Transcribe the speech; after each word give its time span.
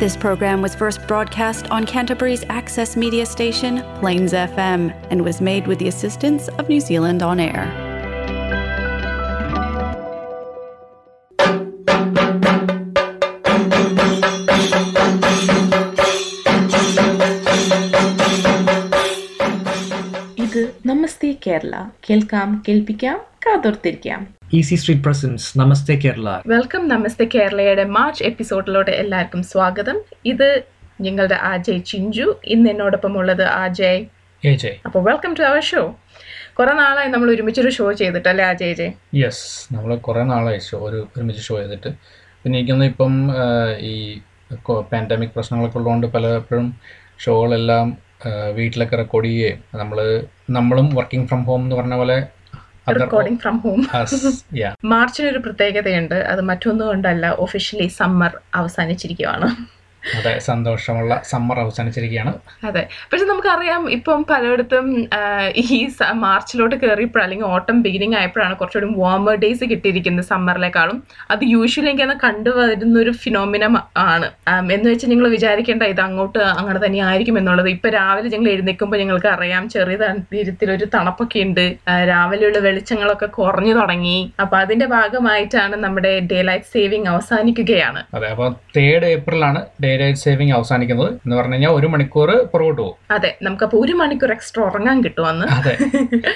This 0.00 0.16
program 0.16 0.60
was 0.60 0.74
first 0.74 1.06
broadcast 1.06 1.70
on 1.70 1.86
Canterbury's 1.86 2.44
access 2.50 2.96
media 2.96 3.24
station, 3.26 3.82
Plains 4.00 4.32
FM, 4.32 4.82
and 5.10 5.24
was 5.24 5.40
made 5.40 5.66
with 5.66 5.78
the 5.78 5.88
assistance 5.88 6.48
of 6.48 6.68
New 6.68 6.80
Zealand 6.80 7.22
On 7.22 7.40
Air. 7.40 7.64
ഇത് 20.44 20.60
നമസ്തേ 20.90 21.30
കേരള 21.44 21.74
കേൾക്കാം 22.06 22.50
കേൾപ്പിക്കാം 22.66 23.18
കാതോർത്തിരിക്കാം 23.44 24.20
easy 24.57 24.75
street 24.79 25.03
presents 25.05 25.45
Namaste 25.59 25.95
Kerala 26.03 26.29
welcome 26.51 26.81
Namaste 26.93 27.25
കേരളയുടെ 27.35 27.83
March 27.97 28.23
എപ്പിസോഡിലോട്ട് 28.29 28.91
എല്ലാവർക്കും 29.01 29.41
സ്വാഗതം. 29.51 29.97
ഇത് 30.31 30.49
ഞങ്ങളുടെ 31.05 31.37
ആജയ് 31.51 31.81
ചിഞ്ചു 31.91 32.25
ഇന്ന് 32.53 32.67
എന്നോടൊപ്പം 32.73 33.13
ഉള്ളത് 33.19 33.43
ആജയ്. 33.61 34.01
ഏ 34.43 34.51
ജയ്. 34.63 34.75
അപ്പോൾ 34.87 35.03
വെൽക്കം 35.07 35.31
ടു 35.37 35.43
അവർ 35.51 35.63
ഷോ 35.69 35.83
കുറെ 36.57 36.73
നാളായി 36.81 37.11
നമ്മൾ 37.13 37.29
ഒരുമിച്ചൊരു 37.35 37.71
ഷോ 37.77 37.85
ചെയ്തിട്ടല്ലേ 38.01 38.43
ആജയ് 38.49 38.75
ജയ്? 38.79 38.91
യെസ് 39.21 39.45
നമ്മൾ 39.75 39.93
കുറേ 40.09 40.25
നാളായി 40.33 40.59
ഷോ 40.67 40.79
ഒരു 40.89 40.99
ഒരുമിച്ച് 41.15 41.45
ഷോ 41.47 41.55
ചെയ്തിട്ട്. 41.61 41.91
പിന്നെ 42.43 42.59
എനിക്കൊന്നും 42.59 42.89
ഇപ്പം 42.93 43.15
ഈ 43.91 43.95
പാൻഡമിക് 44.91 45.33
പ്രശ്നങ്ങളൊക്കെ 45.37 45.79
ഉള്ളതുകൊണ്ട് 45.81 46.09
പലപ്പോഴും 46.17 46.67
ഷോകളെല്ലാം 47.25 47.87
വീട്ടിലൊക്കെ 48.59 48.95
റെക്കോർഡ് 49.03 49.31
ചെയ്യുകയും 49.31 49.59
നമ്മൾ 49.81 49.97
നമ്മളും 50.57 50.89
വർക്കിംഗ് 50.99 51.27
ഫ്രം 51.31 51.43
ഹോം 51.49 51.63
എന്ന് 51.65 51.75
പറഞ്ഞ 51.81 51.95
പോലെ 52.03 52.19
റെക്കോർഡിംഗ് 52.87 53.39
ഫ്രം 53.39 53.57
ഹോം 53.57 53.81
മാർച്ചിനൊരു 53.93 54.31
yeah. 54.51 54.73
മാർച്ചിന് 54.93 55.27
ഒരു 55.27 55.37
പ്രത്യേകതയുണ്ട്. 55.37 56.15
അത് 56.23 56.41
മറ്റൊന്നുകൊണ്ടല്ല 56.41 57.29
ഒഫീഷ്യലി 57.37 57.87
സമ്മർ 57.99 58.31
അവസാനിച്ചിരിക്കുകയാണ് 58.53 59.49
അതെ 60.17 60.33
സന്തോഷമുള്ള 60.49 61.13
സമ്മർ 61.31 61.57
അവസാനിച്ചിരിക്കുകയാണ്. 61.63 62.31
അതെ 62.67 62.83
പക്ഷെ 63.09 63.25
നമുക്കറിയാം 63.31 63.83
ഇപ്പം 63.97 64.21
പലയിടത്തും 64.31 64.87
ഈ 65.63 65.77
മാർച്ചിലോട്ട് 66.25 66.75
കയറിയപ്പോൾ 66.83 67.21
അല്ലെങ്കിൽ 67.23 67.47
ഓട്ടം 67.55 67.77
ബിഗിനിങ് 67.85 68.17
ആയപ്പോഴാണ് 68.19 68.55
കുറച്ചുകൂടി 68.61 68.89
വാമർ 69.01 69.35
ഡേയ്സ് 69.43 69.65
കിട്ടിയിരിക്കുന്നത് 69.71 70.27
സമ്മറിലേക്കാളും 70.31 70.97
അത് 71.33 71.43
യൂഷ്വലി 71.55 71.89
എനിക്ക് 71.91 72.05
അന്ന് 72.07 72.17
കണ്ടുവരുന്ന 72.25 72.97
ഒരു 73.03 73.13
ഫിനോമിനം 73.23 73.75
ആണ് 74.05 74.27
എന്ന് 74.75 74.87
വെച്ചാൽ 74.91 75.11
നിങ്ങൾ 75.13 75.27
വിചാരിക്കേണ്ട 75.35 75.83
ഇത് 75.93 76.01
അങ്ങോട്ട് 76.07 76.41
അങ്ങനെ 76.59 76.79
തന്നെ 76.85 76.99
ആയിരിക്കും 77.09 77.37
എന്നുള്ളത്. 77.41 77.69
ഇപ്പൊ 77.75 77.89
രാവിലെ 77.97 78.29
ഞങ്ങൾ 78.35 78.49
എഴുന്നേൽക്കുമ്പോൾ 78.55 78.99
ഞങ്ങൾക്ക് 79.03 79.29
അറിയാം 79.35 79.63
ചെറിയ 79.75 79.97
തരത്തിൽ 80.03 80.71
ഒരു 80.75 80.85
തണുപ്പൊക്കെ 80.95 81.39
ഉണ്ട് 81.47 81.65
രാവിലെയുള്ള 82.11 82.59
വെളിച്ചങ്ങളൊക്കെ 82.67 83.27
കുറഞ്ഞു 83.39 83.73
തുടങ്ങി. 83.79 84.17
അപ്പൊ 84.43 84.57
അതിന്റെ 84.63 84.87
ഭാഗമായിട്ടാണ് 84.95 85.75
നമ്മുടെ 85.85 86.13
ഡേ 86.31 86.39
ലൈറ്റ് 86.49 86.71
സേവിങ് 86.73 87.09
അവസാനിക്കുകയാണ്. 87.13 88.01
അതെ 88.17 88.27
അപ്പോൾ 88.33 88.49
തേർഡ് 88.77 89.09
ഏപ്രിലാണ് 89.15 89.61
ഡേ 89.83 89.90
ലൈറ്റ് 89.97 90.17
സേവിങ് 90.17 90.53
അവസാനിക്കുന്നത് 90.53 91.11
എന്ന് 91.17 91.35
പറഞ്ഞു 91.35 91.53
കഴിഞ്ഞാൽ 91.53 91.69
ഒരു 91.71 91.87
മണിക്കൂർ 91.87 92.29
പുറകോട്ട് 92.53 92.81
പോകും. 92.81 92.95
അതെ 93.11 93.37
നമുക്കപ്പോൾ 93.41 93.77
ഒരു 93.77 93.93
മണിക്കൂർ 93.93 94.31
എക്സ്ട്രാ 94.31 94.63
ഉറങ്ങാൻ 94.63 95.03
കിട്ടുമെന്ന് 95.03 95.47
അതെ. 95.51 95.75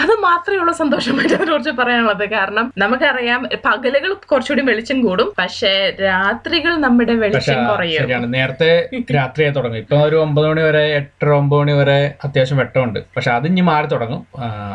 അത് 0.00 0.12
മാത്രമേ 0.26 0.58
ഉള്ള 0.62 0.72
സന്തോഷമായിട്ട് 0.80 1.34
അതിനെക്കുറിച്ച് 1.36 1.72
പറയാനുള്ളത്. 1.80 2.24
കാരണം 2.34 2.66
നമുക്കറിയാം 2.82 3.42
പകലുകൾ 3.66 4.10
കുറച്ചുകൂടി 4.30 4.62
വെളിച്ചം 4.70 4.98
കൂടും 5.06 5.28
പക്ഷെ 5.38 5.72
രാത്രികൾ 6.06 6.72
നമ്മുടെ 6.86 7.14
വെളിച്ചം 7.22 7.60
കുറയും. 7.70 8.26
നേരത്തെ 8.36 8.70
രാത്രിയായി 9.18 9.54
തുടങ്ങും. 9.58 9.80
ഇപ്പൊ 9.84 9.98
ഒരു 10.08 10.16
ഒമ്പത് 10.24 10.48
മണി 10.50 10.62
വരെ 10.68 10.84
എട്ടര 10.98 11.30
ഒമ്പത് 11.40 11.60
മണി 11.60 11.74
വരെ 11.80 11.98
അത്യാവശ്യം 12.26 12.60
വെട്ടമുണ്ട്. 12.62 13.00
പക്ഷെ 13.16 13.30
അത് 13.36 13.46
ഇനി 13.52 13.64
മാറി 13.70 13.88
തുടങ്ങും. 13.94 14.22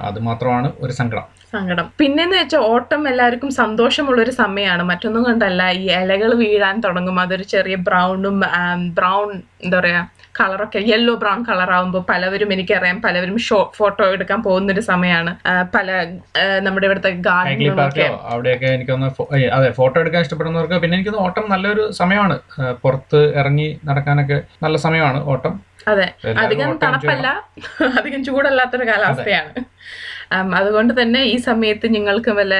അത് 0.09 0.19
മാത്രമാണ് 0.30 0.69
ഒരു 0.86 0.95
സങ്കടം. 1.02 1.27
സങ്കടം. 1.55 1.86
പിന്നെന്ന് 1.99 2.36
വെച്ചാൽ 2.42 2.64
ഓട്ടം 2.73 3.02
എല്ലാവർക്കും 3.11 3.49
സന്തോഷമുള്ള 3.61 4.19
ഒരു 4.25 4.33
സമയമാണ്. 4.42 4.83
മറ്റൊന്നും 4.92 5.23
കൊണ്ടല്ല 5.27 5.61
ഈ 5.81 5.86
ഇലകൾ 6.02 6.31
വീഴാൻ 6.42 6.75
തുടങ്ങും. 6.86 7.17
അതൊരു 7.23 7.45
ചെറിയ 7.53 7.75
ബ്രൗണും 7.88 8.38
ബ്രൗൺ 8.99 9.30
എന്താ 9.66 9.77
പറയാ 9.80 10.02
കളറൊക്കെ 10.39 10.80
യെല്ലോ 10.89 11.14
ബ്രൗൺ 11.22 11.39
കളർ 11.47 11.69
ആവുമ്പോൾ 11.77 12.03
പലവരും 12.09 12.49
എനിക്കറിയാം 12.55 12.97
പലവരും 13.05 13.38
ഷോ 13.47 13.58
ഫോട്ടോ 13.77 14.03
എടുക്കാൻ 14.16 14.39
പോകുന്ന 14.45 14.73
ഒരു 14.75 14.83
ആ, 15.45 15.64
പല 15.76 15.88
നമ്മുടെ 16.60 16.86
ഇവിടുത്തെ 16.88 17.10
അവിടെയൊക്കെ 18.33 18.66
എനിക്കൊന്ന് 18.66 19.08
അതെ 19.54 19.72
ഫോട്ടോ 19.72 19.99
എടുക്കാൻ 20.02 20.22
ഇഷ്ടപ്പെടുന്നവർക്ക് 20.22 20.82
പിന്നെ 20.82 20.98
എനിക്ക് 20.98 21.10
ഓട്ടം 21.17 21.49
നല്ലൊരു 21.49 21.92
സമയമാണ്. 21.92 22.39
പുറത്ത് 22.83 23.21
ഇറങ്ങി 23.36 23.80
നടക്കാനൊക്കെ 23.86 24.42
നല്ല 24.64 24.77
സമയമാണ് 24.77 25.23
ഓട്ടം. 25.26 25.54
അതെ. 25.88 26.08
അധികം 26.38 26.77
തണുപ്പല്ല. 26.77 27.27
അധികം 28.00 28.23
ചൂടല്ലാത്തൊരു 28.23 28.88
കാലാവസ്ഥയാണ്. 28.88 29.52
അതുകൊണ്ട് 30.58 30.93
തന്നെ 30.99 31.21
ഈ 31.33 31.36
സമയത്ത് 31.47 31.87
നിങ്ങൾക്ക് 31.95 32.31
വല്ല 32.37 32.55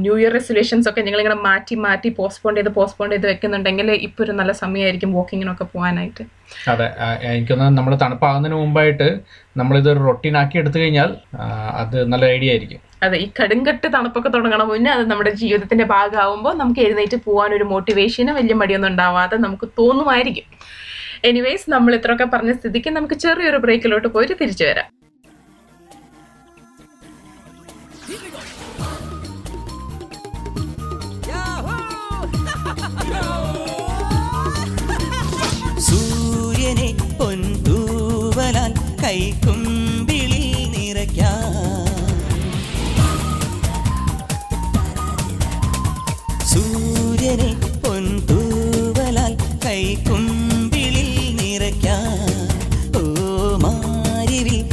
ന്യൂ 0.00 0.14
ഇയർ 0.20 0.32
റെസൊല്യൂഷൻസ് 0.38 0.88
ഒക്കെ 0.90 1.02
നിങ്ങൾ 1.06 1.20
ഇങ്ങനെ 1.22 1.38
മാറ്റി 1.46 1.74
മാറ്റി 1.84 2.08
പോസ്റ്റ്പോൺ 2.18 2.54
ചെയ്ത് 2.58 2.70
പോസ്റ്റ്പോൺ 2.78 3.08
ചെയ്ത് 3.14 3.26
വെക്കുന്നുണ്ടെങ്കിൽ 3.30 3.90
ഇപ്പൊ 4.06 4.22
ഒരു 4.24 4.32
നല്ല 4.40 4.52
സമയമായിരിക്കും 4.62 5.12
വാക്കിങ്ങിനൊക്കെ 5.18 5.66
പോകാനായിട്ട്. 5.74 6.24
അതെ 6.72 6.88
എനിക്കൊന്ന് 7.30 7.68
നമ്മൾ 7.78 7.92
തണുപ്പാകുന്നതിന് 8.02 8.58
മുമ്പായിട്ട് 8.62 9.08
നമ്മളിത് 9.60 9.90
റൊട്ടീൻ 10.06 10.36
ആക്കി 10.42 10.58
എടുത്തു 10.62 10.78
കഴിഞ്ഞാൽ 10.82 11.10
അത് 11.82 11.96
നല്ല 12.12 12.24
ഐഡിയ 12.36 12.54
ആയിരിക്കും. 12.54 12.80
അതെ 13.06 13.16
ഈ 13.24 13.26
കടുങ്കട്ട് 13.38 13.86
തണുപ്പൊക്കെ 13.94 14.30
തുടങ്ങണം 14.34 14.68
മുന്നേ 14.72 14.90
അത് 14.96 15.04
നമ്മുടെ 15.12 15.32
ജീവിതത്തിന്റെ 15.42 15.86
ഭാഗമാകുമ്പോൾ 15.94 16.54
നമുക്ക് 16.60 16.82
എഴുന്നേറ്റ് 16.86 17.18
പോകാൻ 17.28 17.50
ഒരു 17.58 17.66
മോട്ടിവേഷന് 17.72 18.34
വലിയ 18.38 18.56
മടിയൊന്നും 18.60 18.90
ഉണ്ടാവാതെ 18.92 19.38
നമുക്ക് 19.46 19.68
തോന്നുമായിരിക്കും. 19.80 20.46
എനിവേസ് 21.30 21.66
നമ്മൾ 21.74 21.92
ഇത്രയൊക്കെ 21.98 22.26
പറഞ്ഞ 22.34 22.52
സ്ഥിതിക്ക് 22.58 22.92
നമുക്ക് 22.98 23.18
ചെറിയൊരു 23.24 23.60
ബ്രേക്കിലോട്ട് 23.64 24.08
പോയിട്ട് 24.14 24.34
തിരിച്ചു 24.42 24.64
വരാം. 24.68 24.88
കൈക്കുമ്പിളിൽ 39.04 40.70
നിറയ്ക്കാം. 40.70 41.54
സൂര്യനെ 46.46 47.56
പൊൻതൂവലാൽ 47.84 49.36
കൈക്കുമ്പിളിൽ 49.66 51.36
നിറയ്ക്കാം. 51.36 52.18
ഓ 52.96 53.02
മാരിവിൽ 53.56 54.64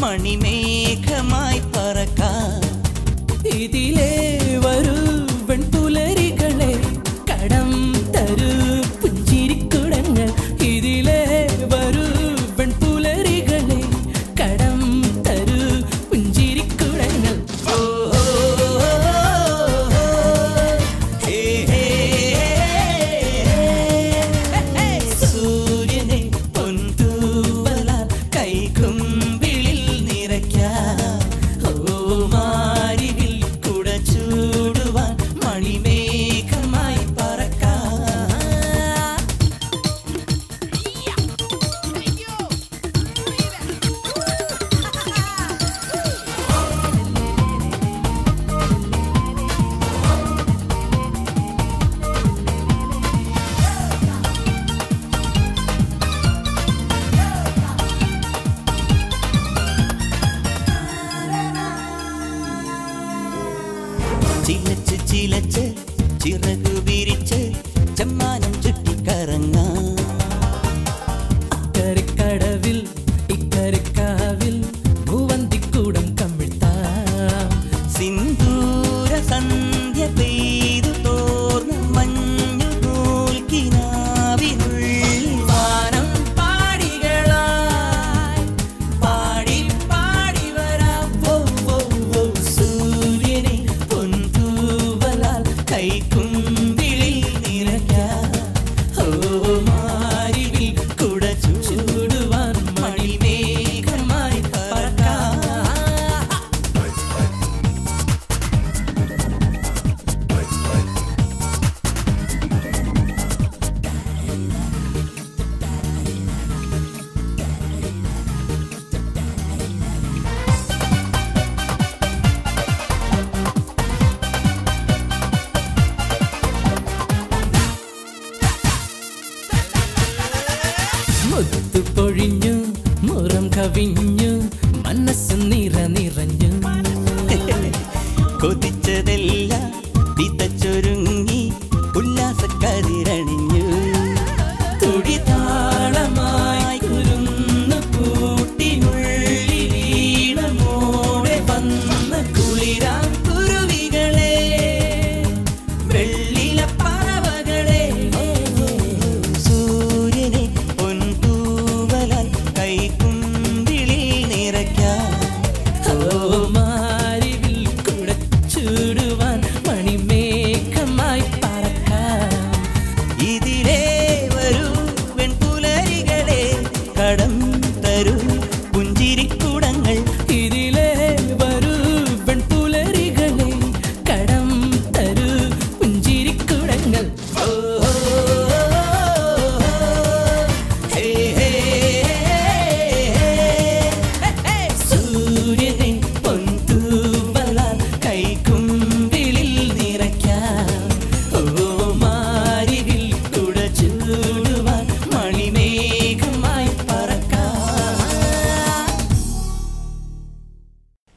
മണിമേഘമായി 0.00 1.60
പറക്കാം. 1.60 2.60
ഇതിലേ 3.46 4.29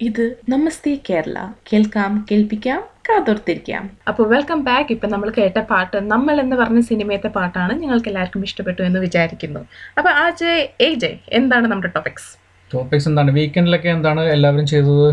ഇത് 0.01 0.23
നമസ്തേ 0.49 0.91
കേരള. 1.09 1.37
കേൾക്കാം 1.69 2.25
കേൾപ്പിക്കാം 2.31 2.79
കാതോർത്തിരിക്കാം. 3.09 3.83
അപ്പോൾ 4.07 4.25
വെൽക്കം 4.27 4.63
ബാക്ക് 4.63 4.91
ഇപ്പം 4.91 5.09
നമ്മൾ 5.09 5.29
കേട്ട 5.37 5.57
പാട്ട് 5.57 5.97
നമ്മൾ 6.11 6.35
എന്ന് 6.41 6.55
പറഞ്ഞ 6.55 6.79
സിനിമയത്തെ 6.79 7.27
പാട്ടാണ് 7.27 7.81
നിങ്ങൾക്ക് 7.81 8.09
എല്ലാവർക്കും 8.09 8.43
ഇഷ്ടപ്പെട്ടു 8.43 8.81
എന്ന് 8.81 8.99
വിചാരിക്കുന്നു. 8.99 9.61
അപ്പോൾ 9.97 10.09
ആ 10.09 10.29
ജെ 10.29 10.53
ഏ 10.81 10.93
ജെ 10.93 11.11
എന്താണ് 11.39 11.67
നമ്മുടെ 11.67 11.91
ടോപ്പിക്സ് 11.95 12.29
ടോപ്പിക്സ് 12.73 13.07
എന്താണ്? 13.09 13.31
വീക്കെൻഡിലൊക്കെ 13.31 13.89
എന്താണ് 13.89 14.21
എല്ലാവരും 14.21 14.67
ചെയ്തത്? 14.73 15.07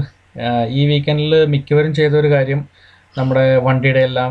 ഈ 0.69 0.87
വീക്കെൻഡിൽ 0.87 1.47
മിക്കവരും 1.47 1.95
ചെയ്ത 1.95 2.15
ഒരു 2.15 2.31
കാര്യം 2.37 2.63
നമ്മുടെ 3.19 3.45
വണ്ടിയുടെ 3.67 4.03
എല്ലാം 4.09 4.31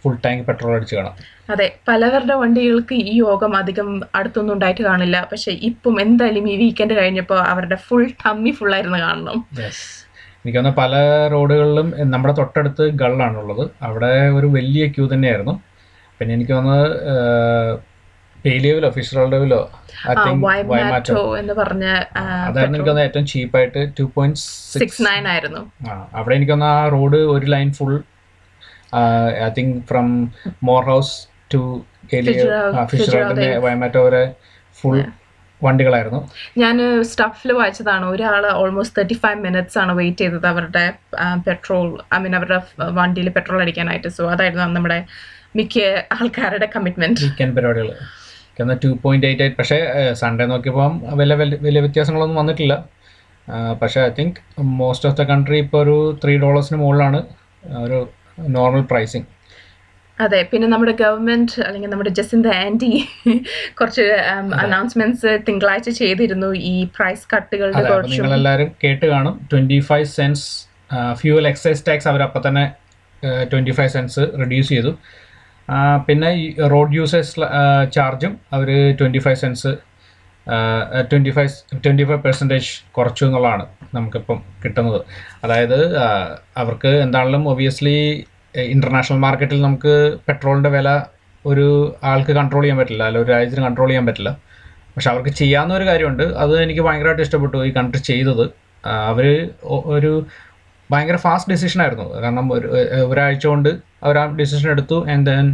ഫുൾ 0.00 0.16
ടാങ്ക് 0.24 0.42
പെട്രോൾ 0.48 0.72
അടിച്ച് 0.76 0.94
കാണാം. 0.96 1.14
അതെ 1.52 1.66
പലവരുടെ 1.88 2.34
വണ്ടികൾക്ക് 2.34 2.94
ഈ 3.10 3.12
യോഗം 3.18 3.52
അധികം 3.56 3.88
അടുത്തൊന്നും 4.14 4.54
ഉണ്ടായിട്ട് 4.54 4.82
കാണില്ല. 4.82 5.16
പക്ഷെ 5.32 5.52
ഇപ്പം 5.68 5.94
എന്തായാലും 6.04 6.48
ഈ 6.52 6.56
വീക്കെൻഡ് 6.62 6.94
കഴിഞ്ഞപ്പോൾ 7.00 7.40
അവരുടെ 7.52 7.78
ഫുൾ 7.86 8.04
ടമ്മി 8.24 8.50
ഫുള്ളായിരുന്നു 8.58 8.98
കാണണം. 9.06 9.38
യെസ് 9.60 9.86
എനിക്ക് 10.40 10.58
തോന്നുന്നു 10.58 10.80
പല 10.82 10.94
റോഡുകളിലും 11.34 11.88
നമ്മുടെ 12.12 12.34
തൊട്ടടുത്ത് 12.40 12.84
ഗള്ളാണുള്ളത്. 13.02 13.64
അവിടെ 13.88 14.12
ഒരു 14.38 14.46
വലിയ 14.56 14.84
ക്യൂ 14.96 15.06
തന്നെയായിരുന്നു. 15.14 15.54
പിന്നെ 16.20 16.34
എനിക്ക് 16.34 16.52
തോന്നുന്നത് 16.52 16.86
പേലിയവിലോ 18.44 18.88
ഫിഷ് 18.96 19.14
വൈമാറ്റോ 20.72 21.22
എന്ന് 21.40 21.54
പറഞ്ഞ 21.60 21.84
അതായിരുന്നു 22.20 22.76
എനിക്ക് 22.76 22.88
തോന്നുന്നത് 22.88 23.06
ഏറ്റവും 23.08 23.26
ചീപ്പായിട്ട് 23.32 23.80
ടു 23.98 24.04
പോയിന്റ് 24.14 24.40
സിക്സ് 24.82 25.02
നയൻ 25.06 25.24
ആയിരുന്നു. 25.34 25.62
അവിടെ 26.18 26.34
എനിക്ക് 26.38 26.52
തോന്നുന്നു 26.52 26.74
ആ 26.80 26.88
റോഡ് 26.96 27.20
ഒരു 27.34 27.46
line 27.54 27.70
full 27.78 27.94
I 29.46 29.48
think 29.58 29.76
from 29.90 30.08
more 30.70 30.82
house 30.90 31.14
to 31.54 31.62
fish 32.10 33.08
റോഡിന്റെ. 33.14 33.48
വയമാറ്റോ 33.64 34.02
വരെ 34.08 34.22
ഫുൾ 34.80 34.98
വണ്ടികളായിരുന്നു. 35.62 36.20
ഞാൻ 36.62 36.76
സ്റ്റഫിൽ 37.10 37.50
വായിച്ചതാണ്. 37.60 38.04
ഒരാൾ 38.14 38.44
ഓൾമോസ്റ്റ് 38.60 38.96
തേർട്ടി 38.98 39.16
ഫൈവ് 39.24 39.40
മിനിറ്റ്സ് 39.46 39.78
ആണ് 39.82 39.92
വെയിറ്റ് 40.00 40.22
ചെയ്തത് 40.24 40.46
അവരുടെ 40.52 40.84
പെട്രോൾ 41.46 41.88
ഐ 42.14 42.18
മീൻ 42.24 42.36
അവരുടെ 42.38 42.58
വണ്ടിയിൽ 43.00 43.28
പെട്രോൾ 43.38 43.60
അടിക്കാനായിട്ട്. 43.64 44.08
സോ 44.18 44.30
അതായിരുന്നു 44.34 44.76
നമ്മുടെ 44.78 44.98
മിക്ക 45.58 45.78
ആൾക്കാരുടെ 46.16 46.68
കമ്മിറ്റ്മെന്റ് 46.76 47.26
പരിപാടികൾ 47.58 47.90
എന്നാൽ 48.62 48.76
ടു 48.84 48.90
പോയിന്റ് 49.02 49.26
എയ്റ്റ് 49.28 49.42
എയ്റ്റ് 49.44 49.58
പക്ഷേ 49.58 49.78
സൺഡേ 50.20 50.44
നോക്കിയപ്പോൾ 50.52 50.88
വലിയ 51.20 51.36
വലിയ 51.66 51.80
വ്യത്യാസങ്ങളൊന്നും 51.86 52.38
വന്നിട്ടില്ല. 52.42 52.74
പക്ഷേ 53.82 54.00
I 54.06 54.12
think 54.18 54.38
most 54.80 55.06
of 55.08 55.16
the 55.20 55.24
country 55.32 55.58
ഇപ്പോൾ 55.64 55.80
ഒരു 55.84 55.96
ത്രീ 56.22 56.34
ഡോളേഴ്സിന് 56.44 56.78
മുകളിലാണ് 56.84 57.20
ഒരു 57.84 57.98
നോർമൽ 58.56 58.84
പ്രൈസിങ് 58.92 59.28
അതെ 60.18 60.38
പിന്നെ 60.50 60.66
നമ്മുടെ 60.72 60.92
ഗവൺമെന്റ് 61.00 61.56
അല്ലെങ്കിൽ 61.66 61.90
നമ്മുടെ 61.90 62.12
ജസിന്ത 62.18 62.48
ആന്റി 62.62 62.90
കുറച്ച് 63.78 64.04
അനൗൺസ്മെന്റ്സ് 64.64 65.32
തിങ്കളാഴ്ച 65.48 65.90
ചെയ്തിരുന്നു 65.98 66.48
ഈ 66.70 66.74
പ്രൈസ് 66.96 67.24
കട്ടുകളുടെ 67.32 67.82
കുറച്ച്. 67.90 68.12
നിങ്ങളെല്ലാവരും 68.14 68.70
കേട്ട് 68.84 69.06
കാണും. 69.12 69.34
Twenty 69.52 69.78
five 69.90 70.08
cents 70.16 70.44
fuel 71.20 71.46
excise 71.52 71.84
tax 71.88 72.08
അവർ 72.12 72.22
അപ്പം 72.26 72.42
തന്നെ 72.48 72.64
ട്വന്റി 73.52 73.74
ഫൈവ് 73.78 73.92
സെൻസ് 73.96 74.24
റിഡ്യൂസ് 74.42 74.70
ചെയ്തു. 74.74 74.92
പിന്നെ 76.06 76.30
ഈ 76.42 76.44
റോഡ് 76.72 76.96
യൂസേഴ്സ് 76.98 77.34
ചാർജും 77.96 78.32
അവർ 78.52 78.68
twenty 78.98 79.20
five 79.24 79.38
cents 79.42 79.70
twenty 81.10 81.30
five 81.30 81.50
twenty 81.84 82.04
five 82.08 82.20
percentage 82.26 82.70
കുറച്ചു 82.96 83.24
എന്നുള്ളതാണ് 83.24 83.64
നമുക്കിപ്പം 83.94 84.38
കിട്ടുന്നത്. 84.64 85.00
അതായത് 85.44 85.78
അവർക്ക് 86.56 86.88
എന്താണെങ്കിലും 87.04 87.48
ഒബിയസ്ലി 87.48 87.96
ഇന്റർനാഷണൽ 88.74 89.18
മാർക്കറ്റിൽ 89.18 89.62
നമുക്ക് 89.62 89.94
പെട്രോളിന്റെ 90.28 90.70
വില 90.76 90.88
ഒരു 91.44 91.66
ആൾക്ക് 92.10 92.32
കൺട്രോൾ 92.38 92.62
ചെയ്യാൻ 92.62 92.78
പറ്റില്ല 92.78 93.02
അല്ല 93.08 93.18
ഒരു 93.18 93.30
രാജ്യത്തിന് 93.30 93.64
കൺട്രോൾ 93.66 93.88
ചെയ്യാൻ 93.88 94.06
പറ്റില്ല. 94.06 94.30
പക്ഷെ 94.94 95.10
അവർക്ക് 95.10 95.32
ചെയ്യാവുന്ന 95.40 95.74
ഒരു 95.74 95.84
കാര്യമുണ്ട്. 95.84 96.22
അത് 96.22 96.62
എനിക്ക് 96.62 96.80
ഭയങ്കരമായിട്ട് 96.80 97.22
ഇഷ്ടപ്പെട്ടു 97.22 97.58
ഈ 97.68 97.70
കൺട്രി 97.76 98.00
ചെയ്തത്. 98.10 98.44
അവർ 99.10 99.26
ഒരു 99.96 100.12
ഭയങ്കര 100.92 101.16
ഫാസ്റ്റ് 101.16 101.50
ഡിസിഷൻ 101.52 101.82
ആയിരുന്നു. 101.82 102.06
കാരണം 102.14 102.46
ഒരു 102.52 102.68
ഒരാഴ്ച 103.10 103.46
കൊണ്ട് 103.46 103.70
അവർ 104.04 104.18
ആ 104.22 104.24
ഡിസിഷൻ 104.40 104.68
എടുത്തു 104.74 104.98
ആൻഡ് 105.12 105.26
ദെൻ 105.30 105.46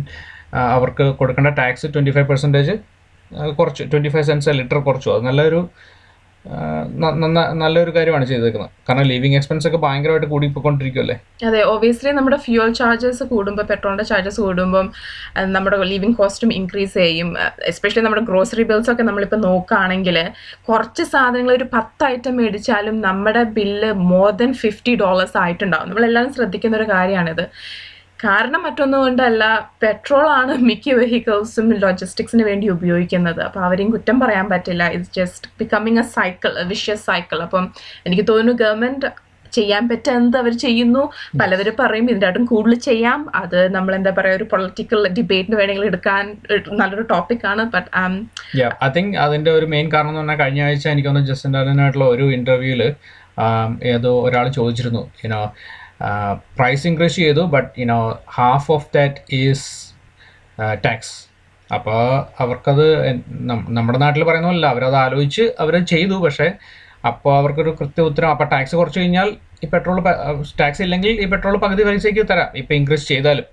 അവർക്ക് 0.77 1.05
കൊടുക്കേണ്ട 1.21 1.51
ടാക്സ് 1.61 1.87
ട്വന്റി 1.95 2.15
ഫൈവ് 2.17 2.29
പെർസെന്റേജ് 2.31 2.77
കുറച്ച്. 3.59 3.83
ട്വന്റി 3.93 4.11
ഫൈവ് 4.15 4.27
സെൻസ് 4.31 4.57
ലിറ്റർ 4.61 4.79
കുറച്ചു. 4.89 5.11
അത് 5.17 5.23
നല്ലൊരു 5.31 5.61
നല്ലൊരു 7.61 7.93
കാര്യമാണ് 7.97 8.25
ചെയ്തേക്കുന്നത്. 8.31 8.73
കാരണം 8.87 9.07
ലിവിങ് 9.11 9.37
എക്സ്പെൻസ് 9.37 9.67
ഒക്കെ 9.69 9.79
ഭയങ്കരമായിട്ട് 9.85 10.29
കൂടി 10.33 10.47
പോയിക്കൊണ്ടിരിക്കുമല്ലേ 10.55 11.17
അതെ 11.49 11.61
ഒബിയസ്ലി 11.75 12.11
നമ്മുടെ 12.19 12.39
ഫ്യൂൽ 12.47 12.71
ചാർജസ് 12.81 13.25
കൂടുമ്പോൾ 13.31 13.65
പെട്രോളിന്റെ 13.71 14.05
ചാർജസ് 14.11 14.41
കൂടുമ്പം 14.47 14.89
നമ്മുടെ 15.55 15.77
ലിവിങ് 15.93 16.17
കോസ്റ്റും 16.19 16.51
ഇൻക്രീസ് 16.59 16.95
ചെയ്യും. 17.05 17.31
എസ്പെഷ്യലി 17.71 18.05
നമ്മുടെ 18.07 18.25
ഗ്രോസറി 18.31 18.67
ബിൽസ് 18.73 18.93
ഒക്കെ 18.95 19.07
നമ്മളിപ്പോൾ 19.11 19.41
നോക്കുകയാണെങ്കിൽ 19.47 20.19
കുറച്ച് 20.69 21.07
സാധനങ്ങൾ 21.15 21.55
ഒരു 21.59 21.69
പത്ത് 21.77 22.05
ഐറ്റം 22.13 22.37
മേടിച്ചാലും 22.41 22.99
നമ്മുടെ 23.09 23.45
bill 23.59 23.91
more 24.13 24.29
than 24.43 24.53
fifty 24.65 24.95
dollars 25.05 25.39
ആയിട്ടുണ്ടാവും. 25.45 25.89
നമ്മളെല്ലാവരും 25.93 26.35
ശ്രദ്ധിക്കുന്ന 26.39 26.81
ഒരു 26.83 26.89
കാര്യമാണിത്. 26.95 27.45
കാരണം 28.25 28.61
മറ്റൊന്നും 28.67 29.01
കൊണ്ടല്ല 29.05 29.45
പെട്രോൾ 29.83 30.27
ആണ് 30.39 30.53
മിക്ക 30.69 30.95
വെഹിക്കിൾസും 31.01 31.67
ലോജിസ്റ്റിക്സിന് 31.85 32.45
വേണ്ടി 32.49 32.67
ഉപയോഗിക്കുന്നത്. 32.77 33.41
അപ്പോൾ 33.49 33.63
അവരെയും 33.67 33.91
കുറ്റം 33.95 34.17
പറയാൻ 34.23 34.47
പറ്റില്ല. 34.53 34.85
It's 34.97 35.15
just 35.19 35.51
becoming 35.61 36.01
a 36.03 36.07
cycle 36.17 36.53
vicious 36.73 37.05
cycle 37.11 37.39
അപ്പം 37.47 37.67
എനിക്ക് 38.07 38.25
തോന്നുന്നു 38.31 38.55
ഗവൺമെന്റ് 38.65 39.11
ചെയ്യാൻ 39.57 39.83
പറ്റുക 39.91 40.15
എന്ത് 40.21 40.37
അവർ 40.41 40.53
ചെയ്യുന്നു. 40.65 41.03
പലവരും 41.41 41.75
പറയും 41.81 42.07
ഇതിനായിട്ടും 42.13 42.45
കൂടുതൽ 42.53 42.79
ചെയ്യാം. 42.89 43.21
അത് 43.43 43.59
നമ്മൾ 43.77 43.93
എന്താ 43.99 44.13
പറയുക 44.19 44.39
ഒരു 44.41 44.47
പൊളിറ്റിക്കൽ 44.53 45.01
ഡിബേറ്റിന് 45.19 45.57
വേണമെങ്കിൽ 45.61 45.87
എടുക്കാൻ 45.91 46.25
നല്ലൊരു 46.81 47.05
ടോപ്പിക്കാണ് 47.13 47.65
ബട്ട് 47.75 47.91
ഐ 48.87 48.91
തിങ്ക് 48.97 49.15
അതിന്റെ 49.27 49.53
ഒരു 49.59 49.69
മെയിൻ 49.75 49.89
കാരണം 49.95 50.13
എന്ന് 50.13 50.23
പറഞ്ഞാൽ 50.23 50.41
കഴിഞ്ഞ 50.43 50.63
ആഴ്ച 50.69 50.87
എനിക്ക് 50.95 51.23
ജസ്റ്റിൻ 51.31 51.57
ആയിട്ടുള്ള 51.61 52.09
ഒരു 52.17 52.27
ഇന്റർവ്യൂൽ 52.39 52.83
ഏതോ 53.95 54.11
ഒരാൾ 54.27 54.47
ചോദിച്ചിരുന്നു 54.57 55.03
യുനോ 56.01 56.43
പ്രൈസ് 56.57 56.87
ഇൻക്രീസ് 56.87 57.17
ചെയ്തു 57.17 57.41
but 57.41 57.81
you know 57.81 58.19
half 58.31 58.73
of 58.73 58.87
that 58.95 59.21
is 59.33 59.95
tax 60.85 61.15
അപ്പോൾ 61.75 62.25
അവർക്കത് 62.39 62.87
നമ്മുടെ 63.69 63.99
നാട്ടിൽ 63.99 64.25
പറയുന്ന 64.25 64.49
പോലെ 64.49 64.69
അവരത് 64.69 64.95
ആലോചിച്ച് 64.95 65.55
അവരത് 65.59 65.87
ചെയ്തു 65.87 66.15
പക്ഷേ 66.15 66.53
അപ്പോൾ 67.05 67.39
അവർക്കൊരു 67.39 67.71
കൃത്യ 67.71 68.03
ഉത്തരം 68.03 68.31
അപ്പോൾ 68.31 68.45
ടാക്സ് 68.45 68.77
കുറച്ച് 68.77 69.01
കഴിഞ്ഞാൽ 69.01 69.37
ഈ 69.65 69.67
പെട്രോൾ 69.67 70.03
ടാക്സ് 70.61 70.83
ഇല്ലെങ്കിൽ 70.83 71.21
ഈ 71.21 71.27
പെട്രോൾ 71.27 71.57
പകുതി 71.57 71.83
പൈസയ്ക്ക് 71.83 72.29
തരാം 72.31 72.51
ഇപ്പോൾ 72.57 72.75
ഇൻക്രീസ് 72.75 73.09
ചെയ്താലും 73.09 73.45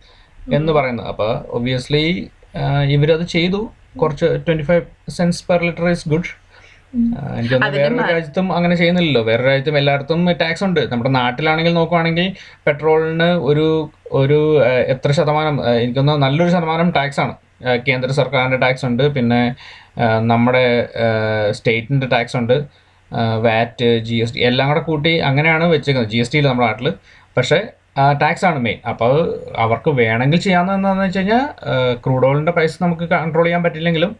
എന്ന് 0.54 0.74
പറയുന്നത്. 0.74 1.08
അപ്പോൾ 1.08 1.46
ഒബിയസ്ലി 1.48 2.32
ഇവരത് 2.90 3.24
ചെയ്തു. 3.24 3.72
കുറച്ച് 4.02 4.26
twenty 4.48 4.64
five 4.64 4.86
cents 5.10 5.44
per 5.50 5.64
litre 5.64 5.90
is 5.90 6.10
good 6.10 6.30
എനിക്ക് 7.40 7.58
വേറൊരു 7.76 7.98
രാജ്യത്തും 8.12 8.48
അങ്ങനെ 8.56 8.76
ചെയ്യുന്നില്ലല്ലോ. 8.76 9.22
വേറെ 9.30 9.44
രാജ്യത്തും 9.50 9.78
എല്ലായിടത്തും 9.78 10.22
ടാക്സ് 10.42 10.64
ഉണ്ട്. 10.68 10.82
നമ്മുടെ 10.92 11.12
നാട്ടിലാണെങ്കിൽ 11.20 11.74
നോക്കുവാണെങ്കിൽ 11.74 12.28
പെട്രോളിന് 12.68 13.30
ഒരു 13.50 13.68
ഒരു 14.22 14.40
എത്ര 14.94 15.10
ശതമാനം 15.20 15.58
എനിക്കൊന്ന് 15.84 16.16
നല്ലൊരു 16.24 16.52
ശതമാനം 16.56 16.88
ടാക്സ് 16.98 17.20
ആണ്. 17.26 17.34
കേന്ദ്ര 17.88 18.10
സർക്കാരിന്റെ 18.20 18.60
ടാക്സ് 18.64 18.86
ഉണ്ട്. 18.90 19.04
പിന്നെ 19.16 19.42
നമ്മുടെ 20.32 20.66
സ്റ്റേറ്റിന്റെ 21.58 22.08
ടാക്സ് 22.14 22.38
ഉണ്ട്. 22.42 22.56
വാറ്റ് 23.46 23.88
ജി 24.08 24.18
എസ് 24.24 24.34
ടി 24.36 24.42
എല്ലാം 24.50 24.68
കൂടെ 24.70 24.82
കൂട്ടി 24.90 25.14
അങ്ങനെയാണ് 25.30 25.66
വെച്ചേക്കുന്നത്. 25.74 26.12
ജി 26.14 26.20
എസ് 26.24 26.32
ടിയിൽ 26.34 26.46
നമ്മുടെ 26.48 26.68
നാട്ടിൽ 26.68 26.90
പക്ഷേ 27.38 27.60
ടാക്സ് 28.22 28.46
ആണ് 28.50 28.60
മെയിൻ 28.66 28.80
അപ്പോൾ 28.92 29.14
അവർക്ക് 29.64 29.92
വേണമെങ്കിൽ 30.02 30.50
എന്താണെന്ന് 30.52 31.04
വെച്ച് 31.04 31.20
കഴിഞ്ഞാൽ 31.20 31.44
ക്രൂഡ് 32.04 32.28
ഓയിലിന്റെ 32.28 32.54
പ്രൈസ് 32.58 32.78
നമുക്ക് 32.84 33.08
കൺട്രോൾ 33.14 33.46
ചെയ്യാൻ 33.46 33.64
പറ്റില്ലെങ്കിലും 33.64 34.14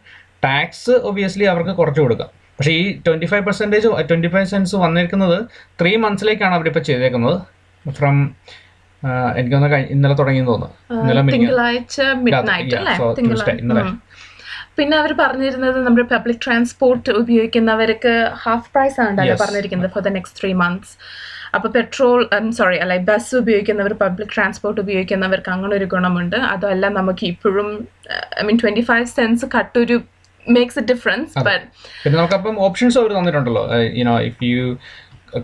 ടാക്സ് 0.46 0.94
ഒബിയസ്ലി 1.10 1.46
അവർക്ക് 1.52 1.74
കുറച്ച് 1.80 2.00
കൊടുക്കാം. 2.00 2.30
പക്ഷേ 2.58 2.72
ഈ 2.80 2.82
twenty 3.06 3.26
five 3.30 3.44
percentage 3.48 3.88
twenty 4.10 4.28
five 4.34 4.48
cents 4.52 4.76
വന്നിരിക്കുന്നത് 4.84 5.38
ത്രീ 5.80 5.92
മന്ത്സിലേക്കാണ് 6.04 6.54
അവരിപ്പോൾ 6.58 6.84
ചെയ്തേക്കുന്നത്. 6.88 7.38
ഫ്രം 7.98 8.16
എനിക്ക് 9.38 9.54
തോന്നുന്നു 9.54 9.78
ഇന്നലെ 9.94 10.14
തുടങ്ങിയെന്ന് 10.18 10.52
തോന്നുന്നു. 10.52 11.32
തിങ്കളാഴ്ച 11.36 12.00
ഇന്നലെ. 13.62 13.84
പിന്നെ 14.78 14.94
അവർ 15.00 15.12
പറഞ്ഞിരുന്നത് 15.20 15.78
നമ്മുടെ 15.86 16.06
പബ്ലിക് 16.12 16.42
ട്രാൻസ്പോർട്ട് 16.44 17.10
ഉപയോഗിക്കുന്നവർക്ക് 17.22 18.12
ഹാഫ് 18.44 18.70
പ്രൈസ് 18.74 18.98
ആണ്. 19.04 19.36
പറഞ്ഞിരിക്കുന്നത് 19.42 19.90
for 19.96 20.02
the 20.06 20.12
next 20.18 20.38
three 20.40 20.50
months 20.62 20.94
അപ്പോൾ 21.56 21.70
പെട്രോൾ 21.74 22.20
സോറി 22.58 22.76
അല്ല 22.84 22.94
ബസ് 23.10 23.34
ഉപയോഗിക്കുന്നവർ 23.42 23.92
പബ്ലിക് 24.04 24.32
ട്രാൻസ്പോർട്ട് 24.36 24.80
ഉപയോഗിക്കുന്നവർക്ക് 24.84 25.50
അങ്ങനെ 25.54 25.74
ഒരു 25.80 25.88
ഗുണമുണ്ട്. 25.94 26.36
അതല്ല 26.52 26.88
നമുക്ക് 27.00 27.24
ഇപ്പോഴും 27.32 27.68
I 28.40 28.44
mean 28.50 28.58
twenty 28.62 28.84
five 28.90 29.06
cents 29.18 29.46
കട്ടൊരു 29.56 29.98
makes 30.46 30.78
a 30.82 30.84
difference 30.92 31.44
but 31.48 31.64
പിന്നെ 32.02 32.16
നമുക്കപ്പം 32.18 32.56
ഓപ്ഷൻസ് 32.66 32.98
അവർ 33.02 33.10
തന്നിട്ടുണ്ടല്ലോ. 33.18 33.64
യുനോ 34.00 34.16
ഇഫ് 34.30 34.42
യു 34.50 34.64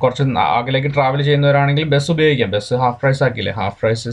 കുറച്ച് 0.02 0.24
അകലേക്ക് 0.58 0.90
ട്രാവൽ 0.96 1.20
ചെയ്യുന്നവരാണെങ്കിൽ 1.28 1.86
ബസ് 1.94 2.10
ഉപയോഗിക്കാം. 2.14 2.50
ബസ് 2.56 2.74
ഹാഫ് 2.84 3.00
പ്രൈസ് 3.02 3.22
ആക്കിയില്ലേ? 3.28 3.54
ഹാഫ് 3.60 3.78
പ്രൈസ് 3.82 4.12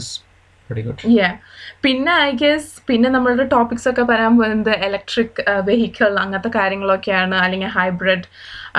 പിന്നെ 1.84 2.12
ഐ 2.28 2.30
ഗെസ് 2.40 2.70
പിന്നെ 2.88 3.08
നമ്മളുടെ 3.14 3.44
ടോപ്പിക്സ് 3.52 3.86
ഒക്കെ 3.90 4.04
പറയാൻ 4.10 4.32
പോകുന്നത് 4.38 4.70
ഇലക്ട്രിക് 4.86 5.38
വെഹിക്കിൾ 5.68 6.10
അങ്ങനത്തെ 6.22 6.50
കാര്യങ്ങളൊക്കെയാണ് 6.56 7.36
അല്ലെങ്കിൽ 7.42 7.70
ഹൈബ്രിഡ് 7.76 8.26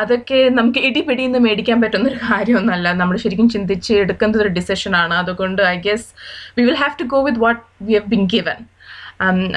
അതൊക്കെ 0.01 0.39
നമുക്ക് 0.57 0.79
ഇടിപിടിന്ന് 0.87 1.39
മേടിക്കാൻ 1.45 1.77
പറ്റുന്ന 1.83 2.09
ഒരു 2.11 2.19
കാര്യമൊന്നുമല്ല. 2.29 2.87
നമ്മൾ 3.01 3.15
ശരിക്കും 3.23 3.49
ചിന്തിച്ച് 3.55 3.93
എടുക്കുന്ന 4.03 4.41
ഒരു 4.43 4.51
ഡിസിഷനാണ് 4.57 5.15
അതുകൊണ്ട് 5.21 5.61
I 5.75 5.77
guess 5.87 6.09
we 6.57 6.65
will 6.69 6.79
have 6.83 6.97
to 7.01 7.07
go 7.13 7.21
with 7.27 7.41
what 7.45 7.61
we 7.89 7.95
have 7.99 8.09
been 8.15 8.25
given 8.35 8.59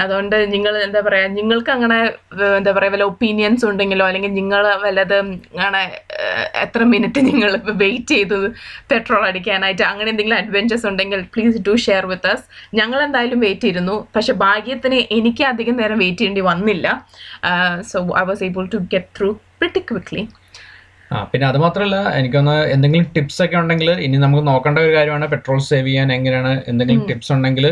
അതുകൊണ്ട് 0.02 0.36
നിങ്ങൾ 0.52 0.74
എന്താ 0.84 1.00
പറയുക 1.06 1.30
നിങ്ങൾക്ക് 1.38 1.70
അങ്ങനെ 1.74 1.98
എന്താ 2.58 2.72
പറയുക 2.76 2.92
വല്ല 2.94 3.06
ഒപ്പീനിയൻസ് 3.12 3.64
ഉണ്ടെങ്കിലോ 3.70 4.04
അല്ലെങ്കിൽ 4.10 4.32
നിങ്ങൾ 4.38 4.62
വല്ലത് 4.84 5.16
അങ്ങനെ 5.56 5.82
എത്ര 6.64 6.84
മിനിറ്റ് 6.92 7.20
നിങ്ങൾ 7.28 7.50
വെയിറ്റ് 7.82 8.14
ചെയ്തു 8.14 8.38
പെട്രോൾ 8.90 9.22
അടിക്കാനായിട്ട് 9.30 9.84
അങ്ങനെ 9.90 10.08
എന്തെങ്കിലും 10.12 10.38
അഡ്വഞ്ചേഴ്സ് 10.38 10.88
ഉണ്ടെങ്കിൽ 10.90 11.22
please 11.34 11.60
do 11.68 11.74
share 11.86 12.06
with 12.12 12.30
us 12.32 12.44
ഞങ്ങൾ 12.80 12.98
എന്തായാലും 13.08 13.40
വെയിറ്റ് 13.46 13.66
ചെയ്തിരുന്നു. 13.66 13.96
പക്ഷെ 14.16 14.34
ഭാഗ്യത്തിന് 14.46 15.00
എനിക്ക് 15.18 15.44
അധികം 15.52 15.76
നേരം 15.82 16.00
വെയിറ്റ് 16.04 16.20
ചെയ്യേണ്ടി 16.22 16.44
വന്നില്ല. 16.50 16.86
So 17.92 17.98
I 18.22 18.24
was 18.32 18.44
able 18.50 18.66
to 18.74 18.80
get 18.94 19.12
through 19.18 19.30
pretty 19.60 19.82
quickly 19.90 20.24
ആ 21.10 21.20
പിന്നെ 21.30 21.46
അത് 21.48 21.56
മാത്രമല്ല 21.62 21.96
എനിക്കൊന്ന് 22.18 22.56
എന്തെങ്കിലും 22.74 23.06
ടിപ്സ് 23.14 23.40
ഒക്കെ 23.44 23.56
ഉണ്ടെങ്കിൽ 23.60 23.88
ഇനി 24.04 24.16
നമുക്ക് 24.24 24.44
നോക്കേണ്ട 24.50 24.78
ഒരു 24.86 24.92
കാര്യമാണ് 24.96 25.26
പെട്രോൾ 25.32 25.58
സേവ് 25.68 25.88
ചെയ്യാൻ 25.88 26.08
എങ്ങനെയാണ് 26.16 26.52
എന്തെങ്കിലും 26.70 27.02
ടിപ്സ് 27.08 27.32
ഉണ്ടെങ്കിൽ 27.32 27.66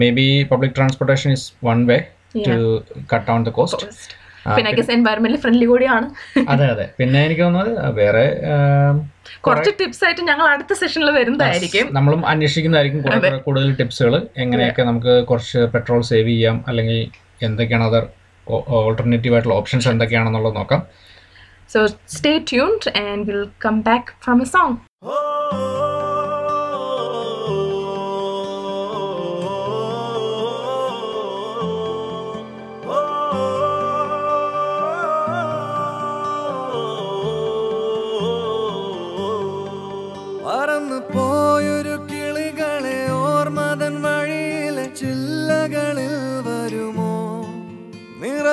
maybe 0.18 0.26
public 0.52 0.74
transportation 0.78 1.30
is 1.36 1.46
one 1.68 1.80
way 1.90 1.98
to 2.46 2.56
cut 3.12 3.28
the 3.32 3.44
the 3.48 3.52
cost 3.58 3.88
പിന്നെ 4.56 4.68
ഐ 4.70 4.74
ഗെസ് 4.78 4.92
എൻവയറമെന്റ് 4.96 5.38
ഫ്രണ്ട്ലി 5.44 5.66
കൂടിയാണ്. 5.70 6.06
അതെ 6.52 6.66
അതെ. 6.72 6.84
പിന്നെ 6.98 7.20
എനിക്ക് 7.28 7.42
തോന്നുന്നത് 7.44 7.94
വേറെ 8.00 8.26
ആം, 8.52 8.96
കുറച്ച് 9.46 9.70
ടിപ്സ് 9.80 10.02
ആയിട്ട് 10.06 10.22
ഞങ്ങൾ 10.28 10.46
അടുത്ത 10.52 10.72
സെഷനിൽ 10.80 11.10
വരുന്നതായിരിക്കും. 11.16 11.86
നമ്മളും 11.96 12.20
അന്വേഷിക്കുന്നതായിരിക്കും 12.32 13.00
കൂടുതൽ 13.46 13.72
ടിപ്സുകൾ 13.80 14.14
എങ്ങനെയൊക്കെ 14.44 14.84
നമുക്ക് 14.90 15.14
കുറച്ച് 15.30 15.62
പെട്രോൾ 15.74 16.02
സേവ് 16.10 16.28
ചെയ്യാം 16.34 16.58
അല്ലെങ്കിൽ 16.70 17.00
എന്തൊക്കെയാണ് 17.48 17.86
അതർ 17.90 18.06
ഓൾട്ടർനേറ്റീവ് 18.82 19.34
ആയിട്ടുള്ള 19.36 19.56
ഓപ്ഷൻസ് 19.62 19.90
എന്തൊക്കെയാണെന്നുള്ളത് 19.94 20.56
നോക്കാം. 20.60 20.82
So 21.74 21.80
stay 22.16 22.34
tuned 22.50 22.84
and 23.00 23.20
we'll 23.28 23.48
come 23.64 23.78
back 23.88 24.04
from 24.24 24.36
a 24.40 24.46
song. 24.52 24.72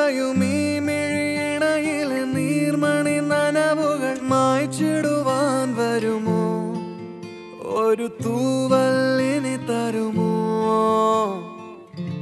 നിറയും 0.03 0.43
ഈ 0.43 0.79
മിഴിയിണയിലെ 0.79 2.23
നീർമണി 2.25 3.19
നനവുകൾ 3.19 4.19
മായ്ച്ചിടുവാൻ 4.21 5.75
വരുമോ? 5.75 6.41
ഒരു 7.63 8.09
തൂവല്ലിനി 8.25 9.55
തരുമോ? 9.69 10.31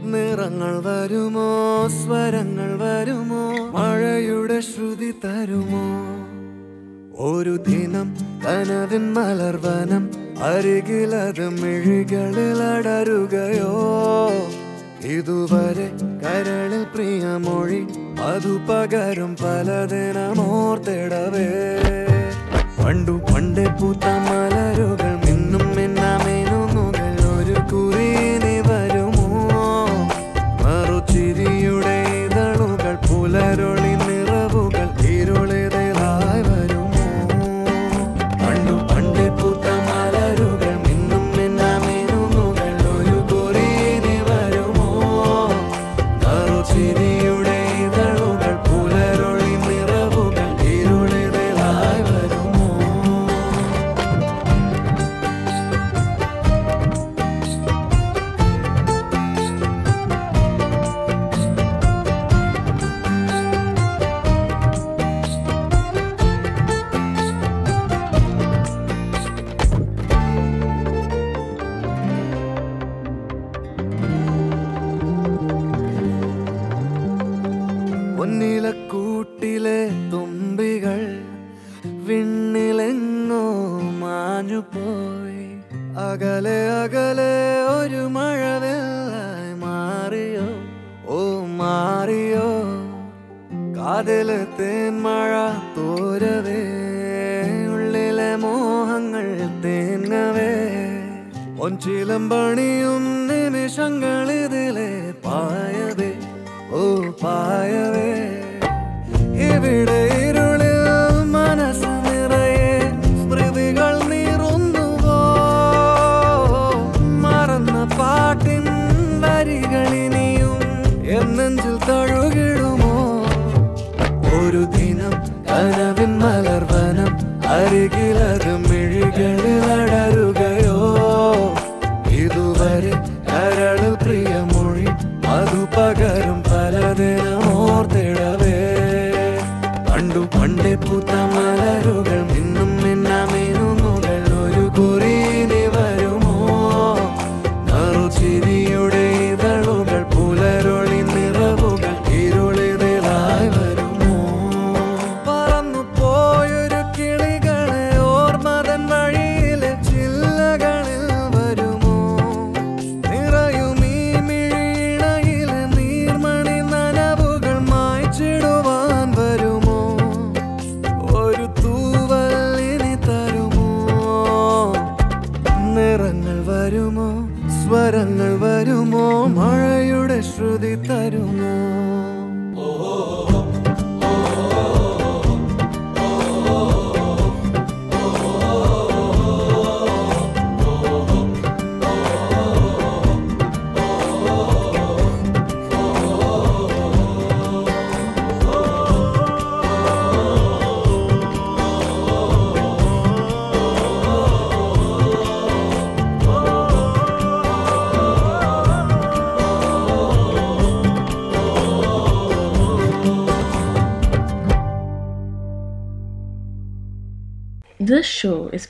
നിറങ്ങൾ 0.05 0.81
വരുമോ? 0.81 1.87
സ്വരങ്ങൾ 1.87 2.77
വരുമോ? 2.77 3.43
മഴയുടെ 3.79 4.61
ശ്രുതി 4.61 5.13
തരുമോ? 5.25 5.85
ഒരു 7.31 7.57
ദിനം 7.67 8.15
കനവിൻ 8.45 9.13
മലർവനം 9.13 10.11
അരികിലത് 10.43 11.49
മിഴികളിൽ 11.49 12.63
അടരുകയോ 12.63 13.73
ഇതുവരെ 15.07 15.87
കരളിൽ 16.23 16.83
പ്രിയമൊഴി 16.93 17.81
അതു 18.21 18.53
പകരും 18.67 19.31
പലതിനോർത്തിടവേ 19.41 21.47
പണ്ടു 22.77 23.15
പണ്ടേ 23.29 23.65
പൂത്ത 23.79 24.05
മലരുകൾ 24.27 25.20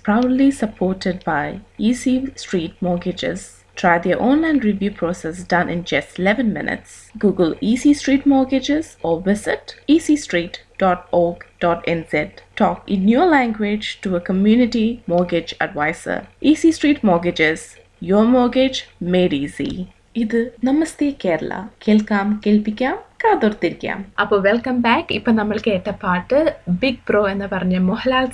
proudly 0.01 0.53
supported 0.53 1.25
by 1.25 1.61
Easy 1.79 2.33
Street 2.37 2.75
Mortgages. 2.81 3.65
Try 3.77 3.99
their 3.99 4.23
online 4.23 4.61
review 4.61 4.93
process 4.93 5.43
done 5.45 5.69
in 5.69 5.85
just 5.85 6.19
11 6.19 6.51
minutes. 6.53 7.11
Google 7.19 7.55
Easy 7.61 7.93
Street 7.93 8.25
Mortgages 8.25 8.97
or 9.03 9.21
visit 9.21 9.77
easystreet.org.nz. 9.89 12.31
Talk 12.57 12.89
in 12.89 13.07
your 13.07 13.27
language 13.27 14.01
to 14.01 14.15
a 14.15 14.21
community 14.21 15.03
mortgage 15.07 15.55
advisor. 15.61 16.27
Easy 16.41 16.73
Street 16.73 17.03
Mortgages, 17.03 17.77
your 18.01 18.27
mortgage 18.27 18.89
made 19.01 19.35
easy. 19.35 19.89
ഇത് 20.15 20.53
നമസ്തേ 20.65 21.15
കേരള 21.23 21.53
കേൾക്കാം 21.85 22.41
കേൾപ്പിക്കാം 22.45 22.95
കാതോർത്തിരിക്കാം 23.23 24.07
അപ്പോൾ 24.23 24.41
welcome 24.41 24.81
back 24.81 25.13
ഇപ്പം 25.13 25.35
നമ്മൾ 25.35 25.59
കേട്ട 25.67 25.89
പാട്ട് 26.05 26.57
big 26.83 27.03
pro 27.09 27.29
എന്ന് 27.29 27.47
പറഞ്ഞ 27.47 27.77
മോഹൻലാൽ 27.89 28.27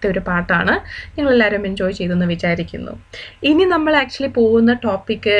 സിനിമയുടെ 0.00 0.12
ഒരു 0.12 0.20
പാട്ടാണ്. 0.28 0.74
ഞങ്ങൾ 1.16 1.30
എല്ലാവരും 1.34 1.62
എൻജോയ് 1.68 1.94
ചെയ്തെന്ന് 1.98 2.26
വിചാരിക്കുന്നു. 2.34 2.92
ഇനി 3.50 3.64
നമ്മൾ 3.74 3.92
ആക്ച്വലി 4.02 4.30
പോകുന്ന 4.38 4.72
ടോപ്പിക്ക് 4.84 5.34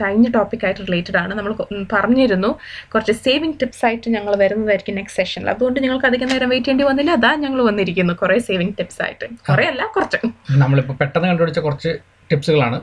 കഴിഞ്ഞ 0.00 0.26
ടോപ്പിക്കായിട്ട് 0.36 0.80
റിലേറ്റഡ് 0.88 1.18
ആണ്. 1.22 1.32
നമ്മൾ 1.38 1.52
പറഞ്ഞിരുന്നു 1.94 2.50
കുറച്ച് 2.92 3.14
സേവിങ് 3.26 3.58
ടിപ്സ് 3.62 3.84
ആയിട്ട് 3.88 4.08
ഞങ്ങൾ 4.16 4.32
വരുന്നതായിരിക്കും 4.44 4.96
നെക്സ്റ്റ് 5.00 5.20
സെഷനിൽ 5.22 5.50
അതുകൊണ്ട് 5.54 5.80
ഞങ്ങൾക്ക് 5.84 6.08
അധികം 6.10 6.30
നേരം 6.34 6.50
വെയിറ്റ് 6.54 6.68
ചെയ്യേണ്ടി 6.68 6.86
വന്നില്ല. 6.90 7.12
അതാ 7.20 7.32
ഞങ്ങൾ 7.44 7.62
വന്നിരിക്കുന്നു 7.70 8.14
കുറേ 8.22 8.38
സേവിങ് 8.48 8.76
ടിപ്സ് 8.80 9.00
ആയിട്ട്. 9.06 9.28
കുറേ 9.50 9.66
അല്ല 9.72 9.82
കുറച്ച്. 9.96 10.20
നമ്മളിപ്പോൾ 10.64 10.96
പെട്ടെന്ന് 11.02 11.28
കണ്ടുപിടിച്ച 11.30 11.60
കുറച്ച് 11.68 11.92
ടിപ്സുകളാണ്. 12.30 12.78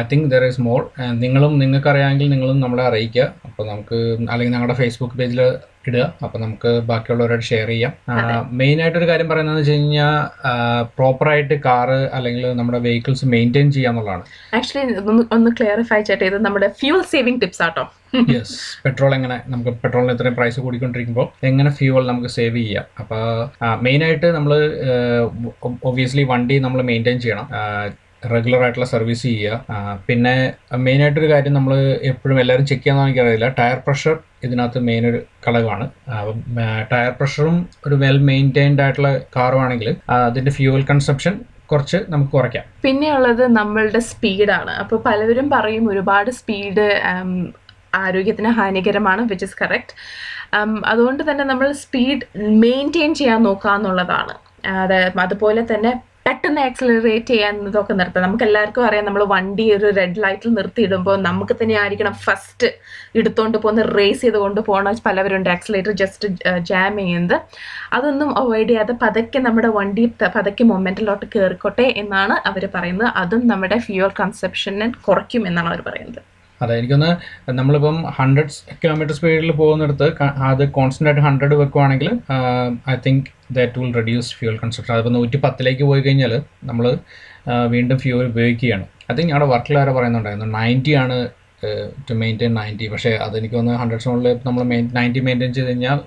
I 0.00 0.02
think 0.12 0.28
there 0.34 0.44
is 0.50 0.62
more 0.68 0.80
നിങ്ങളും 1.24 1.52
നിങ്ങൾക്ക് 1.62 1.90
അറിയാമെങ്കിൽ 1.92 2.30
നിങ്ങളും 2.34 2.60
നമ്മളെ 2.64 2.84
അറിയിക്കുക. 2.90 3.26
അപ്പോൾ 3.48 3.64
നമുക്ക് 3.72 3.98
അല്ലെങ്കിൽ 4.30 4.54
ഞങ്ങളുടെ 4.56 4.78
ഫേസ്ബുക്ക് 4.80 5.18
പേജിൽ 5.20 5.42
ഇടുക. 5.88 6.06
അപ്പോൾ 6.24 6.38
നമുക്ക് 6.42 6.70
ബാക്കിയുള്ളവരോട് 6.88 7.44
ഷെയർ 7.50 7.68
ചെയ്യാം. 7.72 7.92
മെയിൻ 8.60 8.78
ആയിട്ടൊരു 8.82 9.06
കാര്യം 9.10 9.28
പറയുന്നതെന്ന് 9.30 9.62
വെച്ച് 9.62 9.76
കഴിഞ്ഞാൽ 9.76 10.16
പ്രോപ്പറായിട്ട് 10.96 11.56
കാറ് 11.66 12.00
അല്ലെങ്കിൽ 12.16 12.44
നമ്മുടെ 12.58 12.80
വെഹിക്കിൾസ് 12.86 13.28
മെയിന്റെയിൻ 13.34 13.68
ചെയ്യുക 13.76 13.92
എന്നുള്ളതാണ് 13.92 14.24
ആക്ച്വലി 14.58 14.96
ഒന്ന് 15.12 15.24
ഒന്ന് 15.36 15.52
ക്ലിയറിഫൈ 15.60 16.00
ചെയ്യട്ടെ 16.08 16.28
ഇത് 16.30 16.38
നമ്മുടെ 16.46 16.68
ഫ്യൂൽ 16.80 17.00
സേവിംഗ് 17.12 17.40
ടിപ്സ് 17.44 17.62
ആട്ടോ. 17.68 17.84
യെസ് 18.34 18.58
പെട്രോൾ 18.84 19.12
എങ്ങനെ 19.18 19.38
നമുക്ക് 19.54 19.72
പെട്രോളിന് 19.82 20.14
ഇത്രയും 20.16 20.36
പ്രൈസ് 20.38 20.60
കൂടിക്കൊണ്ടിരിക്കുമ്പോൾ 20.66 21.26
എങ്ങനെ 21.50 21.72
ഫ്യൂവൽ 21.80 22.06
നമുക്ക് 22.10 22.30
സേവ് 22.36 22.56
ചെയ്യാം? 22.64 22.86
അപ്പോൾ 23.02 23.24
മെയിനായിട്ട് 23.86 24.30
നമ്മൾ 24.36 24.52
ഒബ്വിയസ്ലി 25.90 26.26
വണ്ടി 26.34 26.58
നമ്മൾ 26.66 26.82
മെയിന്റെയിൻ 26.92 27.20
ചെയ്യണം. 27.24 27.48
റെഗുലർ 28.32 28.62
ആയിട്ടുള്ള 28.64 28.88
സർവീസ് 28.94 29.22
ചെയ്യുക. 29.28 29.84
പിന്നെ 30.08 30.34
മെയിനായിട്ടൊരു 30.86 31.28
കാര്യം 31.32 31.54
നമ്മൾ 31.58 31.74
എപ്പോഴും 32.10 32.40
എല്ലാവരും 32.42 32.66
ചെക്ക് 32.70 32.82
ചെയ്യാമെന്ന് 32.82 33.08
എനിക്കറിയില്ല. 33.08 33.48
ടയർ 33.60 33.78
പ്രഷർ 33.86 34.16
ഇതിനകത്ത് 34.46 34.80
മെയിൻ 34.88 35.04
ഒരു 35.10 35.20
ഘടകമാണ്. 35.46 35.86
ടയർ 36.92 37.12
പ്രഷറും 37.20 37.56
ഒരു 37.86 37.96
വെൽ 38.02 38.18
മെയിന്റൈൻഡ് 38.30 38.82
ആയിട്ടുള്ള 38.84 39.12
കാറുമാണെങ്കിൽ 39.36 39.90
അതിന്റെ 40.18 40.52
ഫ്യൂവൽ 40.58 40.84
കൺസപ്ഷൻ 40.90 41.34
കുറച്ച് 41.72 41.98
നമുക്ക് 42.12 42.32
കുറയ്ക്കാം. 42.36 42.64
പിന്നെയുള്ളത് 42.84 43.42
നമ്മളുടെ 43.58 44.00
സ്പീഡാണ് 44.10 44.72
അപ്പോൾ 44.82 44.98
പലവരും 45.08 45.48
പറയും 45.56 45.84
ഒരുപാട് 45.92 46.30
സ്പീഡ് 46.38 46.86
ആരോഗ്യത്തിന് 48.02 48.50
ഹാനികരമാണ് 48.58 49.22
വിച്ച് 49.30 49.46
ഇസ് 49.48 49.56
കറക്റ്റ് 49.60 49.94
അതുകൊണ്ട് 50.92 51.22
തന്നെ 51.28 51.44
നമ്മൾ 51.50 51.66
സ്പീഡ് 51.82 52.24
മെയിന്റെയിൻ 52.64 53.12
ചെയ്യാൻ 53.20 53.40
നോക്കുക 53.48 53.70
എന്നുള്ളതാണ് 53.78 54.34
അതായത് 54.82 55.18
അതുപോലെ 55.24 55.62
തന്നെ 55.72 55.92
പെട്ടെന്ന് 56.26 56.60
ആക്സിലറേറ്റ് 56.68 57.30
ചെയ്യാന്നതൊക്കെ 57.32 57.94
നിർത്താം. 58.00 58.24
നമുക്ക് 58.24 58.44
എല്ലാവർക്കും 58.46 58.84
അറിയാം 58.88 59.04
നമ്മൾ 59.08 59.22
വണ്ടി 59.32 59.64
ഒരു 59.76 59.86
റെഡ് 59.98 60.20
ലൈറ്റിൽ 60.24 60.50
നിർത്തിയിടുമ്പോൾ 60.58 61.16
നമുക്ക് 61.26 61.54
തന്നെ 61.60 61.76
ആയിരിക്കണം 61.82 62.14
ഫസ്റ്റ് 62.26 62.68
എടുത്തുകൊണ്ട് 63.18 63.56
പോകുന്ന 63.62 63.84
റേസ് 63.98 64.22
ചെയ്തുകൊണ്ട് 64.24 64.60
പോകണ 64.68 64.92
പലവരുണ്ട് 65.06 65.48
ആക്സിലേറ്റർ 65.54 65.92
ജസ്റ്റ് 66.02 66.28
ജാം 66.70 66.96
ചെയ്യുന്നത്. 67.02 67.36
അതൊന്നും 67.98 68.30
അവോയ്ഡ് 68.40 68.70
ചെയ്യാതെ 68.72 68.96
പതുക്കെ 69.04 69.40
നമ്മുടെ 69.46 69.70
വണ്ടി 69.78 70.04
പതക്കെ 70.36 70.66
മൊമെന്റിലോട്ട് 70.72 71.26
കയറിക്കോട്ടെ 71.36 71.86
എന്നാണ് 72.02 72.36
അവർ 72.50 72.64
പറയുന്നത്. 72.76 73.10
അതും 73.22 73.44
നമ്മുടെ 73.52 73.78
ഫ്യൂവൽ 73.86 74.12
കൺസപ്ഷനെ 74.20 74.88
കുറയ്ക്കും 75.08 75.44
എന്നാണ് 75.50 75.70
അവർ 75.72 75.82
പറയുന്നത്. 75.88 76.22
അതെ 76.60 76.74
എനിക്കൊന്ന് 76.78 77.10
നമ്മളിപ്പം 77.58 77.96
ഹൺഡ്രഡ് 78.18 78.54
കിലോമീറ്റർ 78.82 79.14
സ്പീഡിൽ 79.14 79.52
പോകുന്നിടത്ത് 79.60 80.08
അത് 80.50 80.62
കോൺസ്റ്റന്റ് 80.78 81.10
ആയിട്ട് 81.10 81.24
ഹൺഡ്രഡ് 81.28 81.54
വെക്കുവാണെങ്കിൽ 81.54 82.08
I 82.92 82.96
think 83.06 83.28
that 83.58 83.80
will 83.80 83.92
reduce 84.00 84.34
fuel 84.38 84.56
consumption 84.62 84.92
അതിപ്പോൾ 84.94 85.14
നൂറ്റി 85.18 85.40
പത്തിലേക്ക് 85.46 85.84
പോയി 85.84 86.02
കഴിഞ്ഞാൽ 86.06 86.34
നമ്മൾ 86.64 86.86
വീണ്ടും 87.74 87.98
ഫ്യൂൽ 87.98 88.24
ഉപയോഗിക്കുകയാണ്. 88.32 88.84
ഐ 89.10 89.14
തിങ്ക് 89.14 89.30
ഞങ്ങളുടെ 89.30 89.48
വർക്കിൽ 89.52 89.76
വരെ 89.78 89.92
പറയുന്നുണ്ടായിരുന്നു 89.92 90.48
നയന്റി 90.58 90.92
ആണ് 91.04 91.16
ടു 92.08 92.12
മെയിന്റെയിൻ 92.20 92.52
നയന്റി 92.58 92.86
പക്ഷേ 92.92 93.10
അതെനിക്ക് 93.24 93.54
തോന്നുന്നു 93.56 93.80
ഹൺഡ്രഡ് 93.82 94.04
സോണിൽ 94.04 94.28
നമ്മൾ 94.46 94.62
നയന്റി 94.98 95.20
മെയിന്റെയിൻ 95.26 95.52
ചെയ്ത് 95.56 95.68
കഴിഞ്ഞാൽ 95.70 95.98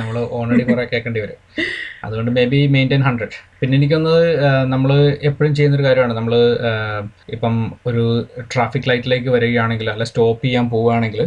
നമ്മൾ 0.00 0.18
ഓൾറെഡി 0.38 0.64
കുറെ 0.70 0.84
കേൾക്കേണ്ടി 0.92 1.20
വരും. 1.24 1.38
അതുകൊണ്ട് 2.06 2.30
മേ 2.38 2.44
ബി 2.52 2.60
മെയിന്റെയിൻ 2.76 3.02
ഹൺഡ്രഡ് 3.08 3.36
പിന്നെ 3.60 3.76
എനിക്കൊന്ന് 3.80 4.14
നമ്മൾ 4.74 4.92
എപ്പോഴും 5.30 5.52
ചെയ്യുന്നൊരു 5.58 5.86
കാര്യമാണ്. 5.88 6.14
നമ്മൾ 6.20 6.34
ഇപ്പം 7.36 7.56
ഒരു 7.90 8.04
ട്രാഫിക് 8.54 8.88
ലൈറ്റിലേക്ക് 8.90 9.30
വരികയാണെങ്കിൽ 9.36 9.90
അല്ല 9.94 10.06
സ്റ്റോപ്പ് 10.12 10.44
ചെയ്യാൻ 10.46 10.66
പോവുകയാണെങ്കിൽ 10.74 11.24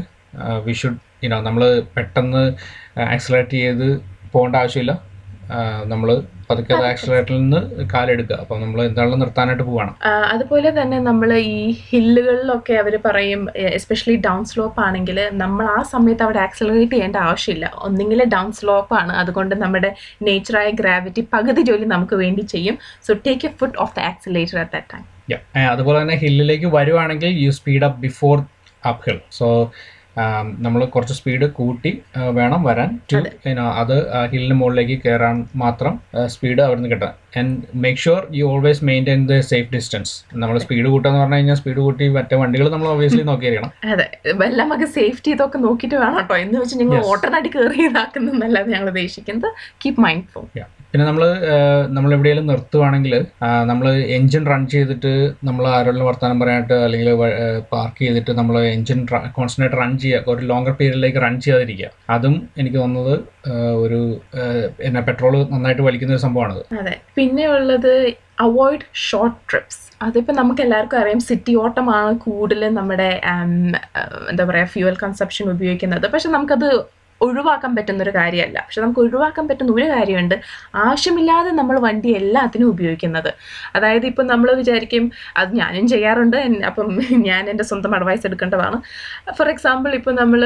വി 0.68 0.76
ഷുഡ് 0.82 1.02
ഇനോ 1.26 1.38
നമ്മൾ 1.50 1.64
പെട്ടെന്ന് 1.98 2.44
ആക്സലേറ്റ് 3.16 3.58
ചെയ്ത് 3.64 3.88
പോകേണ്ട 4.34 4.56
ആവശ്യമില്ല. 4.62 4.94
നമ്മൾ 5.92 6.10
പതുക്കെ 6.50 6.74
ആക്സിലേറ്ററിൽ 6.90 7.38
നിന്ന് 7.42 7.60
കാലെടുക്കുക. 7.94 8.36
അപ്പൊ 8.44 8.56
നമ്മൾ 8.64 8.80
എന്താണെങ്കിലും 8.88 9.22
നിർത്താനായിട്ട് 9.24 9.64
പോവാണ്. 9.70 9.92
അതുപോലെ 10.34 10.70
തന്നെ 10.80 10.98
നമ്മൾ 11.08 11.30
ഈ 11.38 11.58
ഹില്ലുകളിലൊക്കെ 11.90 12.76
അവർ 12.82 12.96
പറയും 13.06 13.42
എസ്പെഷ്യലി 13.78 14.18
ഡൗൺ 14.28 14.42
സ്ലോപ്പ് 14.52 14.80
ആണെങ്കിൽ 14.88 15.20
നമ്മൾ 15.44 15.66
ആ 15.78 15.80
സമയത്ത് 15.94 16.24
അവിടെ 16.28 16.42
ആക്സലറേറ്റ് 16.46 16.94
ചെയ്യേണ്ട 16.96 17.18
ആവശ്യമില്ല. 17.28 17.68
ഒന്നെങ്കിൽ 17.88 18.24
ഡൗൺ 18.36 18.50
സ്ലോപ്പ് 18.60 18.96
ആണ്. 19.02 19.14
അതുകൊണ്ട് 19.24 19.56
നമ്മുടെ 19.64 19.92
നേച്ചറായ 20.30 20.70
ഗ്രാവിറ്റി 20.82 21.24
പകുതി 21.36 21.64
ജോലി 21.70 21.88
നമുക്ക് 21.96 22.18
വേണ്ടി 22.24 22.46
ചെയ്യും. 22.56 22.78
So 23.08 23.14
take 23.28 23.48
a 23.50 23.54
foot 23.62 23.80
off 23.86 23.96
the 23.98 24.08
accelerator 24.12 24.60
at 24.64 24.74
that 24.78 24.92
time 24.94 25.06
അതുപോലെ 25.74 25.98
തന്നെ 26.02 26.18
ഹില്ലിലേക്ക് 26.24 26.68
വരുവാണെങ്കിൽ 26.78 27.32
you 27.44 27.52
speed 27.60 27.86
up 27.90 28.00
before 28.08 28.36
up 28.90 29.04
hill 29.06 29.20
so 29.38 29.48
നമ്മൾ 30.60 30.86
കുറച്ച് 30.86 31.14
സ്പീഡ് 31.14 31.52
കൂട്ടി 31.52 32.02
വേണം 32.32 32.64
വരാൻ. 32.64 33.00
ടു 33.14 33.18
അത്. 33.60 33.96
ഹില്ലിന് 34.32 34.54
മുകളിലേക്ക് 34.54 35.02
കയറാൻ 35.06 35.46
മാത്രം 35.56 36.00
സ്പീഡ് 36.26 36.62
അവിടെ 36.62 36.80
നിന്ന് 36.80 36.90
കിട്ടാൻ 36.90 37.40
and 37.40 37.58
make 37.76 37.98
sure 37.98 38.28
you 38.34 38.46
always 38.46 38.86
maintain 38.86 39.28
the 39.28 39.40
safe 39.40 39.74
distance 39.74 40.26
നമ്മൾ 40.34 40.58
സ്പീഡ് 40.58 40.86
കൂട്ടാന്ന് 40.86 41.20
പറഞ്ഞു 41.20 41.36
കഴിഞ്ഞാൽ 41.36 41.56
സ്പീഡ് 41.56 41.76
കൂട്ടി 41.76 42.08
മറ്റേ 42.08 42.36
വണ്ടികൾ 42.36 42.70
നമ്മൾ 42.70 42.88
ഒബിയസ്ലി 42.88 43.22
നോക്കിയിരിക്കണം. 43.22 43.72
അതെ. 43.92 44.08
എല്ലാം 44.46 44.70
നമുക്ക് 44.70 44.92
സേഫ്റ്റി 44.92 45.32
ഇതൊക്കെ 45.32 45.58
നോക്കിയിട്ട് 45.58 45.96
വേണം 45.96 46.18
കേട്ടോ. 46.18 46.38
എന്ന് 46.38 46.60
വെച്ചാൽ 46.60 46.78
നിങ്ങൾ. 46.78 47.04
ഓട്ടനായിട്ട് 47.06 47.50
കയറി 47.50 47.86
ഇതാക്കുന്നതല്ലാതെ 47.86 48.72
ഞങ്ങൾ 48.72 48.88
ഉദ്ദേശിക്കുന്നത്. 48.88 49.52
Keep 49.86 50.02
mind 50.02 50.24
phone 50.34 50.46
Yeah. 50.56 50.68
പിന്നെ 50.96 51.06
നമ്മൾ 51.08 51.24
നമ്മൾ 51.96 52.10
എവിടെയെങ്കിലും 52.16 52.46
നിർത്തുവാണെങ്കിൽ 52.50 53.14
നമ്മൾ 53.70 53.88
എൻജിൻ 54.18 54.44
റൺ 54.50 54.62
ചെയ്തിട്ട് 54.74 55.12
നമ്മൾ 55.48 55.64
ആരോടും 55.72 56.06
വർത്തമാനം 56.10 56.38
പറയാനായിട്ട് 56.42 56.76
അല്ലെങ്കിൽ 56.86 57.10
പാർക്ക് 57.72 58.00
ചെയ്തിട്ട് 58.06 58.34
നമ്മൾ 58.40 58.56
എൻജിൻ 58.76 59.00
കോൺസ്റ്റന്റ് 59.38 59.78
റൺ 59.80 59.92
ചെയ്യുക 60.04 60.32
ഒരു 60.36 60.46
ലോങ്ങർ 60.52 60.74
പീരീഡിലേക്ക് 60.80 61.22
റൺ 61.26 61.36
ചെയ്യാതിരിക്കുക. 61.46 61.90
അതും 62.16 62.36
എനിക്ക് 62.62 62.78
തോന്നുന്നത് 62.84 63.16
ഒരു 63.84 64.00
എന്നാ 64.90 65.02
പെട്രോൾ 65.10 65.36
നന്നായിട്ട് 65.54 65.84
വലിക്കുന്ന 65.90 66.18
ഒരു 66.18 66.26
സംഭവമാണത്. 66.28 66.64
അതെ. 66.80 66.96
പിന്നെ 67.20 67.46
ഉള്ളത് 67.58 67.94
അവോയ്ഡ് 68.48 68.88
ഷോർട്ട് 69.08 69.38
ട്രിപ്സ്. 69.50 69.82
അതിപ്പോൾ 70.06 70.34
നമുക്ക് 70.42 70.62
എല്ലാവർക്കും 70.68 71.00
അറിയാം 71.02 71.22
സിറ്റി 71.30 71.52
ഓട്ടമാണ് 71.66 72.16
കൂടുതലും 72.26 72.74
നമ്മുടെ 72.80 73.12
എന്താ 74.32 74.44
പറയുക 74.50 74.72
ഫ്യൂവൽ 74.76 74.96
കൺസപ്ഷൻ 75.06 75.46
ഉപയോഗിക്കുന്നത്. 75.58 76.06
പക്ഷെ 76.16 76.30
നമുക്കത് 76.36 76.70
ഒഴിവാക്കാൻ 77.22 77.76
പറ്റുന്ന 77.76 78.04
ഒരു 78.04 78.10
കാര്യമല്ല. 78.10 78.60
പക്ഷെ 78.60 78.82
നമുക്ക് 78.82 79.00
ഒഴിവാക്കാൻ 79.00 79.48
പറ്റുന്ന 79.48 79.72
ഒരു 79.72 79.86
കാര്യമുണ്ട്. 79.90 80.36
ആവശ്യമില്ലാതെ 80.76 81.52
നമ്മൾ 81.52 81.80
വണ്ടി 81.80 82.10
എല്ലാത്തിനും 82.10 82.68
ഉപയോഗിക്കുന്നത്. 82.68 83.34
അതായത് 83.76 84.06
ഇപ്പം 84.06 84.28
നമ്മൾ 84.28 84.52
വിചാരിക്കും 84.54 85.12
അത് 85.38 85.56
ഞാനും 85.56 85.88
ചെയ്യാറുണ്ട്. 85.88 86.38
അപ്പം 86.66 87.00
ഞാൻ 87.12 87.50
എന്റെ 87.50 87.64
സ്വന്തം 87.64 87.96
അഡ്വൈസ് 87.96 88.28
എടുക്കേണ്ടതാണ്. 88.28 88.82
ഫോർ 89.38 89.50
എക്സാമ്പിൾ 89.50 89.96
ഇപ്പം 89.96 90.16
നമ്മൾ 90.16 90.42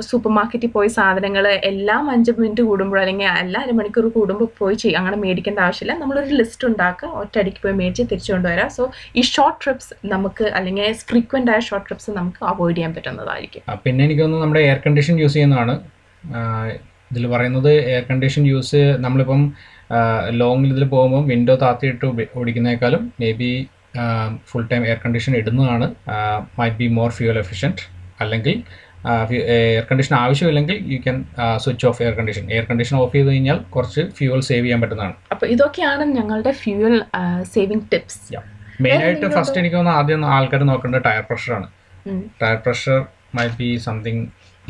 സൂപ്പർ 0.00 0.30
മാർക്കറ്റിൽ 0.30 0.70
പോയി 0.70 0.88
സാധനങ്ങൾ 0.88 1.48
എല്ലാം 1.48 2.10
അഞ്ച് 2.10 2.34
മിനിറ്റ് 2.38 2.62
കൂടുമ്പോൾ 2.62 3.00
അല്ലെങ്കിൽ 3.00 3.28
എല്ലാ 3.44 3.60
അരമണിക്കൂർ 3.66 4.08
കൂടുമ്പോൾ 4.18 4.48
പോയി 4.58 4.74
ചെയ്യും 4.74 4.98
അങ്ങനെ 4.98 5.16
മേടിക്കേണ്ട 5.16 5.58
ആവശ്യമില്ല. 5.58 5.98
നമ്മളൊരു 6.00 6.34
ലിസ്റ്റ് 6.34 6.66
ഉണ്ടാക്കുക. 6.68 7.08
ഒറ്റയടിക്ക് 7.08 7.62
പോയി 7.62 7.74
മേടിച്ച് 7.74 8.02
തിരിച്ചു 8.10 8.32
കൊണ്ടുവരാം. 8.32 8.70
സോ 8.70 8.90
ഈ 9.16 9.20
ഷോർട്ട് 9.34 9.60
ട്രിപ്സ് 9.64 9.94
നമുക്ക് 10.14 10.44
അല്ലെങ്കിൽ 10.44 10.92
ഫ്രീക്വന്റ് 11.10 11.50
ആയ 11.50 11.60
ഷോർട്ട് 11.68 11.86
ട്രിപ്സ് 11.88 12.10
നമുക്ക് 12.18 12.44
അവോയ്ഡ് 12.44 12.76
ചെയ്യാൻ 12.76 12.94
പറ്റുന്നതായിരിക്കും. 12.94 13.62
പിന്നെ 13.84 14.04
എനിക്ക് 14.04 14.22
തോന്നുന്നു 14.22 14.44
നമ്മുടെ 14.44 14.60
എയർ 14.70 14.80
കണ്ടീഷൻ 14.86 15.20
യൂസ് 15.20 15.34
ചെയ്യുന്നതാണ്. 15.34 15.76
ഇതിൽ 17.10 17.24
പറയുന്നത് 17.34 17.72
എയർ 17.90 18.04
കണ്ടീഷൻ 18.10 18.42
യൂസ് 18.52 18.80
നമ്മളിപ്പം 19.04 19.42
ലോങ്ങിൽ 20.40 20.70
ഇതിൽ 20.74 20.84
പോകുമ്പം 20.94 21.22
വിൻഡോ 21.30 21.54
താത്തിയിട്ട് 21.62 22.06
ഓടിക്കുന്നേക്കാളും 22.40 23.04
may 23.20 23.30
be 23.40 23.52
full 24.48 24.66
time 24.72 24.82
air 24.88 24.98
condition 25.04 25.32
ഇടുന്നതാണ്. 25.40 25.86
Might 26.58 26.78
be 26.80 26.88
more 26.98 27.08
fuel 27.18 27.38
efficient 27.44 27.84
അല്ലെങ്കിൽ 28.24 28.54
air 29.54 29.84
condition 29.90 30.14
ആവശ്യമില്ലെങ്കിൽ 30.20 30.76
you 30.92 30.98
can 31.04 31.18
switch 31.64 31.86
off 31.90 32.00
air 32.02 32.14
condition 32.18 32.44
air 32.54 32.64
condition 32.70 32.94
off 33.02 33.12
ചെയ്ത് 33.16 33.28
കഴിഞ്ഞാൽ 33.28 33.58
കുറച്ച് 33.74 34.02
ഫ്യൂവൽ 34.18 34.40
സേവ് 34.48 34.64
ചെയ്യാൻ 34.64 34.80
പറ്റുന്നതാണ്. 34.82 35.14
അപ്പോൾ 35.34 35.46
ഇതൊക്കെയാണ് 35.54 36.04
ഞങ്ങളുടെ 36.18 36.52
ഫ്യൂവൽ 36.62 36.96
സേവിങ് 37.54 37.86
ടിപ്സ് 37.92 38.20
മെയിനായിട്ട് 38.84 39.06
ആയിട്ട് 39.06 39.36
ഫസ്റ്റ് 39.36 39.58
എനിക്ക് 39.60 39.76
തോന്നുന്നു 39.76 40.00
ആദ്യം 40.00 40.26
ആൾക്കാർ 40.34 40.60
നോക്കേണ്ടത് 40.72 41.04
tyre 41.06 41.24
പ്രഷറാണ് 41.30 41.68
tyre 42.42 42.58
pressure 42.66 42.98
might 43.36 43.56
be 43.60 43.68
something 43.86 44.22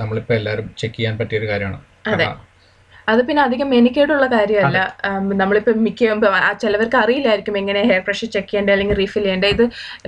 നമ്മളിപ്പോൾ 0.02 0.34
എല്ലാവരും 0.40 0.68
ചെക്ക് 0.82 0.96
ചെയ്യാൻ 0.98 1.16
പറ്റിയ 1.22 1.40
ഒരു 1.40 1.48
കാര്യമാണ്. 1.52 1.80
അതെ. 2.12 2.26
അത് 3.10 3.20
പിന്നെ 3.26 3.40
അധികം 3.46 3.68
മെനിക്കേടുള്ള 3.74 4.26
കാര്യമല്ല. 4.34 4.78
നമ്മളിപ്പോൾ 5.40 5.74
മിക്ക 5.84 6.08
ആ 6.48 6.50
ചിലവർക്ക് 6.62 6.96
അറിയില്ലായിരിക്കും 7.02 7.54
എങ്ങനെ 7.60 7.82
ഹെയർ 7.90 8.02
പ്രഷർ 8.08 8.28
ചെക്ക് 8.34 8.48
ചെയ്യേണ്ടത് 8.50 8.72
അല്ലെങ്കിൽ 8.74 8.96
റീഫിൽ 9.02 9.22
ചെയ്യേണ്ടത് 9.26 9.52
ഇത് 9.54 9.64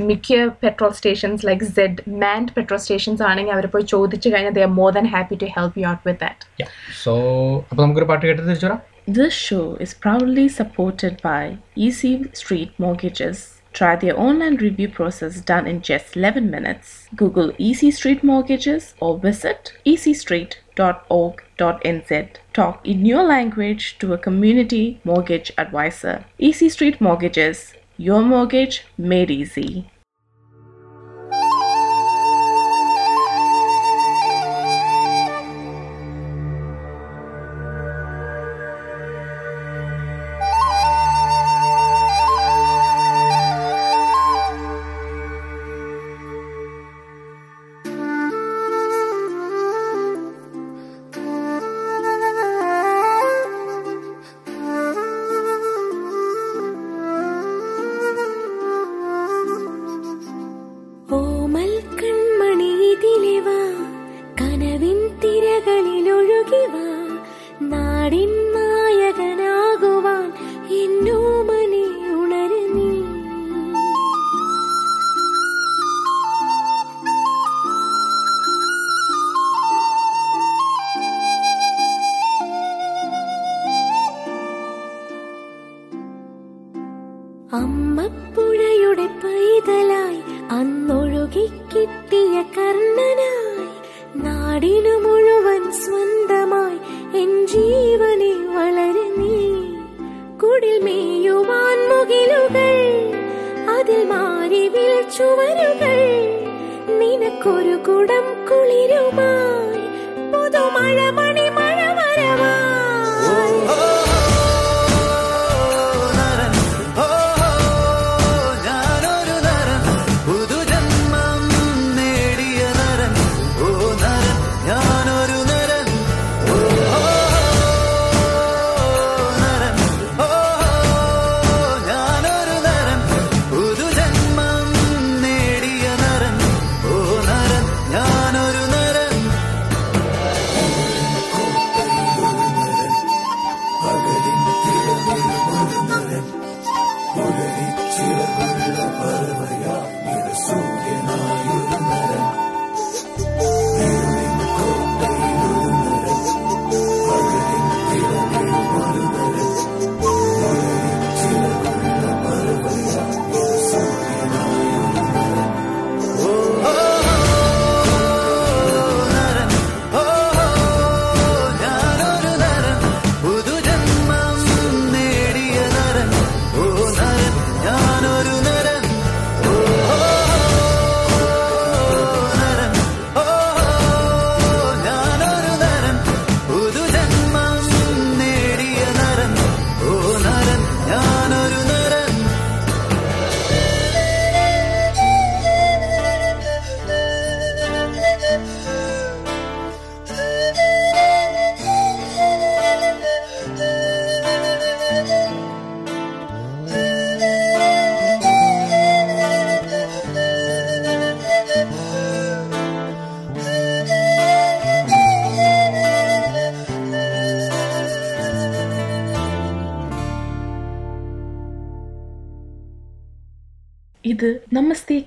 മിക്ക 0.08 0.40
പെട്രോൾ 0.64 0.92
സ്റ്റേഷൻസ് 0.98 1.46
ലൈക്ക് 1.48 1.68
സെഡ് 1.76 2.02
മാൻഡ് 2.24 2.52
പെട്രോൾ 2.56 2.80
സ്റ്റേഷൻസ് 2.84 3.24
ആണെങ്കിൽ 3.30 3.54
അവർ 3.56 3.66
പോയി 3.74 3.86
ചോദിച്ചു 3.94 4.28
കഴിഞ്ഞാൽ 4.34 4.54
they 4.58 4.64
are 4.68 4.72
more 4.80 4.90
than 4.98 5.08
happy 5.14 5.38
to 5.44 5.48
help 5.56 5.78
you 5.82 5.86
out 5.92 6.02
with 6.08 6.20
that 6.24 6.68
so 7.04 7.14
അപ്പോൾ 7.70 7.82
നമുക്കൊരു 7.84 8.08
പാട്ട് 8.12 8.24
കേട്ട് 8.26 8.42
തിരിച്ചു 8.42 8.66
വരാം. 8.68 8.82
This 9.18 9.34
show 9.46 9.64
is 9.84 9.92
proudly 10.04 10.44
supported 10.58 11.14
by 11.28 11.42
Easy 11.86 12.12
Street 12.40 12.72
Mortgages. 12.84 13.38
Try 13.72 13.96
their 13.96 14.18
online 14.18 14.56
review 14.56 14.88
process 14.88 15.40
done 15.40 15.66
in 15.66 15.82
just 15.82 16.16
11 16.16 16.50
minutes. 16.50 17.08
Google 17.14 17.52
Easy 17.58 17.90
Street 17.90 18.24
Mortgages 18.24 18.94
or 19.00 19.18
visit 19.18 19.74
easystreet.org.nz. 19.86 22.28
Talk 22.52 22.86
in 22.86 23.06
your 23.06 23.22
language 23.22 23.98
to 24.00 24.12
a 24.12 24.18
community 24.18 25.00
mortgage 25.04 25.52
advisor. 25.56 26.24
Easy 26.38 26.68
Street 26.68 27.00
Mortgages, 27.00 27.72
your 27.96 28.20
mortgage 28.22 28.84
made 28.98 29.30
easy. 29.30 29.88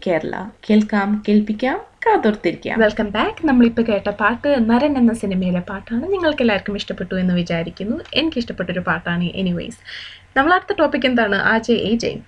Kerala. 0.07 0.49
കേൾക്കാം 0.69 1.23
കേൾപ്പിക്കാം 1.29 1.81
കാതോർത്തിരിക്കാം. 2.07 2.79
Welcome 2.79 3.11
back 3.11 3.47
നമ്മളിപ്പോൾ 3.47 3.81
കേട്ട 3.81 4.09
പാട്ട് 4.09 4.69
നരൻ 4.69 4.97
എന്ന 4.97 5.13
സിനിമയിലെ 5.13 5.59
പാട്ടാണ്. 5.59 6.13
നിങ്ങൾക്ക് 6.13 6.41
എല്ലാവർക്കും 6.41 6.75
ഇഷ്ടപ്പെട്ടു 6.75 7.15
എന്ന് 7.15 7.33
വിചാരിക്കുന്നു. 7.33 7.97
എനിക്ക് 8.13 8.37
ഇഷ്ടപ്പെട്ടൊരു 8.37 8.79
പാട്ടാണ് 8.79 9.23
എനിവേയ്സ് 9.23 9.77
നമ്മൾ 10.37 10.53
അടുത്ത 10.53 10.77
ടോപ്പിക് 10.79 11.05
എന്താണ്? 11.05 11.35
ആ 11.35 11.57
ജെ 11.57 11.73
എ 11.73 11.95
ജെ 11.95 12.19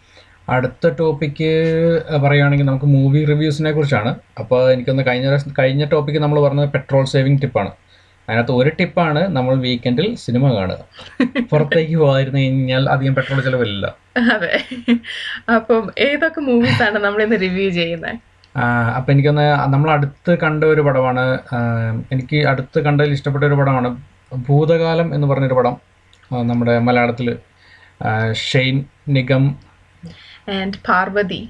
അടുത്ത 0.49 0.89
ടോപ്പിക്ക് 0.89 2.01
പറയുകയാണെങ്കിൽ 2.21 2.65
നമുക്ക് 2.65 2.85
മൂവി 2.85 3.25
റിവ്യൂസിനെ 3.25 3.71
കുറിച്ചാണ്. 3.71 4.15
അപ്പോൾ 4.39 4.71
എനിക്കൊന്ന് 4.71 5.03
കഴിഞ്ഞ 5.07 5.25
പ്രാവശ്യം- 5.25 5.55
കഴിഞ്ഞ 5.59 5.85
ടോപ്പിക്ക് 5.85 6.19
നമ്മൾ 6.19 6.39
പറഞ്ഞത് 6.39 6.69
പെട്രോൾ 6.69 7.05
സേവിങ് 7.05 7.41
ടിപ്പാണ് 7.41 7.71
അതിനകത്ത് 8.29 8.51
ഒരു 8.51 8.71
ടിപ്പാണ് 8.79 9.27
നമ്മൾ 9.27 9.55
വീക്കെൻഡിൽ 9.55 10.15
സിനിമ 10.15 10.55
കാണുക. 10.55 10.77
പുറത്തേക്ക് 11.51 11.97
പോകാതിരുന്നു 11.97 12.39
കഴിഞ്ഞാൽ 12.39 12.89
അധികം 12.89 13.15
പെട്രോൾ 13.15 13.41
ചിലവില്ല. 13.41 14.04
അതെ. 14.33 14.53
അപ്പം 15.55 15.83
ഏതൊക്കെ 15.99 16.41
മൂവീസ് 16.41 16.83
ആണ് 16.83 16.97
നമ്മൾ 16.97 17.21
ഇന്ന് 17.23 17.41
റിവ്യൂ 17.41 17.69
ചെയ്യുന്നത് 17.69 18.15
അപ്പം 18.95 19.11
എനിക്കൊന്ന് 19.13 19.45
നമ്മൾ 19.73 19.89
അടുത്ത് 19.91 20.39
കണ്ട 20.39 20.63
ഒരു 20.63 20.81
പടമാണ് 20.81 21.23
എനിക്ക് 22.11 22.37
അടുത്ത് 22.47 22.79
കണ്ടതിൽ 22.85 23.11
ഇഷ്ടപ്പെട്ട 23.11 23.43
ഒരു 23.45 23.57
പടമാണ് 23.61 23.89
ഭൂതകാലം 24.47 25.15
എന്ന് 25.15 25.27
പറഞ്ഞൊരു 25.27 25.53
പടം 25.53 25.75
നമ്മുടെ 26.31 26.79
മലയാളത്തിൽ 26.79 27.27
ഷെയ്ൻ 28.33 28.77
നിഗം. 29.09 29.43
ആൻഡ് 30.49 30.79
പാർവതി. 30.87 31.41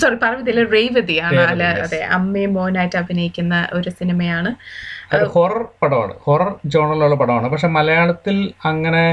സോറി 0.00 0.14
പാർവതി 0.14 0.50
അല്ല 0.50 0.64
രേവതി 0.74 1.16
ആണ്. 1.26 1.40
അതെ 1.84 2.00
അമ്മയും 2.16 2.54
മോനായിട്ട് 2.54 2.96
അഭിനയിക്കുന്ന 2.96 3.68
ഒരു 3.72 3.90
സിനിമയാണ്. 3.90 4.50
ഹൊറർ 5.34 5.62
പടമാണ് 5.82 6.14
ഹൊറർ 6.26 6.50
ജോണറിലുള്ള 6.64 7.14
പടമാണ്. 7.14 7.48
പക്ഷെ 7.48 7.68
മലയാളത്തിൽ 7.68 8.36
അങ്ങനെ 8.64 9.04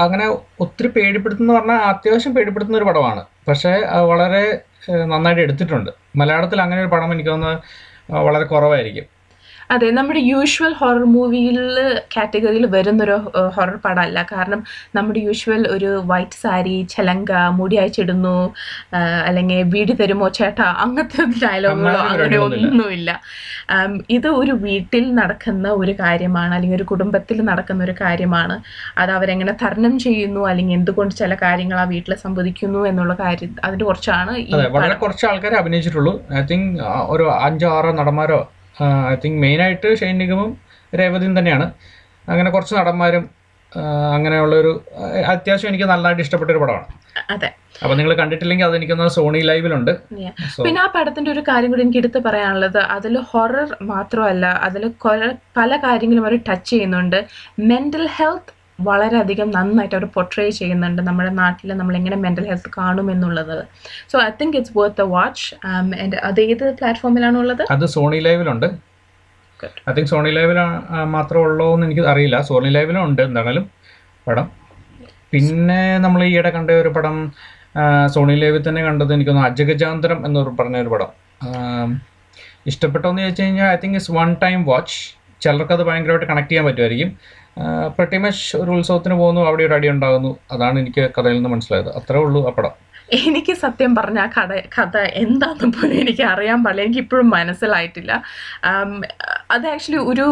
അങ്ങനെ 0.00 0.26
ഒത്തിരി 0.60 0.88
പേടിപ്പെടുത്തുന്ന 0.88 1.52
പറഞ്ഞാൽ 1.58 1.76
അത്യാവശ്യം 1.76 2.34
പേടിപ്പെടുത്തുന്ന 2.34 2.78
ഒരു 2.78 2.84
പടമാണ്. 2.84 3.24
പക്ഷേ 3.48 3.72
വളരെ 4.10 4.60
നന്നായിട്ട് 5.04 5.42
എടുത്തിട്ടുണ്ട്. 5.42 5.90
മലയാളത്തിൽ 6.16 6.62
അങ്ങനെ 6.62 6.80
ഒരു 6.80 6.88
പടം 6.88 7.12
എനിക്ക് 7.12 7.30
തോന്നുന്നത് 7.30 7.60
വളരെ 8.26 8.44
കുറവായിരിക്കും. 8.44 9.13
അതെ 9.74 9.88
നമ്മുടെ 9.98 10.20
യൂഷ്വൽ 10.32 10.72
ഹൊറർ 10.80 11.04
മൂവിയിൽ 11.14 11.58
കാറ്റഗറിയിൽ 12.14 12.64
വരുന്നൊരു 12.74 13.16
ഹൊറർ 13.56 13.76
പടമല്ല. 13.84 14.18
കാരണം 14.32 14.60
നമ്മുടെ 14.96 15.20
യൂഷ്വൽ 15.26 15.62
ഒരു 15.74 15.90
വൈറ്റ് 16.10 16.38
സാരി 16.42 16.76
ചലങ്ക 16.94 17.32
മുടി 17.58 17.76
അയച്ചിടുന്നു 17.82 18.36
അല്ലെങ്കിൽ 19.28 19.62
വീട് 19.74 19.92
തരുമോ 20.00 20.28
ചേട്ടാ 20.38 20.68
അങ്ങനത്തെ 20.84 21.24
ഡയലോഗുകളോ 21.44 22.00
അങ്ങനെ 22.10 22.38
ഒന്നുമില്ല. 22.46 23.10
ഇത് 24.16 24.28
ഒരു 24.40 24.54
വീട്ടിൽ 24.66 25.04
നടക്കുന്ന 25.20 25.68
ഒരു 25.82 25.94
കാര്യമാണ് 26.02 26.52
അല്ലെങ്കിൽ 26.56 26.78
ഒരു 26.80 26.88
കുടുംബത്തിൽ 26.92 27.38
നടക്കുന്ന 27.50 27.82
ഒരു 27.88 27.94
കാര്യമാണ്. 28.02 28.56
അത് 29.02 29.12
അവരെങ്ങനെ 29.18 29.54
തരണം 29.64 29.94
ചെയ്യുന്നു 30.06 30.42
അല്ലെങ്കിൽ 30.50 30.76
എന്തുകൊണ്ട് 30.80 31.14
ചില 31.22 31.34
കാര്യങ്ങൾ 31.44 31.78
ആ 31.84 31.86
വീട്ടിൽ 31.94 32.14
സംഭവിക്കുന്നു 32.24 32.82
എന്നുള്ള 32.92 33.14
കാര്യം 33.24 33.54
അതിന്റെ 33.68 33.86
കുറച്ചാണ് 33.90 34.34
ഈ 34.48 34.52
വളരെ 34.76 34.96
കുറച്ച് 35.04 35.24
ആൾക്കാരെ 35.30 35.58
അഭിനയിച്ചിട്ടുള്ളൂ. 35.62 36.14
ഐ 36.40 36.42
തിങ്ക് 36.52 36.82
ഒരു 37.14 37.26
അഞ്ചോ 37.46 37.70
ആറോ 37.78 37.92
നടന്മാരോ 38.02 38.40
ഐ 38.82 39.14
തിങ്ക് 39.24 39.40
മെയിനായിട്ട് 39.42 39.96
ഷെയ്ൻ 40.00 40.18
നിഗമും 40.18 40.56
രേവതിയും 41.00 41.38
തന്നെയാണ്. 41.38 41.72
അങ്ങനെ 42.28 42.50
കുറച്ച് 42.50 42.74
നടന്മാരും 42.74 43.24
അങ്ങനെയുള്ളൊരു 44.14 44.84
അത്യാവശ്യം 45.26 45.68
എനിക്ക് 45.68 45.84
നന്നായിട്ട് 45.84 46.22
ഇഷ്ടപ്പെട്ട 46.22 46.50
ഒരു 46.50 46.58
പടമാണ്. 46.58 46.84
അതെ. 47.30 47.54
അപ്പൊ 47.82 47.94
നിങ്ങൾ 47.96 48.14
കണ്ടിട്ടില്ലെങ്കിൽ 48.14 48.64
അത് 48.64 48.76
എനിക്കൊന്ന് 48.76 49.08
സോണി 49.08 49.38
ലൈവിലുണ്ട്. 49.38 49.90
പിന്നെ 50.64 50.80
ആ 50.80 50.86
പടത്തിന്റെ 50.86 51.30
ഒരു 51.30 51.40
കാര്യം 51.40 51.70
കൂടി 51.70 51.82
എനിക്ക് 51.82 51.98
എടുത്ത് 51.98 52.18
പറയാനുള്ളത്. 52.18 52.78
അതിൽ 52.78 53.18
ഹൊറർ 53.32 53.76
മാത്രമല്ല 53.82 54.46
അതിൽ 54.46 54.92
പല 55.56 55.76
കാര്യങ്ങളും 55.76 56.22
അവർ 56.22 56.36
ടച്ച് 56.48 56.70
ചെയ്യുന്നുണ്ട്. 56.70 57.24
മെന്റൽ 57.58 58.08
ഹെൽത്ത് 58.16 58.53
വളരെയധികം 58.78 59.48
നന്നായിട്ട് 59.56 59.94
അവർ 59.96 60.06
പൊട്രേ 60.16 60.46
ചെയ്യുന്നുണ്ട്. 60.58 61.00
നമ്മുടെ 61.08 61.32
നാട്ടിൽ 61.42 61.72
നമ്മൾ 61.80 61.94
എങ്ങനെ 62.00 62.16
മെന്റൽ 62.24 62.46
ഹെൽത്ത് 62.50 62.70
കാണും 62.78 63.06
എന്നുള്ളത്. 63.14 63.56
So 64.12 64.16
I 64.26 64.30
think 64.40 64.56
it's 64.60 64.74
worth 64.78 65.02
a 65.04 65.08
watch 65.16 65.46
and 66.02 66.18
അത് 66.28 66.40
ഏത് 66.46 66.64
പ്ലാറ്റ്ഫോമിലാണ് 66.80 67.38
ഉള്ളത് 67.42 67.62
അത് 67.76 67.86
സോണി 67.96 68.20
ലൈവിലുണ്ട് 68.26 68.68
ഐ 69.90 69.92
തിങ്ക് 69.96 70.10
സോണി 70.12 70.30
ലൈവിൽ 70.36 70.58
മാത്രമേ 71.16 71.42
ഉള്ളൂ 71.48 71.68
എന്ന് 71.74 71.86
എനിക്ക് 71.88 72.04
അറിയില്ല. 72.12 72.36
സോണി 72.48 72.70
ലൈവിലും 72.76 73.02
ഉണ്ട് 73.08 73.22
എന്തായാലും 73.28 73.66
പടം. 74.26 74.46
പിന്നെ 75.32 75.80
നമ്മൾ 76.04 76.20
ഈയിടെ 76.30 76.50
കണ്ട 76.56 76.70
ഒരു 76.82 76.90
പടം 76.96 77.16
സോണി 78.14 78.34
ലൈവിൽ 78.42 78.62
തന്നെ 78.66 78.82
കണ്ടത് 78.88 79.12
എനിക്കൊന്ന് 79.14 79.42
അജഗജാന്തരം 79.48 80.18
എന്ന് 80.26 80.40
പറഞ്ഞ 80.58 80.76
ഒരു 80.84 80.90
പടം. 80.94 81.10
ഇഷ്ടപ്പെട്ടോ 82.70 82.70
ഇഷ്ടപ്പെട്ടോന്ന് 82.70 83.22
ചോദിച്ചു 83.22 83.42
കഴിഞ്ഞാൽ 83.42 83.68
I 83.74 83.78
think 83.82 83.96
it's 83.98 84.12
one 84.18 84.28
time 84.44 84.58
watch 84.70 84.98
ചിലർക്ക് 85.44 85.74
അത് 85.76 85.84
ഭയങ്കരമായിട്ട് 85.88 86.28
കണക്ട് 86.32 86.50
ചെയ്യാൻ 86.50 86.66
പറ്റുമായിരിക്കും. 86.68 87.10
പ്രട്ടിമഷ് 87.96 88.48
ഒരു 88.62 88.70
ഉത്സവത്തിന് 88.76 89.16
പോകുന്നു 89.20 89.42
അവിടെ 89.48 89.62
ഒരു 89.68 89.74
അടി 89.78 89.88
ഉണ്ടാകുന്നു. 89.94 90.32
അതാണ് 90.54 90.76
എനിക്ക് 90.84 91.04
കഥയിൽ 91.18 91.38
നിന്ന് 91.38 91.52
മനസ്സിലായത്. 91.54 91.92
അത്രേ 92.00 92.20
ഉള്ളൂ 92.24 92.42
ആ 92.48 92.52
പടം. 92.56 92.74
എനിക്ക് 93.28 93.54
സത്യം 93.62 93.92
പറഞ്ഞ 93.96 94.18
ആ 94.26 94.28
കഥ 94.36 94.52
കഥ 94.76 94.96
എന്താണെന്ന് 95.22 95.68
പോലും 95.76 95.96
എനിക്ക് 96.02 96.24
അറിയാൻ 96.32 96.58
പാടില്ല. 96.64 96.84
എനിക്ക് 96.86 97.00
ഇപ്പോഴും 97.04 97.28
മനസ്സിലായിട്ടില്ല. 97.36 98.12
അത് 99.54 99.66
ആക്ച്വലി 99.72 100.00
ഒരു 100.12 100.26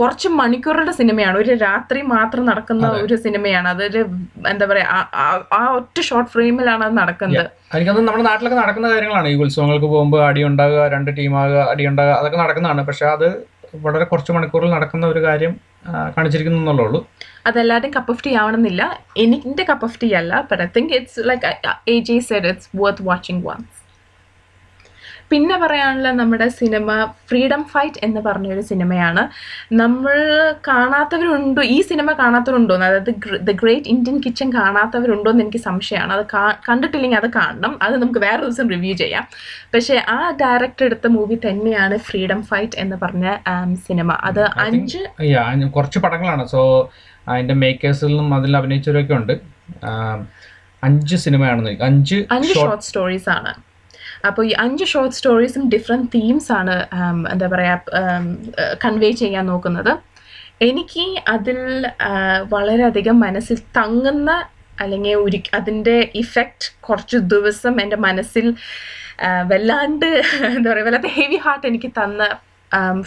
കുറച്ച് 0.00 0.28
മണിക്കൂറുടെ 0.40 0.92
സിനിമയാണ്. 0.98 1.36
ഒരു 1.42 1.52
രാത്രി 1.62 2.00
മാത്രം 2.14 2.44
നടക്കുന്ന 2.48 2.88
ഒരു 3.04 3.14
സിനിമയാണ്. 3.24 3.68
അതൊരു 3.74 4.02
എന്താ 4.50 4.66
പറയാ 4.70 4.86
ആ 5.58 5.60
ഒറ്റ 5.78 5.98
ഷോർട്ട് 6.08 6.30
ഫ്രെയിമിലാണ് 6.34 6.82
അത് 6.88 6.94
നടക്കുന്നത്. 7.02 7.48
എനിക്കത് 7.76 8.00
നമ്മുടെ 8.08 8.26
നാട്ടിലൊക്കെ 8.28 8.58
നടക്കുന്ന 8.62 8.90
കാര്യങ്ങളാണ്. 8.94 9.30
ഈ 9.34 9.38
ഉത്സവങ്ങൾക്ക് 9.44 9.88
പോകുമ്പോൾ 9.94 10.22
അടി 10.28 10.42
ഉണ്ടാകുക 10.50 10.82
രണ്ട് 10.94 11.10
ടീമാകുക 11.18 11.62
അടി 11.72 11.86
ഉണ്ടാകുക 11.92 12.14
അതൊക്കെ 12.20 12.40
നടക്കുന്നതാണ്. 12.44 12.84
പക്ഷെ 12.90 13.06
അത് 13.16 13.28
വളരെ 13.74 14.04
കുറച്ച് 14.04 14.32
മണിക്കൂറിൽ 14.32 14.70
നടക്കുന്ന 14.70 15.06
ഒരു 15.06 15.20
കാര്യം 15.22 15.52
കാണിച്ചിരിക്കുന്നു 16.16 16.58
എന്നുള്ളൂ 16.58 16.84
ഉള്ളൂ 16.84 17.00
അതെല്ലാവരും 17.46 17.90
കപ്പ് 17.96 18.10
ഓഫ് 18.12 18.22
ടീ 18.26 18.30
ആവണമെന്നില്ല. 18.34 18.82
എനിക്ക് 19.16 19.64
കപ്പ് 19.70 19.84
ഓഫ് 19.84 19.98
ടീ 20.02 20.08
അല്ല 20.12 20.40
but 20.50 20.62
I 20.62 20.68
think 20.76 20.94
it's 20.94 21.24
like 21.30 21.46
watching 23.02 23.42
once 23.46 23.77
പിന്നെ 25.30 25.58
പറയാനുള്ള 25.58 26.10
നമ്മുടെ 26.10 26.48
സിനിമ 26.48 27.12
ഫ്രീഡം 27.28 27.64
ഫൈറ്റ് 27.64 28.04
എന്ന് 28.04 28.20
പറഞ്ഞൊരു 28.20 28.60
സിനിമയാണ്. 28.60 29.28
നമ്മൾ 29.74 30.16
കാണാത്തവരുണ്ടോ? 30.68 31.62
ഈ 31.62 31.80
സിനിമ 31.80 32.12
കാണാത്തവരുണ്ടോ? 32.12 32.74
എന്ന് 32.74 32.86
അതായത് 32.86 33.14
ദ 33.40 33.50
ഗ്രേറ്റ് 33.50 33.88
ഇന്ത്യൻ 33.88 34.20
കിച്ചൺ 34.26 34.52
കാണാത്തവരുണ്ടോ 34.52 35.30
എന്ന് 35.30 35.44
എനിക്ക് 35.44 35.58
സംശയമാണ്. 35.58 36.12
അത് 36.12 36.24
കണ്ടിട്ടില്ലെങ്കിൽ 36.68 37.18
അത് 37.18 37.30
കാണണം. 37.36 37.78
അത് 37.82 38.02
നമുക്ക് 38.02 38.20
വേറെ 38.20 38.42
ദിവസം 38.42 38.70
റിവ്യൂ 38.70 38.94
ചെയ്യാം. 38.94 39.26
പക്ഷേ 39.74 40.02
ആ 40.08 40.30
ഡയറക്ടർ 40.40 40.84
എടുത്ത 40.84 41.06
മൂവി 41.06 41.34
തന്നെയാണ് 41.34 41.96
ഫ്രീഡം 41.96 42.42
ഫൈറ്റ് 42.42 42.72
എന്ന് 42.76 42.96
പറഞ്ഞ 43.02 43.36
സിനിമ. 43.74 44.12
അത് 44.12 44.42
അഞ്ച് 44.42 44.98
കുറച്ച് 45.74 45.98
പടങ്ങളാണ്. 45.98 46.46
സോ 46.46 46.90
അതിന്റെ 47.28 47.54
മേക്കേഴ്സിൽ 47.54 48.06
നിന്നും 48.06 48.34
അതിൽ 48.34 48.56
അഭിനയിച്ചവരൊക്കെ 48.56 49.14
ഉണ്ട്. 49.14 49.32
അഞ്ച് 50.84 51.16
സിനിമയാണെന്ന് 51.16 51.82
അഞ്ച് 51.82 52.24
അഞ്ച് 52.32 52.54
ഷോർട്ട് 52.54 52.84
സ്റ്റോറീസ് 52.84 53.28
ആണ്. 53.28 53.67
അപ്പോൾ 54.28 54.44
ഈ 54.46 54.52
അഞ്ച് 54.64 54.86
ഷോർട്ട് 54.92 55.16
സ്റ്റോറീസും 55.16 55.64
ഡിഫറെന്റ് 55.74 56.08
തീംസ് 56.14 56.50
ആണ് 56.52 56.74
എന്താ 57.32 57.48
പറയുക 57.48 58.00
കൺവേ 58.84 59.10
ചെയ്യാൻ 59.22 59.44
നോക്കുന്നത്. 59.46 59.92
എനിക്ക് 60.60 61.04
അതിൽ 61.34 61.58
വളരെയധികം 62.48 63.16
മനസ്സിൽ 63.26 63.58
തങ്ങുന്ന 63.78 64.30
അല്ലെങ്കിൽ 64.82 65.14
ഒരു 65.26 65.38
അതിന്റെ 65.54 65.96
ഇഫക്റ്റ് 66.22 66.68
കുറച്ച് 66.80 67.16
ദിവസം 67.34 67.74
എന്റെ 67.80 67.96
മനസ്സിൽ 67.96 68.46
വല്ലാണ്ട് 69.52 70.10
എന്താ 70.56 70.68
പറയുക 70.70 70.86
വല്ലാത്ത 70.88 71.10
ഹെവി 71.18 71.38
ഹാർട്ട് 71.44 71.66
എനിക്ക് 71.66 71.90
തന്ന 72.00 72.22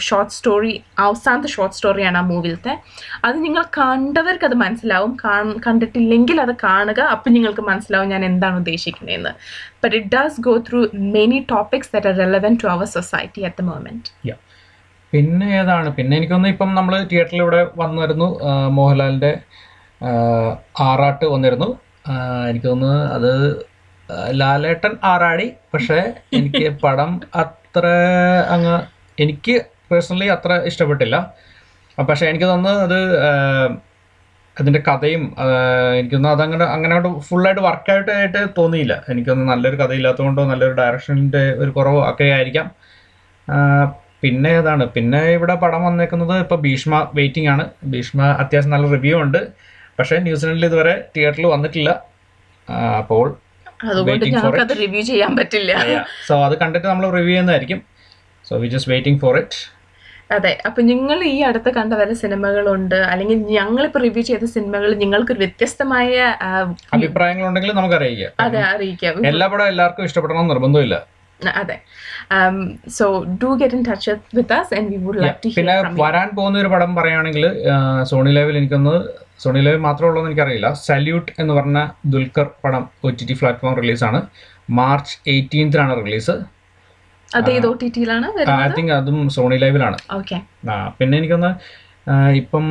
ഷോർട്ട് 0.06 0.32
സ്റ്റോറി 0.32 0.72
അവസാനത്തെ 0.98 1.48
ഷോർട്ട് 1.48 1.76
സ്റ്റോറിയാണ് 1.76 2.18
ആ 2.20 2.20
മൂവിലത്തെ 2.20 2.72
അത് 3.24 3.36
നിങ്ങൾ 3.44 3.64
കണ്ടവർക്ക് 3.78 4.44
അത് 4.44 4.56
മനസ്സിലാവും. 4.62 5.12
കണ്ടിട്ടില്ലെങ്കിൽ 5.66 6.40
അത് 6.40 6.52
കാണുക. 6.64 7.00
അപ്പം 7.14 7.32
നിങ്ങൾക്ക് 7.36 7.64
മനസ്സിലാവും 7.70 8.08
ഞാൻ 8.08 8.24
എന്താണ് 8.24 8.56
ഉദ്ദേശിക്കുന്നതെന്ന്. 8.56 9.32
But 9.84 9.94
it 9.96 10.10
does 10.16 10.40
go 10.40 10.54
through 10.68 10.80
many 11.18 11.40
topics 11.50 11.92
that 11.96 12.10
are 12.12 12.16
relevant 12.24 12.54
to 12.62 12.68
our 12.74 12.88
society 12.98 13.42
at 13.50 13.58
the 13.62 13.66
moment 13.70 14.38
പിന്നെ 15.12 15.46
ഏതാണ്? 15.60 15.88
പിന്നെ 15.96 16.12
എനിക്കൊന്ന് 16.16 16.48
ഇപ്പം 16.48 16.70
നമ്മൾ 16.74 16.94
തിയേറ്ററിൽ 17.10 17.42
വന്നിരുന്നു 17.82 18.28
മോഹൻലാലിന്റെ 18.76 19.32
ആറാട്ട് 20.80 21.26
വന്നിരുന്നു. 21.32 21.68
എനിക്കൊന്ന് 22.50 22.92
അത് 23.16 23.32
ലാലേട്ടൻ 24.40 24.92
ആറാടി. 25.10 25.46
പക്ഷേ 25.74 25.98
എനിക്ക് 26.38 26.64
പടം 26.84 27.10
അത്ര 27.42 27.84
അങ്ങ് 28.54 28.74
എനിക്ക് 29.18 29.54
പേഴ്സണലി 29.90 30.28
അത്ര 30.34 30.52
ഇഷ്ടപ്പെട്ടില്ല. 30.70 31.16
പക്ഷേ 32.08 32.26
എനിക്ക് 32.30 32.44
തോന്നുന്നത് 32.44 32.82
അത് 32.86 33.00
അതിന്റെ 34.60 34.80
കഥയും 34.88 35.22
എനിക്ക് 35.98 36.14
തോന്നുന്നു 36.14 36.36
അതങ്ങനെ 36.36 36.64
അങ്ങനെ 36.64 36.94
ഫുള്ളായിട്ട് 37.28 37.62
വർക്കായിട്ടായിട്ട് 37.66 38.40
തോന്നിയില്ല. 38.58 39.04
എനിക്കൊന്ന് 39.12 39.44
നല്ലൊരു 39.52 39.76
കഥയില്ലാത്തതുകൊണ്ടോ 39.76 40.42
നല്ലൊരു 40.52 40.74
ഡയറക്ഷന്റെ 40.80 41.44
ഒരു 41.62 41.70
കുറവോ 41.70 42.10
ഒക്കെ 42.10 42.24
ആയിരിക്കാം. 42.24 42.66
പിന്നെ 44.22 44.50
ഇതാണ് 44.58 44.84
പിന്നെ 44.96 45.20
ഇവിടെ 45.36 45.54
പടം 45.62 45.84
വന്നേക്കുന്നത് 45.84 46.34
ഇപ്പോൾ 46.38 46.58
ഭീഷ്മ 46.66 47.10
വെയിറ്റിംഗ് 47.14 47.48
ആണ്. 47.54 47.64
ഭീഷ്മ 47.94 48.22
അത്യാവശ്യം 48.22 48.74
നല്ല 48.74 48.88
റിവ്യൂ 48.96 49.14
ഉണ്ട്. 49.22 49.40
പക്ഷേ 49.98 50.16
ന്യൂസിലൻഡിൽ 50.16 50.66
ഇതുവരെ 50.66 51.04
തിയേറ്ററിൽ 51.16 51.46
വന്നിട്ടില്ല. 51.46 51.90
അപ്പോൾ 53.00 53.26
അതുകൊണ്ട് 53.90 54.74
റിവ്യൂ 54.82 55.00
ചെയ്യാൻ 55.02 55.32
പറ്റില്ല. 55.36 55.72
സോ 56.28 56.44
അത് 56.44 56.54
കണ്ടിട്ട് 56.60 56.86
നമ്മൾ 56.86 57.06
റിവ്യൂ 57.10 57.32
ചെയ്യുന്നതായിരിക്കും. 57.32 57.80
So 58.44 58.58
we 58.62 58.68
just 58.74 58.90
waiting 58.92 59.20
for 59.24 59.36
it 59.42 59.60
അതെ 60.36 60.52
അപ്പൊ 60.68 60.80
നിങ്ങൾ 60.90 61.18
ഈ 61.30 61.38
അടുത്ത് 61.48 61.70
കണ്ട 61.78 61.92
വല്ല 62.00 62.14
സിനിമകളുണ്ട് 62.20 62.98
അല്ലെങ്കിൽ 63.12 63.38
ഞങ്ങൾ 63.56 63.82
ഇപ്പൊ 63.88 64.00
റിവ്യൂ 64.04 64.22
ചെയ്ത 64.28 64.44
സിനിമകൾ 64.54 64.90
നിങ്ങൾക്ക് 65.02 65.34
വ്യത്യസ്തമായ 65.42 66.12
അഭിപ്രായങ്ങൾ 66.96 67.44
ഉണ്ടെങ്കിൽ 67.48 67.72
നമുക്ക് 67.78 67.96
അറിയിക്കാം 67.98 68.32
അതെ 68.44 68.60
അറിയിക്കാം. 68.74 69.18
എല്ലാ 69.30 69.46
പടം 69.52 69.66
എല്ലാവർക്കും 69.72 70.06
ഇഷ്ടപ്പെടണം 70.08 70.48
നിർബന്ധമില്ല. 70.52 70.96
അതെ. 71.40 71.76
So 72.96 73.06
do 73.42 73.50
get 73.60 73.76
in 73.78 73.82
touch 73.88 74.12
with 74.38 74.54
us 74.58 74.70
and 74.78 74.86
we 74.92 74.98
would 75.04 75.18
like 75.24 75.38
to 75.44 75.50
പിന്നെ 75.58 75.74
വരാൻ 76.04 76.28
പോകുന്ന 76.36 76.62
ഒരു 76.62 76.70
പടം 76.74 76.90
പറയുകയാണെങ്കിൽ 76.98 77.44
സോണി 78.10 78.32
ലൈവിൽ 78.36 78.58
എനിക്കൊന്ന് 78.60 78.94
സോണി 79.44 79.60
ലെവൽ 79.66 79.80
മാത്രമേ 79.86 80.08
ഉള്ളൂ 80.08 80.20
എന്ന് 80.20 80.30
എനിക്കറിയില്ല. 80.30 80.68
സല്യൂട്ട് 80.88 81.30
എന്ന് 81.42 81.52
പറഞ്ഞ 81.54 81.78
ദുൽഖർ 82.14 82.48
പടം 82.64 82.82
ഒ 83.04 83.10
ടി 83.18 83.24
ടി 83.30 83.36
പ്ലാറ്റ്ഫോം 83.40 83.74
റിലീസാണ് 83.80 84.18
മാർച്ച് 84.80 85.14
എയ്റ്റീൻത്തിനാണ് 85.34 85.94
റിലീസ് 86.04 86.34
ഐ 88.64 88.68
തിങ്ക് 88.78 88.92
അതും 88.98 89.20
സോണി 89.36 89.56
ലൈവിലാണ് 89.64 89.98
പിന്നെ 90.98 91.14
എനിക്കൊന്ന് 91.20 91.52
ഇപ്പം 92.40 92.66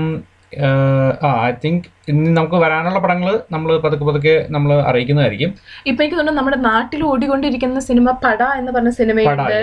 ആ 1.26 1.30
ഐ 1.48 1.50
തിങ്ക് 1.64 1.86
ഇനി 2.12 2.30
നമുക്ക് 2.38 2.58
വരാനുള്ള 2.64 3.00
പടങ്ങൾ 3.04 3.30
നമ്മൾ 3.54 3.70
പതുക്കെ 3.84 4.06
പതുക്കെ 4.08 4.34
നമ്മൾ 4.56 4.72
അറിയിക്കുന്നതായിരിക്കും. 4.90 5.52
ഇപ്പൊ 5.90 6.02
എനിക്ക് 6.04 6.18
തോന്നുന്നു 6.18 6.40
നമ്മുടെ 6.40 6.58
നാട്ടിൽ 6.70 7.02
ഓടിക്കൊണ്ടിരിക്കുന്ന 7.10 7.82
സിനിമ 7.90 8.12
പട 8.26 8.42
എന്ന് 8.60 8.72
പറഞ്ഞ 8.76 8.92
സിനിമ 9.00 9.18
സിനിമയുണ്ട് 9.20 9.60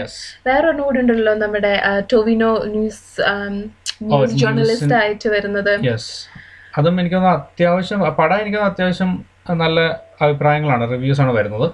വേറെ 0.49 0.71
കൂടി 0.79 0.99
ഉണ്ടല്ലോ 1.03 1.35
നമ്മുടെ 1.45 1.73
ടോവിനോ 2.13 2.51
ന്യൂസ് 2.75 3.05
ന്യൂസ് 4.09 4.39
ജേർണലിസ്റ്റ് 4.43 4.97
ആയിട്ട് 5.01 5.29
വരുന്നത്. 5.35 5.73
അതും 6.79 6.97
എനിക്കൊന്ന് 7.03 7.31
അത്യാവശ്യം 7.37 8.01
പട 8.21 8.31
എനിക്കൊന്ന് 8.45 8.69
അത്യാവശ്യം 8.73 9.13
നല്ല 9.65 9.81
അഭിപ്രായങ്ങളാണ്. 10.25 10.85
റിവ്യൂസ് 10.95 11.23
ആണ് 11.25 11.35
വരുന്നത്. 11.39 11.69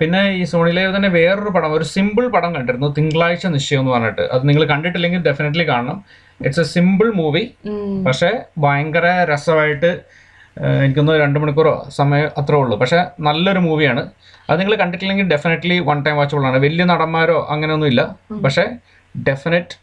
പിന്നെ 0.00 0.20
ഈ 0.38 0.44
സോണിയിലെ 0.44 0.82
തന്നെ 0.96 1.08
വേറൊരു 1.08 1.50
പടം 1.56 1.72
ഒരു 1.72 1.84
സിമ്പിൾ 1.84 2.24
പടം 2.28 2.54
കണ്ടിരുന്നു 2.54 2.88
തിങ്കളാഴ്ച 2.96 3.46
നിശ്ചയം 3.46 3.80
എന്ന് 3.80 3.92
പറഞ്ഞിട്ട്. 3.92 4.24
അത് 4.34 4.48
നിങ്ങൾ 4.48 4.64
കണ്ടിട്ടില്ലെങ്കിൽ 4.64 5.20
ഡെഫിനറ്റ്ലി 5.22 5.68
കാണണം. 5.68 5.98
ഇറ്റ്സ് 6.40 6.60
എ 6.60 6.64
സിമ്പിൾ 6.64 7.08
മൂവി 7.20 7.44
പക്ഷെ 8.06 8.30
ഭയങ്കര 8.58 9.06
രസമായിട്ട് 9.32 9.90
എനിക്കൊന്ന് 10.84 11.12
രണ്ട് 11.20 11.38
മണിക്കൂറോ 11.38 11.74
സമയം 11.98 12.30
അത്രേ 12.40 12.56
ഉള്ളൂ. 12.56 12.76
പക്ഷെ 12.78 12.98
നല്ലൊരു 13.20 13.58
മൂവിയാണ് 13.58 14.02
അത് 14.50 14.56
നിങ്ങൾ 14.60 14.74
കണ്ടിട്ടില്ലെങ്കിൽ 14.76 15.28
ഡെഫിനറ്റ്ലി 15.28 15.78
വൺ 15.78 15.98
ടൈം 16.02 16.16
വാച്ചബിൾ 16.16 16.46
ആണ്. 16.46 16.58
വലിയ 16.58 16.84
നടന്മാരോ 16.84 17.46
അങ്ങനെയൊന്നും 17.50 17.88
ഇല്ല 17.88 18.02
പക്ഷേ 18.44 18.64
ഡെഫിനറ്റ് 19.28 19.76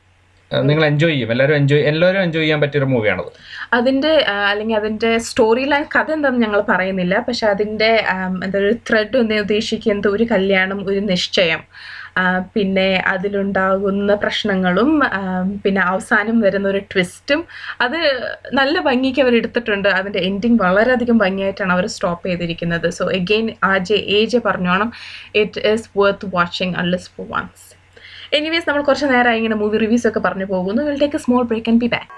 നിങ്ങൾ 0.69 0.83
എൻജോയ് 0.89 1.13
ചെയ്യും. 1.13 1.31
എല്ലാവരും 1.33 1.55
എൻജോയ് 1.59 1.83
എല്ലാവരും 1.91 2.21
എൻജോയ് 2.25 2.43
ചെയ്യാൻ 2.43 2.59
പറ്റിയ 2.61 2.79
ഒരു 2.81 2.87
മൂവിയാണത് 2.93 3.31
അതിന്റെ 3.77 4.13
അല്ലെങ്കിൽ 4.51 4.77
അതിന്റെ 4.79 5.11
സ്റ്റോറി 5.27 5.63
ലൈൻ 5.71 5.85
കഥ 5.95 6.09
എന്താണെന്ന് 6.17 6.45
ഞങ്ങൾ 6.45 6.61
പറയുന്നില്ല. 6.71 7.15
പക്ഷെ 7.27 7.45
അതിന്റെ 7.53 7.91
എന്താ 8.45 8.59
ഒരു 8.63 8.73
ത്രെഡ് 8.89 9.17
എന്ന് 9.23 9.39
ഉദ്ദേശിക്കുന്നത് 9.45 10.09
ഒരു 10.15 10.27
കല്യാണം 10.33 10.81
ഒരു 10.91 11.01
നിശ്ചയം. 11.11 11.63
പിന്നെ 12.55 12.87
അതിലുണ്ടാകുന്ന 13.11 14.11
പ്രശ്നങ്ങളും 14.23 14.89
പിന്നെ 15.63 15.81
അവസാനം 15.91 16.37
വരുന്ന 16.45 16.67
ഒരു 16.73 16.81
ട്വിസ്റ്റും 16.91 17.41
അത് 17.85 17.99
നല്ല 18.59 18.75
ഭംഗിക്ക് 18.87 19.21
അവർ 19.25 19.33
എടുത്തിട്ടുണ്ട്. 19.39 19.89
അതിന്റെ 19.99 20.21
എൻഡിങ് 20.29 20.59
വളരെയധികം 20.65 21.17
ഭംഗിയായിട്ടാണ് 21.25 21.73
അവർ 21.77 21.87
സ്റ്റോപ്പ് 21.95 22.27
ചെയ്തിരിക്കുന്നത്. 22.29 22.89
So 22.97 23.05
again 23.19 23.47
A 23.69 23.73
J 23.89 23.99
A 24.17 24.21
J 24.33 24.41
പറഞ്ഞോണം. 24.49 24.91
It 25.43 25.65
is 25.73 25.87
worth 26.01 26.31
watching 26.37 26.75
unless 26.83 27.09
for 27.15 27.27
once 27.35 27.68
anyways 28.33 28.69
നമ്മൾ 28.69 28.83
കുറച്ച് 28.83 29.05
നേരമായി 29.05 29.37
ഇങ്ങനെ 29.37 29.55
മൂവി 29.55 29.77
റിവ്യൂസ് 29.77 30.07
ഒക്കെ 30.07 30.19
പറഞ്ഞു 30.19 30.45
പോകുന്നു. 30.45 30.81
Will 30.83 30.99
take 30.99 31.15
a 31.15 31.19
small 31.19 31.43
break 31.43 31.69
and 31.69 31.81
be 31.81 31.87
back 31.87 32.11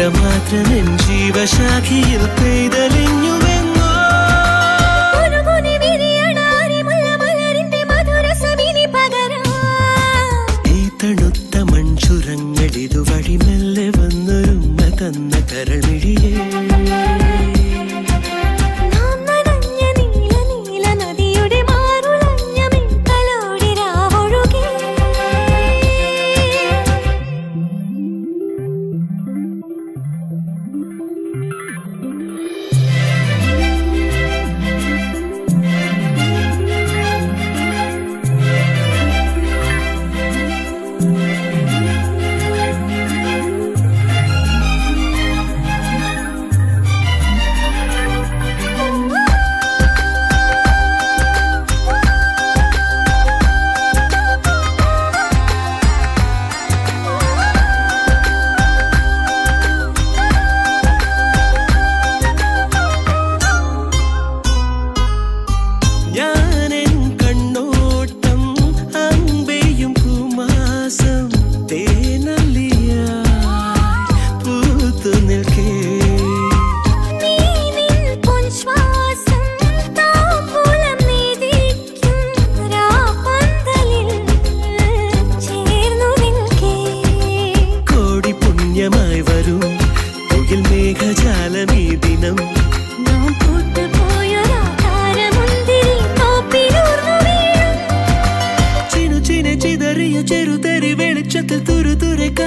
പ്രമാത്രമെൻ 0.03 0.85
ജീവശാഖിയിൽ 1.01 2.21
പെയ്തലിൻ 2.37 3.20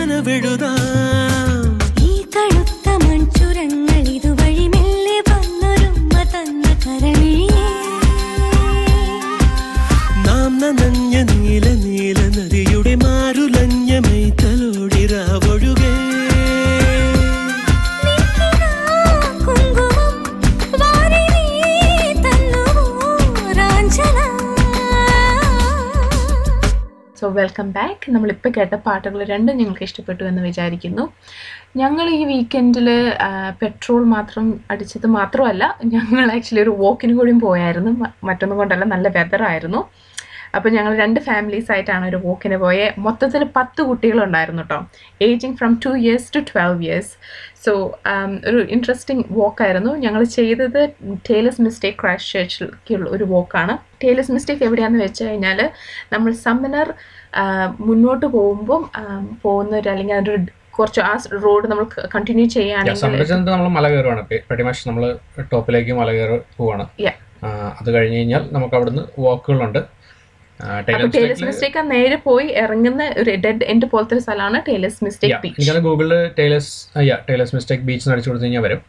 கனவெழுதான். 0.05 1.14
വെൽക്കം 27.55 27.75
ബാക്ക് 27.77 28.13
നമ്മളിപ്പോൾ 28.15 28.51
കേട്ട 28.55 28.75
പാട്ടുകൾ 28.87 29.21
രണ്ടും 29.33 29.59
ഞങ്ങൾക്ക് 29.59 29.85
ഇഷ്ടപ്പെട്ടു 29.89 30.23
എന്ന് 30.31 30.41
വിചാരിക്കുന്നു. 30.47 31.05
ഞങ്ങൾ 31.81 32.07
ഈ 32.17 32.19
വീക്കെൻഡിൽ 32.31 32.89
പെട്രോൾ 33.61 34.01
മാത്രം 34.15 34.47
അടിച്ചത് 34.73 35.07
മാത്രമല്ല 35.19 35.65
ഞങ്ങൾ 35.95 36.25
ആക്ച്വലി 36.35 36.63
ഒരു 36.65 36.73
വോക്കിന് 36.83 37.15
കൂടിയും 37.19 37.39
പോയായിരുന്നു. 37.47 37.93
മറ്റൊന്നും 38.31 38.59
കൊണ്ടല്ല 38.63 38.89
നല്ല 38.95 39.09
വെതറായിരുന്നു 39.19 39.83
അപ്പോൾ 40.57 40.71
ഞങ്ങൾ 40.77 40.93
രണ്ട് 41.03 41.21
ഫാമിലീസ് 41.29 41.71
ആയിട്ടാണ് 41.75 42.05
ഒരു 42.11 42.19
വോക്കിന് 42.27 42.57
പോയത് 42.65 42.99
മൊത്തത്തിൽ 43.05 43.43
പത്ത് 43.57 43.81
കുട്ടികളുണ്ടായിരുന്നു 43.89 44.65
കേട്ടോ 44.65 44.79
aging 45.29 45.57
from 45.61 45.73
two 45.85 45.91
years 46.03 46.29
to 46.35 46.41
twelve 46.51 46.83
years 46.87 47.13
so 47.65 47.73
ഒരു 48.49 48.59
ഇൻട്രസ്റ്റിംഗ് 48.77 49.25
വോക്കായിരുന്നു 49.39 49.93
ഞങ്ങൾ 50.05 50.23
ചെയ്തത് 50.37 50.81
ടേലസ് 51.29 51.63
മിസ്റ്റേക്ക് 51.67 51.99
ക്രാഷ് 52.03 52.31
ചേർച്ചിലേക്കുള്ള 52.33 53.09
ഒരു 53.17 53.27
വോക്കാണ് 53.33 53.75
ടേലസ് 54.03 54.33
മിസ്റ്റേക്ക് 54.33 54.65
എവിടെയാണെന്ന് 54.65 55.05
വെച്ച് 55.05 55.23
കഴിഞ്ഞാൽ 55.25 55.61
നമ്മൾ 56.13 56.31
സമ്മനർ 56.47 56.89
മുന്നോട്ട് 57.87 58.27
പോകുമ്പോൾ 58.37 58.83
പോകുന്ന 59.43 59.73
ഒരു 59.81 59.89
അല്ലെങ്കിൽ 59.93 60.17
അതൊരു 60.21 60.45
കുറച്ച് 60.77 61.01
ആ 61.09 61.13
റോഡ് 61.45 61.67
നമ്മൾ 61.71 61.85
കണ്ടിന്യൂ 62.15 62.47
ചെയ്യാനാണ് 62.55 63.43
നമ്മൾ 63.51 63.71
മല 63.77 63.87
കയറുവാണ്. 63.95 64.23
നമ്മൾ 64.89 65.05
ടോപ്പിലേക്ക് 65.53 65.93
മല 66.01 66.09
കയറി 66.17 66.39
പോവാണ്. 66.61 66.87
അത് 67.81 67.89
കഴിഞ്ഞ് 67.97 68.17
കഴിഞ്ഞാൽ 68.19 68.43
നമുക്ക് 68.57 68.75
അവിടുന്ന് 68.79 69.05
വാക്കുകളുണ്ട്. 69.27 69.83
മിസ്റ്റേക്ക് 71.47 71.83
നേരെ 71.93 72.17
പോയി 72.27 72.49
ഇറങ്ങുന്ന 72.63 73.03
ഒരു 73.21 73.31
ഡെഡ് 73.45 73.65
എൻഡ് 73.73 73.87
പോലത്തെ 73.93 74.19
സ്ഥലമാണ് 74.25 74.59
ടേലേഴ്സ് 74.69 75.01
മിസ്റ്റേക്ക് 75.07 75.41
ബീച്ച് 75.45 75.79
ഗൂഗിളിൽ 75.87 76.15
ടേലേഴ്സ് 76.39 76.75
അയ്യാ 77.01 77.17
ടേലേഴ്സ് 77.29 77.55
മിസ്റ്റേക്ക് 77.57 77.85
ബീച്ച് 77.89 78.11
അടിച്ചു 78.15 78.31
കൊടുത്തു 78.31 78.47
കഴിഞ്ഞാൽ 78.47 78.65
വരും. 78.67 78.83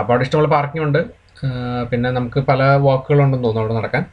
അപ്പോൾ 0.00 0.12
അവിടെ 0.12 0.24
ഇഷ്ടമുള്ള 0.26 0.50
പാർക്കിംഗ് 0.56 0.84
ഉണ്ട്. 0.88 1.00
പിന്നെ 1.90 2.08
നമുക്ക് 2.18 2.40
പല 2.50 2.62
വാക്കുകളുണ്ടെന്ന് 2.88 3.44
തോന്നുന്നു 3.46 3.64
അവിടെ 3.64 3.76
നടക്കാൻ. 3.80 4.04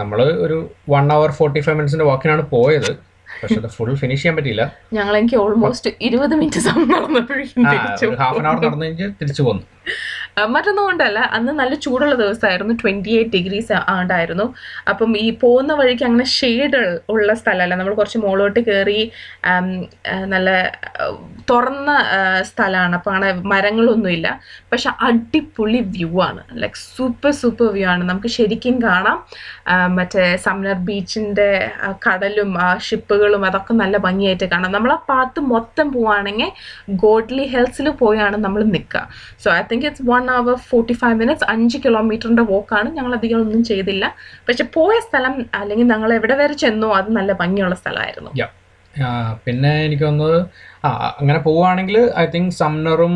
നമ്മൾ 0.00 0.18
ഒരു 0.44 0.56
വൺ 0.94 1.06
അവർ 1.16 1.30
ഫോർട്ടി 1.38 1.60
ഫൈവ് 1.66 1.76
മിനിറ്റ്സിന്റെ 1.78 2.06
വാക്കിനാണ് 2.10 2.42
പോയത്. 2.54 2.92
പക്ഷെ 3.40 3.58
അത് 3.60 3.68
ഫുൾ 3.76 3.90
ഫിനിഷ് 4.00 4.20
ചെയ്യാൻ 4.22 4.34
പറ്റിയില്ല. 4.36 4.64
ഞങ്ങൾ 4.96 5.14
എനിക്ക് 5.20 5.36
ഓൾമോസ്റ്റ് 5.44 5.90
ഇരുപത് 6.08 6.34
മിനിറ്റ് 6.40 6.60
സമയം 6.66 6.90
ഹാഫ് 8.22 8.38
ആൻ 8.40 8.46
അവർ 8.50 8.60
നടന്നു 8.66 8.84
കഴിഞ്ഞ് 8.86 9.08
തിരിച്ചു 9.20 9.42
പോന്നു. 9.46 9.64
മറ്റൊന്നും 10.54 10.84
കൊണ്ടല്ല. 10.84 11.18
അന്ന് 11.36 11.52
നല്ല 11.58 11.74
ചൂടുള്ള 11.84 12.14
ദിവസമായിരുന്നു. 12.20 12.74
ട്വന്റി 12.82 13.12
എയ്റ്റ് 13.16 13.32
ഡിഗ്രീസ് 13.36 13.74
ഉണ്ടായിരുന്നു 14.02 14.46
അപ്പം 14.90 15.10
ഈ 15.24 15.26
പോകുന്ന 15.42 15.72
വഴിക്ക് 15.80 16.04
അങ്ങനെ 16.08 16.26
ഷെയ്ഡ് 16.38 16.80
ഉള്ള 17.14 17.34
സ്ഥലമല്ല. 17.40 17.74
നമ്മൾ 17.80 17.94
കുറച്ച് 18.00 18.18
മുകളോട്ട് 18.24 18.60
കയറി 18.68 19.00
നല്ല 20.34 20.48
തുറന്ന 21.50 21.90
സ്ഥലമാണ്. 22.50 22.94
അപ്പം 22.98 23.12
അങ്ങനെ 23.14 23.32
മരങ്ങളൊന്നുമില്ല. 23.52 24.28
പക്ഷെ 24.72 24.90
അടിപൊളി 25.08 25.80
വ്യൂ 25.96 26.10
ആണ്. 26.28 26.42
ലൈക്ക് 26.62 26.80
സൂപ്പർ 26.96 27.32
സൂപ്പർ 27.42 27.68
വ്യൂ 27.76 27.86
ആണ്. 27.94 28.02
നമുക്ക് 28.10 28.30
ശരിക്കും 28.36 28.76
കാണാം. 28.86 29.18
മറ്റേ 29.98 30.24
സമ്മർ 30.46 30.76
ബീച്ചിന്റെ 30.88 31.48
കടലും 32.06 32.50
ഷിപ്പുകളും 32.86 33.42
അതൊക്കെ 33.50 33.74
നല്ല 33.82 33.96
ഭംഗിയായിട്ട് 34.06 34.46
കാണാം. 34.52 34.72
നമ്മൾ 34.76 34.92
ആ 34.96 34.98
പാത്ത് 35.10 35.40
മൊത്തം 35.54 35.86
പോവുകയാണെങ്കിൽ 35.92 36.50
ഗോഡ്ലി 37.04 37.46
ഹിൽസിൽ 37.54 37.88
പോയാണ് 38.02 38.36
നമ്മൾ 38.46 38.62
നിൽക്കുക. 38.74 39.02
So 39.44 39.48
I 39.58 39.62
think 39.70 39.86
it's 39.90 40.06
one 40.10 40.23
hour 40.40 40.54
forty 40.70 40.94
five 41.00 41.16
minutes 41.20 41.46
അഞ്ച് 41.52 41.78
കിലോമീറ്ററിന്റെ 41.84 42.44
വോക്കാണ് 42.50 42.88
ഞങ്ങൾ 42.96 43.12
അധികം 43.18 43.38
ഒന്നും 43.44 43.62
ചെയ്തില്ല. 43.70 44.04
പക്ഷെ 44.48 44.66
പോയ 44.76 44.96
സ്ഥലം 45.06 45.34
അല്ലെങ്കിൽ 45.60 45.88
ഞങ്ങൾ 45.92 46.12
എവിടെ 46.18 46.36
വരെ 46.40 46.56
ചെന്നോ 46.64 46.90
അത് 46.98 47.08
നല്ല 47.18 47.32
ഭംഗിയുള്ള 47.42 47.76
സ്ഥലമായിരുന്നു. 47.82 48.32
പിന്നെ 49.44 49.70
എനിക്ക് 49.86 50.04
തോന്നുന്നത് 50.08 50.38
അങ്ങനെ 51.20 51.38
പോവുകയാണെങ്കിൽ 51.46 51.96
ഐ 52.22 52.24
തിങ്ക് 52.34 52.52
സംനറും 52.62 53.14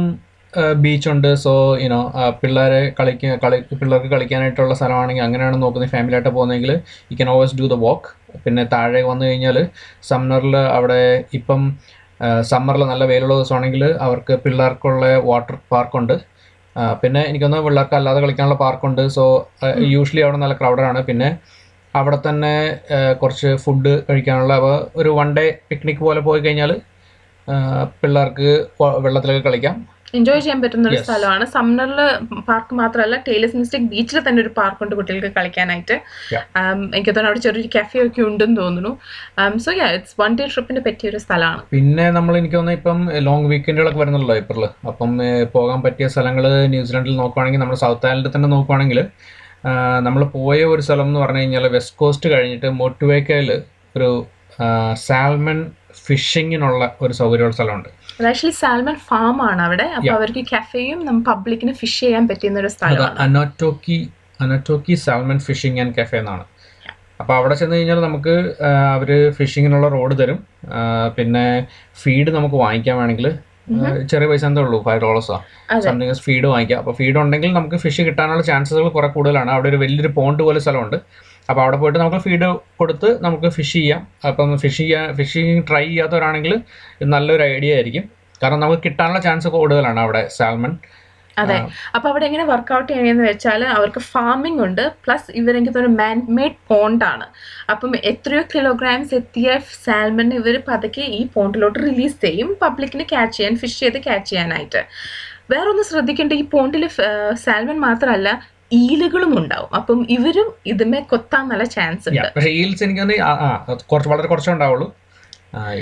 ബീച്ചുണ്ട് 0.84 1.28
സോ 1.42 1.52
യുനോ 1.82 1.98
പിള്ളേരെ 2.40 2.80
കളിക്ക 2.98 3.34
കളി 3.42 3.58
പിള്ളേർക്ക് 3.80 4.08
കളിക്കാനായിട്ടുള്ള 4.12 4.74
സ്ഥലമാണെങ്കിൽ 4.78 5.24
അങ്ങനെയാണ് 5.26 5.56
നോക്കുന്നത്. 5.64 5.90
ഫാമിലിയായിട്ട് 5.94 6.30
പോകുന്നതെങ്കിൽ 6.36 6.72
you 7.10 7.16
can 7.20 7.30
always 7.32 7.56
do 7.60 7.66
the 7.72 7.76
walk 7.84 8.08
പിന്നെ 8.44 8.64
താഴെ 8.74 9.02
വന്നു 9.10 9.24
കഴിഞ്ഞാൽ 9.28 9.58
സമ്മറിൽ 10.10 10.56
അവിടെ 10.78 11.02
ഇപ്പം 11.38 11.62
സമ്മറിൽ 12.50 12.82
നല്ല 12.92 13.04
വെയിലുള്ള 13.10 13.34
ദിവസമാണെങ്കിൽ 13.38 13.84
അവർക്ക് 14.06 14.34
പിള്ളേർക്കുള്ള 14.44 15.06
വാട്ടർ 15.28 15.56
പാർക്കുണ്ട് 15.72 16.14
പിന്നെ 17.02 17.20
എനിക്കൊന്ന് 17.30 17.58
പിള്ളേർക്ക് 17.66 17.96
അല്ലാതെ 17.98 18.20
കളിക്കാനുള്ള 18.24 18.56
പാർക്കുണ്ട്. 18.64 19.02
സോ 19.16 19.24
യൂഷ്വലി 19.94 20.22
അവിടെ 20.26 20.38
നല്ല 20.44 20.54
ക്രൗഡാണ് 20.60 21.00
പിന്നെ 21.08 21.28
അവിടെ 21.94 22.18
തന്നെ 22.26 22.52
കുറച്ച് 23.20 23.50
ഫുഡ് 23.64 23.92
കഴിക്കാനുള്ള 24.08 24.54
അപ്പോൾ 24.60 24.76
ഒരു 25.00 25.10
വൺ 25.18 25.28
ഡേ 25.38 25.44
പിക്നിക് 25.70 26.02
പോലെ 26.06 26.20
പോയി 26.28 26.40
കഴിഞ്ഞാൽ 26.46 26.72
പിള്ളേർക്ക് 28.00 28.50
വെള്ളത്തിലൊക്കെ 29.04 29.42
കളിക്കാം. 29.48 29.76
എൻജോയ് 30.16 30.40
ചെയ്യാൻ 30.44 30.58
പറ്റുന്ന 30.62 30.90
ഒരു 30.90 30.98
സ്ഥലമാണ്. 31.06 31.44
സമ്മറിൽ 31.54 32.00
പാർക്ക് 32.48 32.74
മാത്രമല്ല 32.80 33.16
ടേലേഴ്സ് 33.26 33.56
മിസ്റ്റേക്ക് 33.60 33.88
ബീച്ചിൽ 33.92 34.18
തന്നെ 34.26 34.40
ഒരു 34.44 34.52
പാർക്കുണ്ട് 34.58 34.94
കുട്ടികൾക്ക് 34.98 35.30
കളിക്കാനായിട്ട്. 35.38 35.96
Um, 36.60 36.80
എനിക്ക് 36.96 37.10
തോന്നുന്നു 37.10 37.30
അവിടെ 37.30 37.42
ചെറിയൊരു 37.46 37.70
കഫേ 37.76 37.98
ഒക്കെ 38.06 38.22
ഉണ്ടെന്ന് 38.28 38.58
തോന്നുന്നു. 38.62 38.92
So 39.64 39.72
yeah 39.80 39.88
it's 39.96 40.16
one 40.22 40.32
day 40.40 40.46
ട്രിപ്പിന്റെ 40.54 40.82
പറ്റിയ 40.86 41.12
ഒരു 41.12 41.20
സ്ഥലമാണ്. 41.24 41.62
പിന്നെ 41.74 42.06
നമ്മൾ 42.18 42.36
എനിക്ക് 42.40 42.56
തോന്നുന്നു 42.58 42.78
ഇപ്പം 42.80 43.00
ലോങ് 43.28 43.48
വീക്കെൻഡുകളൊക്കെ 43.52 44.00
വരുന്നുള്ളൂ 44.02 44.36
ഏപ്രിൽ 44.42 44.66
അപ്പം 44.92 45.12
പോകാൻ 45.56 45.80
പറ്റിയ 45.86 46.08
സ്ഥലങ്ങൾ 46.14 46.46
ന്യൂസിലാൻഡിൽ 46.74 47.18
നോക്കുവാണെങ്കിൽ 47.22 47.62
നമ്മൾ 47.64 47.78
സൗത്ത് 47.84 48.08
ആയിലൻഡിൽ 48.08 48.34
തന്നെ 48.36 48.50
നോക്കുവാണെങ്കിൽ 48.56 49.00
നമ്മൾ 50.06 50.22
പോയ 50.38 50.58
ഒരു 50.72 50.82
സ്ഥലം 50.86 51.06
എന്ന് 51.10 51.20
പറഞ്ഞു 51.22 51.40
കഴിഞ്ഞാൽ 51.42 51.64
വെസ്റ്റ് 51.76 51.96
കോസ്റ്റ് 52.00 52.28
കഴിഞ്ഞിട്ട് 52.32 52.68
മോട്ടുവേക്കയിൽ 52.80 53.50
ഒരു 53.96 54.10
സാൽമൺ 55.06 55.58
ഫിഷിങ്ങിനുള്ള 56.06 56.82
ഒരു 57.04 57.14
സൗകര്യമുള്ള 57.20 57.56
സ്ഥലമുണ്ട്. 57.56 57.90
ആക്ച്വലി 58.26 58.54
സാൽമൺ 58.60 58.96
ഫാം 59.08 59.36
ആണ് 59.48 59.62
അവിടെ. 59.62 59.86
അപ്പൊ 59.96 60.12
അവർക്ക് 60.18 60.42
കഫേയും 60.52 61.00
നമ്മൾ 61.06 61.22
പബ്ലിക്കിന് 61.22 61.72
ഫിഷ് 61.72 62.00
ചെയ്യാൻ 62.00 62.28
പറ്റുന്ന 62.28 62.60
ഒരു 62.60 62.70
സ്ഥലമാണ്. 62.76 63.18
Anatoki 63.26 63.98
Anatoki 64.40 64.94
salmon 64.94 65.38
fishing 65.38 65.80
and 65.80 65.94
cafe 65.98 66.18
എന്നാണ്. 66.18 66.44
അപ്പോൾ 67.20 67.34
അവിടെ 67.36 67.54
ചെന്ന് 67.54 67.76
കഴിഞ്ഞാൽ 67.76 68.00
നമുക്ക് 68.00 68.34
അവർ 68.94 69.32
ഫിഷിങ്ങിനുള്ള 69.38 69.88
റോഡ് 69.88 70.14
തരും. 70.18 70.38
പിന്നെ 71.16 71.66
ഫീഡ് 72.02 72.30
നമുക്ക് 72.30 72.54
വാങ്ങിക്കാൻ 72.54 72.96
വേണമെങ്കിൽ 72.96 73.28
ചെറിയ 74.10 74.26
പൈസ 74.28 74.44
എന്തേ 74.44 74.62
ഉള്ളൂ? 74.62 74.82
ഫൈവ് 74.82 75.00
ഡോളേഴ്സോ 75.00 75.44
സംതിങ് 75.78 76.12
ഫീഡ് 76.12 76.44
വാങ്ങിക്കാം. 76.44 76.78
അപ്പോൾ 76.78 76.94
ഫീഡ് 76.94 77.16
ഉണ്ടെങ്കിൽ 77.16 77.52
നമുക്ക് 77.52 77.76
ഫിഷ് 77.76 78.02
കിട്ടാനുള്ള 78.02 78.42
ചാൻസസുകൾ 78.42 78.88
കുറെ 78.88 79.08
കൂടുതലാണ്. 79.08 79.50
അവിടെ 79.50 79.68
ഒരു 79.68 79.76
വലിയൊരു 79.76 80.08
പോണ്ട് 80.08 80.42
പോലെ 80.42 80.60
സ്ഥലമുണ്ട്. 80.60 80.96
അപ്പോൾ 81.50 81.62
അവിടെ 81.62 81.76
പോയിട്ട് 81.76 81.98
നമുക്ക് 81.98 82.16
ഫീഡ് 82.16 82.56
കൊടുത്ത് 82.76 83.22
നമുക്ക് 83.22 83.48
ഫിഷ് 83.48 83.72
ചെയ്യാം. 83.72 84.06
അപ്പം 84.28 84.58
ഫിഷ് 84.58 84.78
ചെയ്യാൻ 84.78 85.14
ഫിഷിങ് 85.14 85.62
ട്രൈ 85.70 85.84
ചെയ്യാത്തവരാണെങ്കിൽ 85.86 86.60
നല്ലൊരു 87.02 87.42
ഐഡിയ 87.42 87.74
ആയിരിക്കും. 87.74 88.04
കാരണം 88.42 88.60
നമുക്ക് 88.60 88.82
കിട്ടാനുള്ള 88.84 89.20
ചാൻസ് 89.20 89.48
കൂടുതലാണ് 89.48 90.00
അവിടെ 90.00 90.28
സാൽമൺ 90.36 90.78
അതെ. 91.42 91.58
അപ്പൊ 91.94 92.06
അവിടെ 92.10 92.24
എങ്ങനെ 92.28 92.44
വർക്ക്ഔട്ട് 92.50 92.88
ചെയ്യണമെന്ന് 92.92 93.24
വെച്ചാൽ 93.28 93.62
അവർക്ക് 93.76 94.00
ഫാമിംഗ് 94.12 94.60
ഉണ്ട്. 94.66 94.84
പ്ലസ് 95.04 95.30
ഇവരെനിക്ക് 95.40 95.74
തോന്നുന്നു 95.74 96.00
മാൻ 96.02 96.18
മെയ്ഡ് 96.38 96.58
പോണ്ടാണ് 96.72 97.26
അപ്പം 97.72 97.92
എത്രയോ 98.12 98.42
കിലോഗ്രാംസ് 98.54 99.14
എത്തിയ 99.20 99.58
സാൽമൺ 99.86 100.28
ഇവർ 100.40 100.56
പതുക്കെ 100.68 101.06
ഈ 101.18 101.22
പോണ്ടിലോട്ട് 101.34 101.78
റിലീസ് 101.86 102.18
ചെയ്യും. 102.26 102.50
പബ്ലിക്കിന് 102.62 103.06
ക്യാച്ച് 103.14 103.36
ചെയ്യാൻ 103.38 103.56
ഫിഷ് 103.64 103.80
ചെയ്ത് 103.80 103.98
ക്യാച്ച് 104.06 104.30
ചെയ്യാനായിട്ട്. 104.30 104.82
വേറൊന്ന് 105.50 105.84
ശ്രദ്ധിക്കേണ്ട 105.90 106.32
ഈ 106.32 106.42
പോണ്ടിൽ 106.54 106.84
സാൽമൺ 107.46 107.78
മാത്രമല്ല 107.88 108.28
ഈലുകളും 108.78 109.30
ഉണ്ടാവും. 109.40 109.70
അപ്പം 109.76 109.98
ഇവരും 110.10 110.48
ഇതുമേ 110.72 111.00
കൊത്താൻ 111.12 111.44
നല്ല 111.50 111.64
ചാൻസ് 111.74 112.08
ഉണ്ട്. 112.08 112.26
പക്ഷേ 112.36 112.50
ഈൽസ് 112.62 112.82
എനിക്ക് 112.84 113.04
കുറച്ച് 113.92 114.10
വളരെ 114.14 114.28
കുറച്ചേ 114.32 114.52
ഉണ്ടാവുള്ളൂ. 114.52 114.88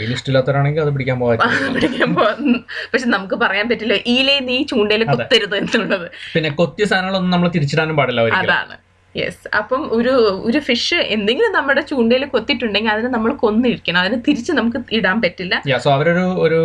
ഈൽ 0.03 0.11
ഇഷ്ടമില്ലാത്തവരാണെങ്കിൽ 0.13 0.81
അത് 0.81 0.91
പിടിക്കാൻ 0.95 1.21
പോകാൻ 1.21 1.39
പിടിക്കാൻ 1.75 2.15
പോകും 2.15 2.53
പക്ഷെ 2.93 3.07
നമുക്ക് 3.07 3.35
പറയാൻ 3.35 3.69
പറ്റില്ല 3.69 3.95
ഈലേ 4.07 4.39
നീ 4.41 4.57
ചൂണ്ടയിൽ 4.63 5.05
കൊത്തരുത് 5.05 5.57
എന്നുള്ളത്. 5.57 6.07
പിന്നെ 6.35 6.51
കൊത്തിയ 6.51 6.85
സാധനങ്ങളൊന്നും 6.85 7.31
നമ്മൾ 7.31 7.49
തിരിച്ചിടാനും 7.49 7.97
പാടില്ല 7.97 8.21
അതാണ്. 8.43 8.77
യെസ് 9.21 9.49
അപ്പം 9.59 9.83
ഒരു 9.97 10.13
ഒരു 10.49 10.59
ഫിഷ് 10.59 10.99
എന്തെങ്കിലും 11.15 11.53
നമ്മുടെ 11.53 11.83
ചൂണ്ടയിൽ 11.91 12.25
കൊത്തിയിട്ടുണ്ടെങ്കിൽ 12.35 12.93
അതിനെ 12.95 13.09
നമ്മൾ 13.09 13.31
കൊന്നിരിക്കണം. 13.43 13.99
അതിന് 14.01 14.19
തിരിച്ച് 14.27 14.53
നമുക്ക് 14.53 14.79
ഇടാൻ 14.99 15.17
പറ്റില്ല. 15.25 15.55
സോ 15.85 15.91
അവരൊരു 15.97 16.25
ഒരു 16.45 16.61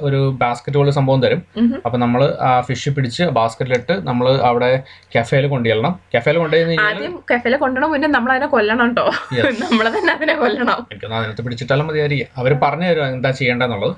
ഒരു 0.00 0.20
ബാസ്ക്കറ്റ് 0.42 0.78
പോലെ 0.80 0.94
സംഭവം 0.98 1.22
തരും. 1.24 1.42
അപ്പൊ 1.86 1.98
നമ്മൾ 1.98 2.22
ആ 2.48 2.50
ഫിഷ് 2.68 2.90
പിടിച്ച് 2.96 3.24
ബാസ്ക്കറ്റിലിട്ട് 3.38 3.96
നമ്മൾ 4.08 4.28
അവിടെ 4.50 4.70
കഫേയിൽ 5.16 5.46
കൊണ്ടുചെല്ലണം. 5.54 5.94
കഫേയിൽ 6.16 6.38
കൊണ്ടുപോയി 6.38 6.78
ആദ്യം 6.88 7.14
കഫേയിൽ 7.32 7.56
കൊണ്ടുപോകണം 7.56 7.92
മുന്നേ 7.94 8.10
നമ്മൾ 8.16 8.32
അതിനെ 8.36 8.48
കൊല്ലണം 8.56 8.88
കേട്ടോ. 8.88 9.06
നമ്മൾ 9.64 9.86
തന്നെ 9.98 10.12
അതിനെ 10.16 10.34
കൊല്ലണം. 10.42 10.78
അതിനകത്ത് 10.92 11.44
പിടിച്ചിട്ടാലും 11.46 11.86
മതിയായിരിക്കും. 11.90 12.28
അവർ 12.42 12.52
പറഞ്ഞു 12.64 12.88
തരും 12.90 13.06
എന്താ 13.14 13.30
ചെയ്യേണ്ടതെന്നുള്ളത്. 13.40 13.94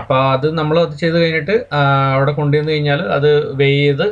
അപ്പൊ 0.00 0.14
അത് 0.34 0.46
നമ്മൾ 0.58 0.76
അത് 0.84 0.94
ചെയ്ത് 1.02 1.16
കഴിഞ്ഞിട്ട് 1.22 1.56
അവിടെ 2.14 2.32
കൊണ്ടുവന്ന് 2.32 2.72
കഴിഞ്ഞാൽ 2.72 3.00
അത് 3.16 3.30
വേ 3.60 3.68
ചെയ്ത് 3.80 4.06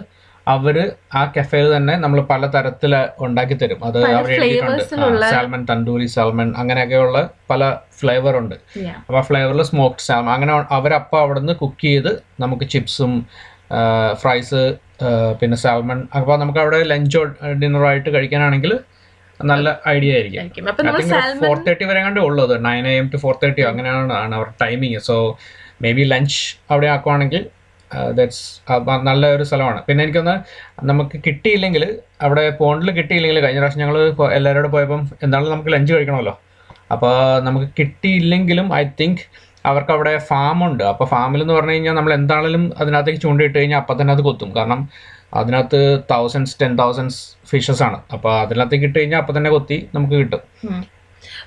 അവർ 0.46 0.76
ആ 1.18 1.22
കഫേയിൽ 1.34 1.66
തന്നെ 1.76 1.94
നമ്മൾ 1.96 2.20
പല 2.30 2.46
തരത്തിൽ 2.54 2.92
ഉണ്ടാക്കി 3.26 3.56
തരും. 3.62 3.80
അത് 3.88 3.98
അവർ 4.18 4.30
എഴുതിയിട്ടുണ്ട്. 4.36 4.84
സാൽമൺ 5.32 5.62
തണ്ടൂരി 5.70 6.06
സാൽമൺ 6.14 6.48
അങ്ങനെയൊക്കെയുള്ള 6.62 7.18
പല 7.50 7.62
ഫ്ലേവർ 8.00 8.36
ഉണ്ട്. 8.42 8.54
അപ്പൊ 8.54 8.98
അപ്പോൾ 8.98 9.18
ആ 9.20 9.24
ഫ്ലേവറിൽ 9.30 9.62
സ്മോക്ഡ് 9.72 10.04
സാൽമൺ 10.08 10.32
അങ്ങനെ 10.36 10.54
അവരപ്പോൾ 10.78 11.20
അവിടെ 11.24 11.40
നിന്ന് 11.40 11.56
കുക്ക് 11.62 11.84
ചെയ്ത് 11.86 12.12
നമുക്ക് 12.44 12.68
ചിപ്സും 12.74 13.12
ഫ്രൈസ് 14.22 14.62
പിന്നെ 15.40 15.56
സാൽമൺ 15.64 16.00
അപ്പോൾ 16.18 16.34
നമുക്ക് 16.36 16.60
അവിടെ 16.64 16.80
ലഞ്ചോ 16.92 17.22
ഡിന്നറോ 17.62 17.86
ആയിട്ട് 17.92 18.10
കഴിക്കാനാണെങ്കിൽ 18.16 18.72
നല്ല 19.40 19.68
ഐഡിയ 19.88 20.10
ആയിരിക്കും. 20.16 20.66
ഫോർ 21.44 21.56
തേർട്ടി 21.66 21.84
വരെ 21.90 22.00
കണ്ടേ 22.04 22.20
ഉള്ളത് 22.20 22.64
nine 22.66 22.84
A 22.90 22.92
M 22.98 23.06
to 23.14 23.16
four 23.16 23.34
thirty 23.42 23.62
അങ്ങനെയാണ് 23.62 24.34
അവർ 24.38 24.48
timing 24.62 25.00
so 25.08 25.16
may 25.82 25.90
be 25.92 26.04
lunch 26.12 26.38
അവിടെ 26.70 26.88
ആക്കുവാണെങ്കിൽ 26.96 27.42
ദാറ്റ്സ് 28.18 28.42
നല്ല 29.10 29.22
ഒരു 29.36 29.44
സ്ഥലമാണ്. 29.50 29.78
പിന്നെ 29.86 30.00
എനിക്കൊന്ന് 30.06 30.34
നമുക്ക് 30.90 31.16
കിട്ടിയില്ലെങ്കിൽ 31.26 31.84
അവിടെ 32.26 32.44
പോണ്ടിൽ 32.60 32.90
കിട്ടിയില്ലെങ്കിൽ 32.98 33.40
കഴിഞ്ഞ 33.44 33.60
പ്രാവശ്യം 33.62 33.82
ഞങ്ങൾ 33.84 33.98
എല്ലാവരോടും 34.38 34.72
പോയപ്പം 34.76 35.02
എന്നാലും 35.26 35.52
നമുക്ക് 35.54 35.72
ലഞ്ച് 35.76 35.92
കഴിക്കണമല്ലോ. 35.94 36.34
അപ്പോൾ 36.94 37.14
നമുക്ക് 37.46 37.68
കിട്ടിയില്ലെങ്കിലും 37.80 38.68
ഐ 38.80 38.82
തിങ്ക് 39.00 39.24
അവർക്ക് 39.70 39.92
അവിടെ 39.96 40.12
ഫാമുണ്ട് 40.30 40.84
അപ്പോൾ 40.92 41.06
ഫാമിൽ 41.14 41.40
എന്ന് 41.44 41.54
പറഞ്ഞു 41.58 41.74
കഴിഞ്ഞാൽ 41.74 41.94
നമ്മൾ 41.98 42.12
എന്താണെങ്കിലും 42.20 42.64
അതിനകത്തേക്ക് 42.82 43.20
ചൂണ്ടിട്ട് 43.24 43.56
കഴിഞ്ഞാൽ 43.58 43.80
അപ്പം 43.82 43.96
തന്നെ 44.00 44.12
അത് 44.16 44.22
കൊത്തും. 44.28 44.50
കാരണം 44.56 44.80
അതിനകത്ത് 45.40 45.80
തൗസൻഡ്സ് 46.12 46.56
ടെൻ 46.62 46.72
തൗസൻഡ്സ് 46.80 47.20
ഫിഷസ് 47.50 47.82
ആണ്. 47.88 47.98
അപ്പോൾ 48.14 48.32
അതിനകത്തേക്ക് 48.44 48.86
ഇട്ട് 48.88 48.98
കഴിഞ്ഞാൽ 48.98 49.20
അപ്പം 49.22 49.36
തന്നെ 49.38 49.50
കൊത്തി 49.56 49.78
നമുക്ക് 49.94 50.16
കിട്ടും. 50.22 50.42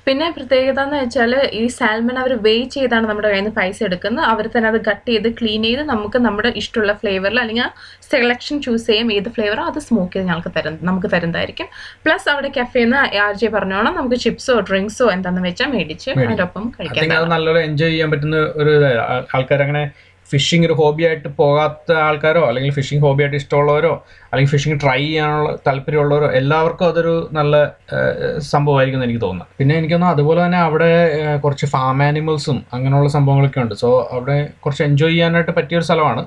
പിന്നെ 0.08 0.26
പ്രത്യേകത 0.36 0.80
എന്ന് 0.86 0.98
വെച്ചാൽ 1.02 1.32
ഈ 1.60 1.62
സാൽമൺ 1.76 2.18
അവർ 2.24 2.32
വെയ് 2.46 2.66
ചെയ്താണ് 2.74 3.06
നമ്മുടെ 3.10 3.28
കയ്യിൽ 3.30 3.44
നിന്ന് 3.44 3.54
പൈസ 3.60 3.78
എടുക്കുന്നത്. 3.88 4.26
അവർ 4.32 4.46
തന്നെ 4.54 4.68
അത് 4.72 4.80
കട്ട് 4.88 5.08
ചെയ്ത് 5.12 5.30
ക്ലീൻ 5.40 5.64
ചെയ്ത് 5.68 5.84
നമുക്ക് 5.92 6.18
നമ്മുടെ 6.26 6.50
ഇഷ്ടമുള്ള 6.62 6.94
ഫ്ലേവറിൽ 7.02 7.40
അല്ലെങ്കിൽ 7.44 7.70
സെലക്ഷൻ 8.12 8.56
ചൂസ് 8.66 8.88
ചെയ്യും 8.92 9.10
ഏത് 9.18 9.30
ഫ്ലേവറോ 9.36 9.64
അത് 9.72 9.80
സ്മോക്ക് 9.88 10.14
ചെയ്ത് 10.16 10.28
ഞങ്ങൾക്ക് 10.30 10.52
തരും 10.58 10.76
നമുക്ക് 10.90 11.10
തരുന്നതായിരിക്കും. 11.14 11.70
പ്ലസ് 12.06 12.28
അവിടെ 12.34 12.52
കഫേന്ന് 12.58 13.00
ആർ 13.26 13.34
ജെ 13.42 13.50
പറഞ്ഞോണം 13.58 13.96
നമുക്ക് 14.00 14.20
ചിപ്സോ 14.26 14.56
ഡ്രിങ്ക്സോ 14.70 15.08
എന്താണെന്ന് 15.16 15.50
വെച്ചാൽ 15.50 15.72
മേടിച്ച്. 15.76 16.10
അതിന്റെ 16.20 16.46
ഒപ്പം 16.50 16.66
കഴിക്കാൻ 16.78 17.30
നല്ലപോലെ 17.36 17.64
എൻജോയ് 17.70 17.94
ചെയ്യാൻ 17.96 18.12
പറ്റുന്ന 18.14 18.40
ഒരു 18.64 18.74
ആൾക്കാർ 19.38 19.62
അങ്ങനെ 19.68 19.84
ഫിഷിംഗ് 20.36 20.68
ഒരു 20.70 20.76
ഹോബിയായിട്ട് 20.82 21.30
പോകാത്ത 21.42 21.92
ആൾക്കാരോ 22.08 22.44
അല്ലെങ്കിൽ 22.50 22.74
ഫിഷിംഗ് 22.78 23.04
ഹോബിയായിട്ട് 23.08 23.38
ഇഷ്ടമുള്ളവരോ 23.42 23.94
അല്ലെങ്കിൽ 24.30 24.52
ഫിഷിംഗ് 24.54 24.78
ട്രൈ 24.84 25.02
ചെയ്യാനുള്ള 25.02 25.50
താല്പര്യമുള്ളവരോ 25.68 26.28
എല്ലാവർക്കും 26.40 26.88
അതൊരു 26.92 27.14
നല്ല 27.38 27.56
സംഭവമായിരിക്കും 28.54 29.00
എന്ന് 29.00 29.08
എനിക്ക് 29.10 29.22
തോന്നുന്നത് 29.26 29.52
പിന്നെ 29.60 29.74
എനിക്ക് 29.80 29.96
തോന്നുന്നു 29.96 30.16
അതുപോലെ 30.16 30.40
തന്നെ 30.46 30.60
അവിടെ 30.68 30.90
കുറച്ച് 31.44 31.68
ഫാം 31.74 32.02
ആനിമൽസും 32.08 32.58
അങ്ങനെയുള്ള 32.76 33.10
സംഭവങ്ങളൊക്കെ 33.18 33.62
ഉണ്ട്. 33.66 33.76
സോ 33.84 33.90
അവിടെ 34.16 34.38
കുറച്ച് 34.64 34.84
എൻജോയ് 34.88 35.16
ചെയ്യാനായിട്ട് 35.16 35.54
പറ്റിയൊരു 35.60 35.88
സ്ഥലമാണ് 35.90 36.24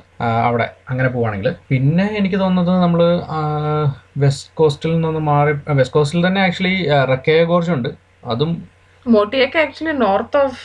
അവിടെ 0.49 0.67
അങ്ങനെ 0.91 1.09
പോവുകയാണെങ്കിൽ. 1.15 1.51
പിന്നെ 1.73 2.07
എനിക്ക് 2.21 2.41
തോന്നുന്നത് 2.45 2.73
നമ്മൾ 2.85 3.03
വെസ്റ്റ് 4.25 4.51
കോസ്റ്റിൽ 4.61 4.95
നിന്ന് 5.05 5.23
മാറി 5.33 5.55
വെസ്റ്റ് 5.81 5.97
കോസ്റ്റിൽ 5.99 6.27
തന്നെ 6.29 6.43
ആക്ച്വലി 6.47 6.77
റക്കേ 7.13 7.39
ഗോർജ് 7.53 7.73
ഉണ്ട്. 7.77 7.91
അതും 8.33 8.53
മോട്ടിയൊക്കെ 9.07 9.59
actually 9.65 9.95
north 10.05 10.39
of 10.45 10.65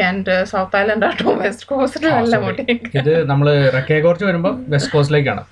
Kant 0.00 0.34
south 0.50 0.76
island 0.82 1.06
ആട്ടോ. 1.08 1.32
വെസ്റ്റ് 1.42 1.66
കോസ്റ്റിലല്ല. 1.70 2.36
മോട്ടിയൊക്കെ. 2.44 2.74
ഇത് 3.00 3.12
നമ്മൾ 3.30 3.48
റക്കേ 3.76 3.98
ഗോർജ് 4.06 4.26
വരുമ്പോൾ 4.28 4.54
വെസ്റ്റ് 4.74 4.92
കോസ്റ്റിലേക്കാണ് 4.94 5.42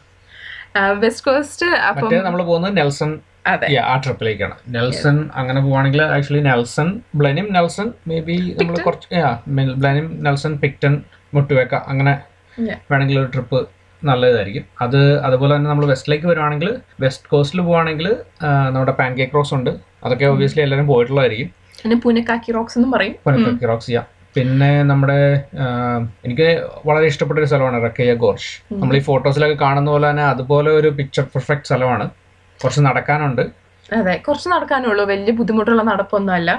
വെസ്റ്റ് 1.03 1.25
കോസ്റ്റ് 1.29 1.69
അപ്പം 1.89 2.11
നമ്മൾ 2.27 2.41
പോകുന്നത് 2.51 2.75
നെൽസൺ 2.81 3.11
അതെ. 3.53 3.67
ആ 3.91 3.95
ട്രിപ്പിലേക്കാണ്. 4.05 4.57
നെൽസൺ 4.77 5.17
അങ്ങനെ 5.41 5.61
പോവാണെങ്കിൽ 5.67 6.01
actually 6.17 6.43
Nelson 6.49 6.89
Blenheim 7.21 7.47
Nelson 7.57 7.89
may 8.09 8.19
be 8.29 8.37
നമ്മൾ 8.61 8.77
കുറച്ച് 8.87 9.09
ബ്ലനിം 9.83 10.09
നെൽസൺ 10.27 10.55
പിക്ടൺ 10.65 10.95
മുട്ടുവേക്ക 11.37 11.75
അങ്ങനെ. 11.93 12.15
വേണമെങ്കിൽ 12.91 13.19
ഒരു 13.23 13.31
ട്രിപ്പ് 13.35 13.61
നല്ലതായിരിക്കും. 14.03 14.65
അത് 14.85 15.01
അതുപോലെ 15.27 15.53
തന്നെ 15.57 15.69
നമ്മൾ 15.71 15.87
വെസ്റ്റിലേക്ക് 15.93 16.27
വരുവാണെങ്കിൽ 16.31 16.71
വെസ്റ്റ് 17.05 17.29
കോസ്റ്റിൽ 17.33 17.61
പോവാണെങ്കിൽ 17.69 18.09
നമ്മുടെ 18.75 18.95
പാൻ 19.01 19.11
കേക്ക് 19.19 19.37
റോക്സ് 19.39 19.55
ഉണ്ട്. 19.59 19.73
അതൊക്കെ 20.05 20.27
ഒബ്വിയസ്ലി 20.33 20.63
എല്ലാവരും 20.67 20.89
പോയിട്ടുള്ളതായിരിക്കും. 20.93 21.51
പിന്നെ 21.83 21.97
പുനക്കാക്കി 22.05 22.51
റോക്സ് 22.57 22.77
എന്നും 22.79 22.91
പറയും. 22.97 23.15
പൂനക്കാക്കി 23.27 23.69
റോക്സ് 23.71 23.89
ചെയ്യാം 23.91 24.07
പിന്നെ 24.37 24.71
നമ്മുടെ 24.91 25.19
എനിക്ക് 26.27 26.49
വളരെ 26.89 27.07
ഇഷ്ടപ്പെട്ട 27.13 27.39
ഒരു 27.43 27.49
സ്ഥലമാണ് 27.51 27.79
റക്കയ്യ 27.87 28.13
ഗോർഷ് 28.25 28.51
നമ്മൾ 28.81 28.95
ഈ 28.99 29.03
ഫോട്ടോസിലൊക്കെ 29.09 29.57
കാണുന്ന 29.65 29.89
പോലെ 29.95 30.07
തന്നെ 30.11 30.25
അതുപോലെ 30.33 30.71
ഒരു 30.81 30.89
പിക്ചർ 30.99 31.25
പെർഫെക്റ്റ് 31.35 31.69
സ്ഥലമാണ്. 31.71 32.07
കുറച്ച് 32.61 32.83
നടക്കാനുണ്ട്. 32.89 33.43
അതെ 33.99 34.15
കുറച്ച് 34.27 34.49
നടക്കാനേ 34.53 34.87
ഉള്ളൂ 34.91 35.05
വലിയ 35.11 35.33
ബുദ്ധിമുട്ടുള്ള 35.39 35.83
നടപ്പൊന്നുമല്ല. 35.91 36.51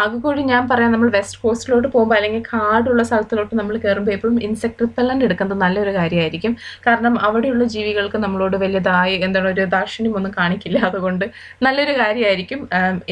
ആകെ 0.00 0.16
കൂടി 0.24 0.42
ഞാൻ 0.52 0.62
പറയാം 0.70 0.90
നമ്മൾ 0.94 1.08
വെസ്റ്റ് 1.16 1.38
കോസ്റ്റിലോട്ട് 1.42 1.88
പോകുമ്പോൾ 1.94 2.16
അല്ലെങ്കിൽ 2.18 2.42
കാടുള്ള 2.52 3.02
സ്ഥലത്തിലോട്ട് 3.08 3.54
നമ്മൾ 3.60 3.74
കയറുമ്പോൾ 3.84 4.14
എപ്പോഴും 4.16 4.36
ഇൻസെക്ട് 4.46 4.82
റിപ്പല്ലന്റ് 4.84 5.26
എടുക്കുന്നത് 5.28 5.60
നല്ലൊരു 5.64 5.92
കാര്യമായിരിക്കും. 5.98 6.54
കാരണം 6.86 7.14
അവിടെയുള്ള 7.28 7.64
ജീവികൾക്ക് 7.76 8.20
നമ്മളോട് 8.24 8.56
വലിയതായി 8.64 9.16
എന്താണ് 9.28 9.50
ഒരു 9.54 9.64
ദാക്ഷിണ്യം 9.76 10.16
ഒന്നും 10.20 10.34
കാണിക്കില്ല. 10.40 10.80
അതുകൊണ്ട് 10.90 11.24
നല്ലൊരു 11.68 11.96
കാര്യമായിരിക്കും 12.02 12.60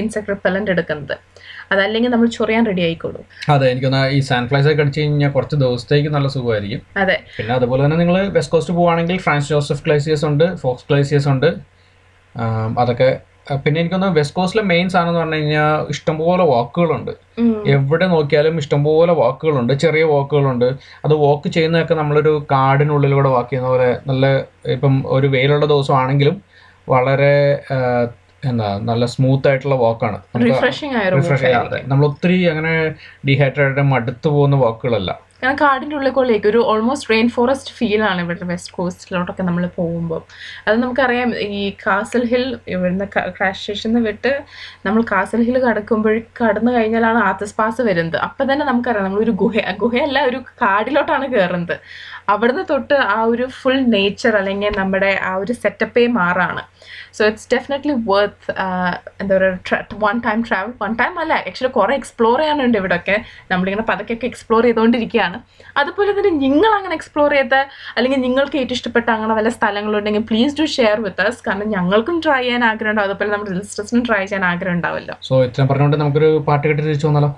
ഇൻസെക്ട് 0.02 0.32
റിപ്പല്ലന്റ് 0.34 0.72
എടുക്കുന്നത്. 0.76 1.16
അതല്ലെങ്കിൽ 1.72 2.10
നമ്മൾ 2.12 2.28
ചൊറിയാൻ 2.36 2.62
റെഡി 2.70 2.82
ആയിക്കോളൂ. 2.88 3.20
അതെ 3.54 3.66
എനിക്ക് 3.72 3.88
ഈ 4.16 4.20
സാൻഫ്ലൈസ് 4.30 4.68
ഒക്കെ 4.72 4.82
അടിച്ചു 4.84 5.00
കഴിഞ്ഞാൽ 5.00 5.30
കുറച്ച് 5.36 5.56
ദിവസത്തേക്ക് 5.64 6.08
നല്ല 6.16 6.28
സുഖമായിരിക്കും. 6.34 6.80
അതെ. 7.02 7.16
പിന്നെ 7.36 7.52
അതുപോലെ 7.58 7.80
തന്നെ 7.84 7.98
നിങ്ങൾ 8.02 8.16
വെസ്റ്റ് 8.36 8.54
കോസ്റ്റ് 8.54 8.74
പോവുകയാണെങ്കിൽ 8.78 9.18
ഫ്രാൻസ് 9.26 9.50
ജോസഫ് 9.54 9.84
ഗ്ലേസിയേഴ്സ് 9.88 10.26
ഉണ്ട് 10.30 10.46
ഫോക്സ് 10.62 10.86
ഗ്ലേസിയേഴ്സ് 10.90 11.28
ഉണ്ട്. 11.34 11.50
അതൊക്കെ 12.82 13.10
പിന്നെ 13.64 13.78
എനിക്കൊന്ന് 13.80 14.08
വെസ്റ്റ് 14.18 14.36
കോസ്റ്റിലെ 14.36 14.64
മെയിൻ 14.72 14.86
സാധനം 14.94 15.10
എന്ന് 15.10 15.20
പറഞ്ഞു 15.20 15.38
കഴിഞ്ഞാൽ 15.38 15.88
ഇഷ്ടംപോലെ 15.94 16.44
വാക്കുകളുണ്ട്. 16.52 17.12
എവിടെ 17.74 18.06
നോക്കിയാലും 18.14 18.58
ഇഷ്ടംപോലെ 18.62 19.12
വാക്കുകളുണ്ട്. 19.22 19.72
ചെറിയ 19.84 20.04
വാക്കുകളുണ്ട്. 20.14 20.68
അത് 21.06 21.14
വാക്ക് 21.24 21.48
ചെയ്യുന്നതൊക്കെ 21.56 21.94
നമ്മളൊരു 21.94 22.32
കാടിനുള്ളിലൂടെ 22.52 23.30
വാക്ക് 23.36 23.50
ചെയ്യുന്ന 23.52 23.70
പോലെ 23.74 23.90
നല്ല 24.10 24.26
ഇപ്പം 24.76 24.96
ഒരു 25.16 25.28
വെയിലുള്ള 25.36 25.66
ദിവസമാണെങ്കിലും 25.66 26.36
വളരെ 26.94 27.34
എന്താ 28.50 28.68
നല്ല 28.90 29.04
സ്മൂത്ത് 29.14 29.48
ആയിട്ടുള്ള 29.48 29.76
വാക്കാണ് 29.86 30.18
റിഫ്രഷിംഗ് 30.44 30.94
ആയ 30.98 31.08
ഒരു 31.08 31.16
റിഫ്രഷ് 31.16 31.42
walk 31.42 31.46
ചെയ്യാതെ 31.46 31.80
നമ്മൾ 31.90 32.04
ഒത്തിരി 32.06 32.36
അങ്ങനെ 32.52 32.72
ഡീഹൈഡ്രേറ്റഡ് 33.28 33.84
മടുത്തു 33.94 34.28
പോകുന്ന 34.28 34.56
വാക്കുകളല്ല. 34.64 35.10
കാരണം 35.42 35.56
കാടിന്റെ 35.56 35.94
ഉള്ളിലേക്ക് 35.96 36.48
ഒരു 36.48 36.60
ഓൾമോസ്റ്റ് 36.70 37.10
റെയിൻ 37.10 37.28
ഫോറസ്റ്റ് 37.28 37.72
ഫീലാണ് 37.76 38.20
ഇവിടെ 38.20 38.46
വെസ്റ്റ് 38.50 38.72
കോസ്റ്റിലോട്ടൊക്കെ 38.74 39.42
നമ്മൾ 39.42 39.64
പോകുമ്പോൾ 39.76 40.20
അത് 40.66 40.76
നമുക്കറിയാം 40.82 41.30
ഈ 41.58 41.62
കാസൽ 41.86 42.24
ഹിൽ 42.32 42.44
ഇവിടുന്ന് 42.66 43.06
ക്രാഷ് 43.36 43.60
സ്റ്റേഷനിൽ 43.60 44.02
വിട്ട് 44.08 44.32
നമ്മൾ 44.86 45.00
കാസൽ 45.12 45.42
ഹിൽ 45.42 45.58
കടക്കുമ്പോൾ 45.58 46.16
കടന്നു 46.40 46.72
കഴിഞ്ഞാലാണ് 46.72 47.20
ആത്തസ് 47.28 47.54
പാസ് 47.54 47.82
വരുന്നത്. 47.82 48.18
അപ്പം 48.26 48.46
തന്നെ 48.52 48.66
നമുക്കറിയാം 48.66 49.04
നമ്മളൊരു 49.04 49.34
ഗുഹ 49.42 49.54
ഗുഹയല്ല 49.78 50.18
ഒരു 50.26 50.40
കാടിലോട്ടാണ് 50.62 51.26
കയറുന്നത് 51.34 51.76
അവിടുന്ന് 52.30 52.64
തൊട്ട് 52.70 52.96
ആ 53.14 53.18
ഒരു 53.32 53.46
ഫുൾ 53.58 53.78
നേച്ചർ 53.94 54.34
അല്ലെങ്കിൽ 54.40 54.74
നമ്മുടെ 54.78 55.12
ആ 55.30 55.32
ഒരു 55.42 55.54
സെറ്റപ്പേ 55.62 56.04
മാറാണ്. 56.20 56.62
സോ 57.16 57.22
ഇറ്റ്സ് 57.28 57.48
ഡെഫിനറ്റ്ലി 57.52 57.94
വർത്ത് 58.10 58.52
എന്താ 59.20 59.34
പറയുക 59.36 59.96
one 60.04 60.16
time 60.26 60.40
travel 60.48 60.72
one 60.82 60.92
time 61.00 61.14
അല്ല 61.22 61.32
ആക്ച്വലി 61.48 61.72
കുറേ 61.78 61.94
എക്സ്പ്ലോർ 62.00 62.36
ചെയ്യാനുണ്ട് 62.40 62.78
ഇവിടെയൊക്കെ 62.78 63.16
നമ്മളിങ്ങനെ 63.50 63.84
പതുക്കെയൊക്കെ 63.90 64.26
എക്സ്പ്ലോർ 64.30 64.62
ചെയ്തുകൊണ്ടിരിക്കുകയാണ് 64.68 65.38
അതുപോലെ 65.76 66.12
തന്നെ 66.12 66.32
നിങ്ങൾ 66.44 66.70
അങ്ങനെ 66.78 66.94
എക്സ്പ്ലോർ 66.98 67.30
ചെയ്ത 67.34 67.56
അല്ലെങ്കിൽ 67.96 68.20
നിങ്ങൾക്ക് 68.26 68.58
ഏറ്റവും 68.62 68.78
ഇഷ്ടപ്പെട്ട 68.78 69.08
അങ്ങനെ 69.16 69.34
വല്ല 69.38 69.52
സ്ഥലങ്ങളുണ്ടെങ്കിൽ 69.58 70.24
please 70.30 70.56
do 70.60 70.66
share 70.76 70.96
with 71.06 71.26
us 71.26 71.44
കാരണം 71.48 71.70
ഞങ്ങൾക്കും 71.76 72.18
ട്രൈ 72.26 72.40
ചെയ്യാൻ 72.40 72.64
ആഗ്രഹം 72.70 72.94
ഉണ്ടാവും 72.94 73.08
അതുപോലെ 73.10 73.32
നമ്മുടെ 73.34 73.54
ലിസ്റ്റേഴ്സിനും 73.58 74.04
ട്രൈ 74.08 74.22
ചെയ്യാൻ 74.24 74.46
ആഗ്രഹം 74.52 74.76
ഉണ്ടാവുമല്ലോ 74.78 75.16
സോ 75.30 75.36
ഇത്രയും 75.48 75.70
പറഞ്ഞുകൊണ്ട് 75.72 76.00
നമുക്കൊരു 76.02 76.30
പാട്ട് 76.48 76.66
കേട്ട് 76.68 76.82
തിരിച്ചു 76.82 77.08
വന്നാലോ 77.08 77.30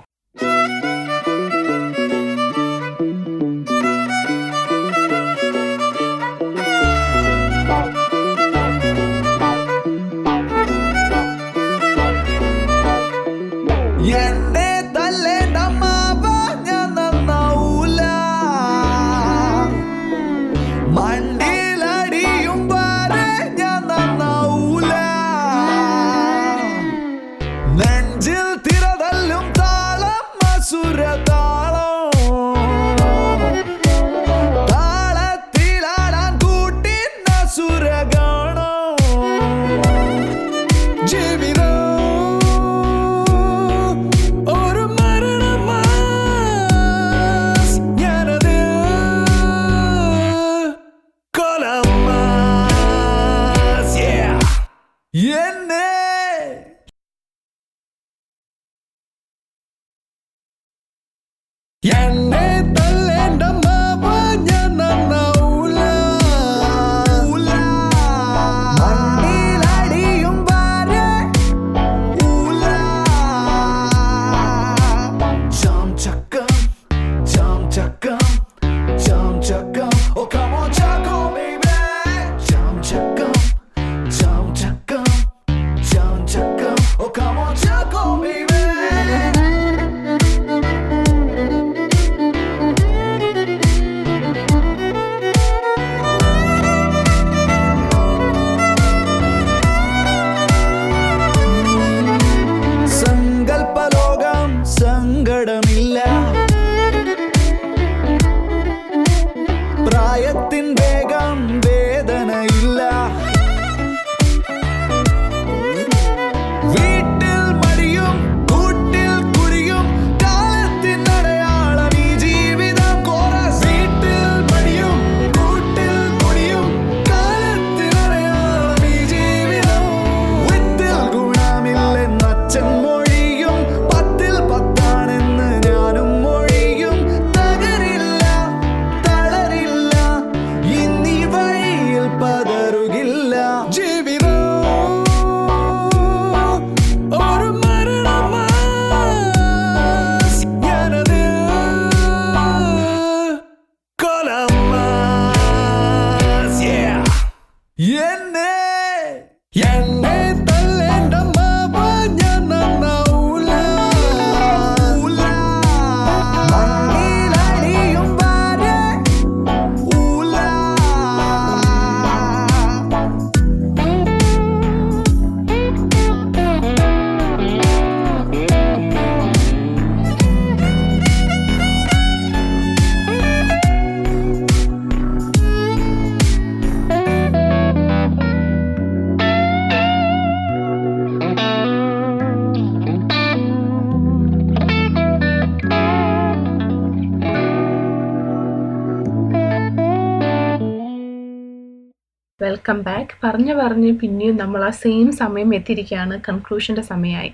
വെൽക്കം 202.41 202.81
ബാക്ക് 202.81 203.15
പറഞ്ഞു 203.23 203.53
പറഞ്ഞ് 203.53 203.89
പിന്നെയും 203.99 204.37
നമ്മൾ 204.37 204.61
ആ 204.63 204.69
സെയിം 204.69 205.11
സമയം 205.11 205.55
എത്തിയിരിക്കുകയാണ്. 205.55 206.15
കൺക്ലൂഷന്റെ 206.27 206.81
സമയമായി. 206.81 207.33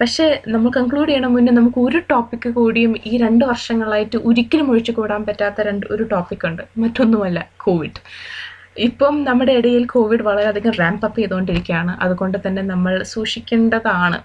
പക്ഷേ 0.00 0.42
നമ്മൾ 0.48 0.70
കൺക്ലൂഡ് 0.76 1.08
ചെയ്യണം 1.08 1.32
മുന്നേ 1.34 1.52
നമുക്ക് 1.52 1.78
ഒരു 1.78 1.98
ടോപ്പിക്ക് 2.10 2.48
കൂടിയും 2.48 2.92
ഈ 3.06 3.16
രണ്ട് 3.16 3.44
വർഷങ്ങളായിട്ട് 3.44 4.16
ഒരിക്കലും 4.16 4.70
ഒഴിച്ചു 4.70 4.92
കൂടാൻ 4.92 5.24
പറ്റാത്ത 5.24 5.60
രണ്ട് 5.60 5.86
ഒരു 5.90 6.04
ടോപ്പിക് 6.12 6.46
ഉണ്ട്. 6.46 6.62
മറ്റൊന്നുമല്ല 6.78 7.40
കോവിഡ് 7.56 8.00
ഇപ്പം 8.78 9.24
നമ്മുടെ 9.24 9.52
ഇടയിൽ 9.52 9.86
കോവിഡ് 9.86 10.22
വളരെയധികം 10.22 10.74
റാമ്പ് 10.80 11.06
അപ്പ് 11.06 11.18
ചെയ്തുകൊണ്ടിരിക്കുകയാണ്. 11.20 11.92
അതുകൊണ്ട് 12.04 12.38
തന്നെ 12.46 12.62
നമ്മൾ 12.62 13.02
സൂക്ഷിക്കേണ്ടതാണ്. 13.02 14.18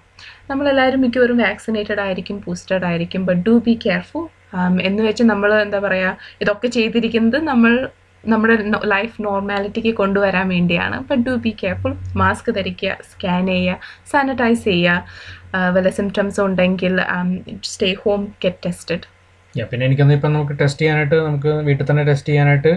നമ്മളെല്ലാവരും 0.50 1.02
മിക്കവരും 1.02 1.38
വാക്സിനേറ്റഡ് 1.38 2.02
ആയിരിക്കും 2.06 2.38
ബൂസ്റ്റഡ് 2.48 2.86
ആയിരിക്കും. 2.86 3.26
ബട്ട് 3.26 3.44
ഡു 3.50 3.56
ബി 3.68 3.80
കെയർഫുൾ 3.86 4.26
എന്ന് 4.82 5.02
വെച്ച് 5.04 5.24
നമ്മൾ 5.24 5.50
എന്താ 5.62 5.80
പറയുക 5.80 6.18
ഇതൊക്കെ 6.42 6.68
ചെയ്തിരിക്കുന്നത് 6.68 7.40
നമ്മൾ 7.52 7.74
നമ്മുടെ 8.24 8.56
ലൈഫ് 8.86 9.16
നോർമാലിറ്റിക്ക് 9.26 9.94
കൊണ്ടുവരാൻ 9.96 10.48
വേണ്ടിയാണ്. 10.50 10.98
But 11.10 11.24
do 11.28 11.34
be 11.46 11.56
careful 11.64 11.94
mask 12.16 12.56
ധരിക്കുക 12.56 12.98
സ്കാൻ 13.12 13.48
ചെയ്യുക 13.48 13.78
സാനിറ്റൈസ് 14.12 14.64
ചെയ്യുക. 14.64 15.06
ആ, 15.56 15.70
വല്ല 15.70 15.90
സിംറ്റംസ് 15.90 16.42
ഉണ്ടെങ്കിൽ 16.42 16.96
സ്റ്റേ 17.64 17.96
ഹോം 18.04 18.24
ഗെറ്റ് 18.44 18.64
ടെസ്റ്റഡ് 18.66 19.08
പിന്നെ 19.56 19.86
എനിക്ക് 19.86 20.04
ഇപ്പം 20.18 20.34
നമുക്ക് 20.34 20.54
ടെസ്റ്റ് 20.60 20.82
ചെയ്യാനായിട്ട് 20.82 21.16
നമുക്ക് 21.16 21.54
വീട്ടിൽ 21.68 21.86
തന്നെ 21.92 22.04
ടെസ്റ്റ് 22.04 22.30
ചെയ്യാനായിട്ട് 22.30 22.74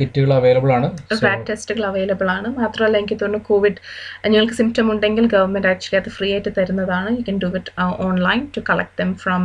കിറ്റുകൾ 0.00 0.32
അവൈലബിൾ 0.34 0.72
ആണ്. 0.72 0.88
റാറ്റ് 1.24 1.46
ടെസ്റ്റുകൾ 1.48 1.84
അവൈലബിൾ 1.86 2.30
ആണ്. 2.30 2.48
മാത്രമല്ല 2.58 2.96
എനിക്ക് 2.98 3.18
തോന്നുന്നു 3.22 3.46
കോവിഡ് 3.48 3.78
നിങ്ങൾക്ക് 4.26 4.54
സിംറ്റം 4.54 4.92
ഉണ്ടെങ്കിൽ 4.92 5.26
ഗവൺമെന്റ് 5.26 5.68
ആക്ച്വലി 5.68 5.98
അത് 6.02 6.08
ഫ്രീ 6.08 6.32
ആയിട്ട് 6.32 6.48
തരുന്നതാണ്. 6.58 7.10
You 7.18 7.24
can 7.28 7.38
do 7.44 7.46
it 7.60 7.72
online 7.80 8.46
to 8.56 8.62
collect 8.70 8.94
them 9.00 9.14
from 9.14 9.44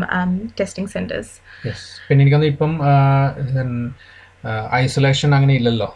testing 0.60 0.90
centres 0.90 1.34
yes. 1.68 1.82
പിന്നെ 2.08 2.24
എനിക്കൊന്ന് 2.24 2.46
ഇപ്പം 2.46 2.74
ഐസൊലേഷൻ 4.82 5.30
അങ്ങനെ 5.38 5.54
ഇല്ലല്ലോ. 5.60 5.90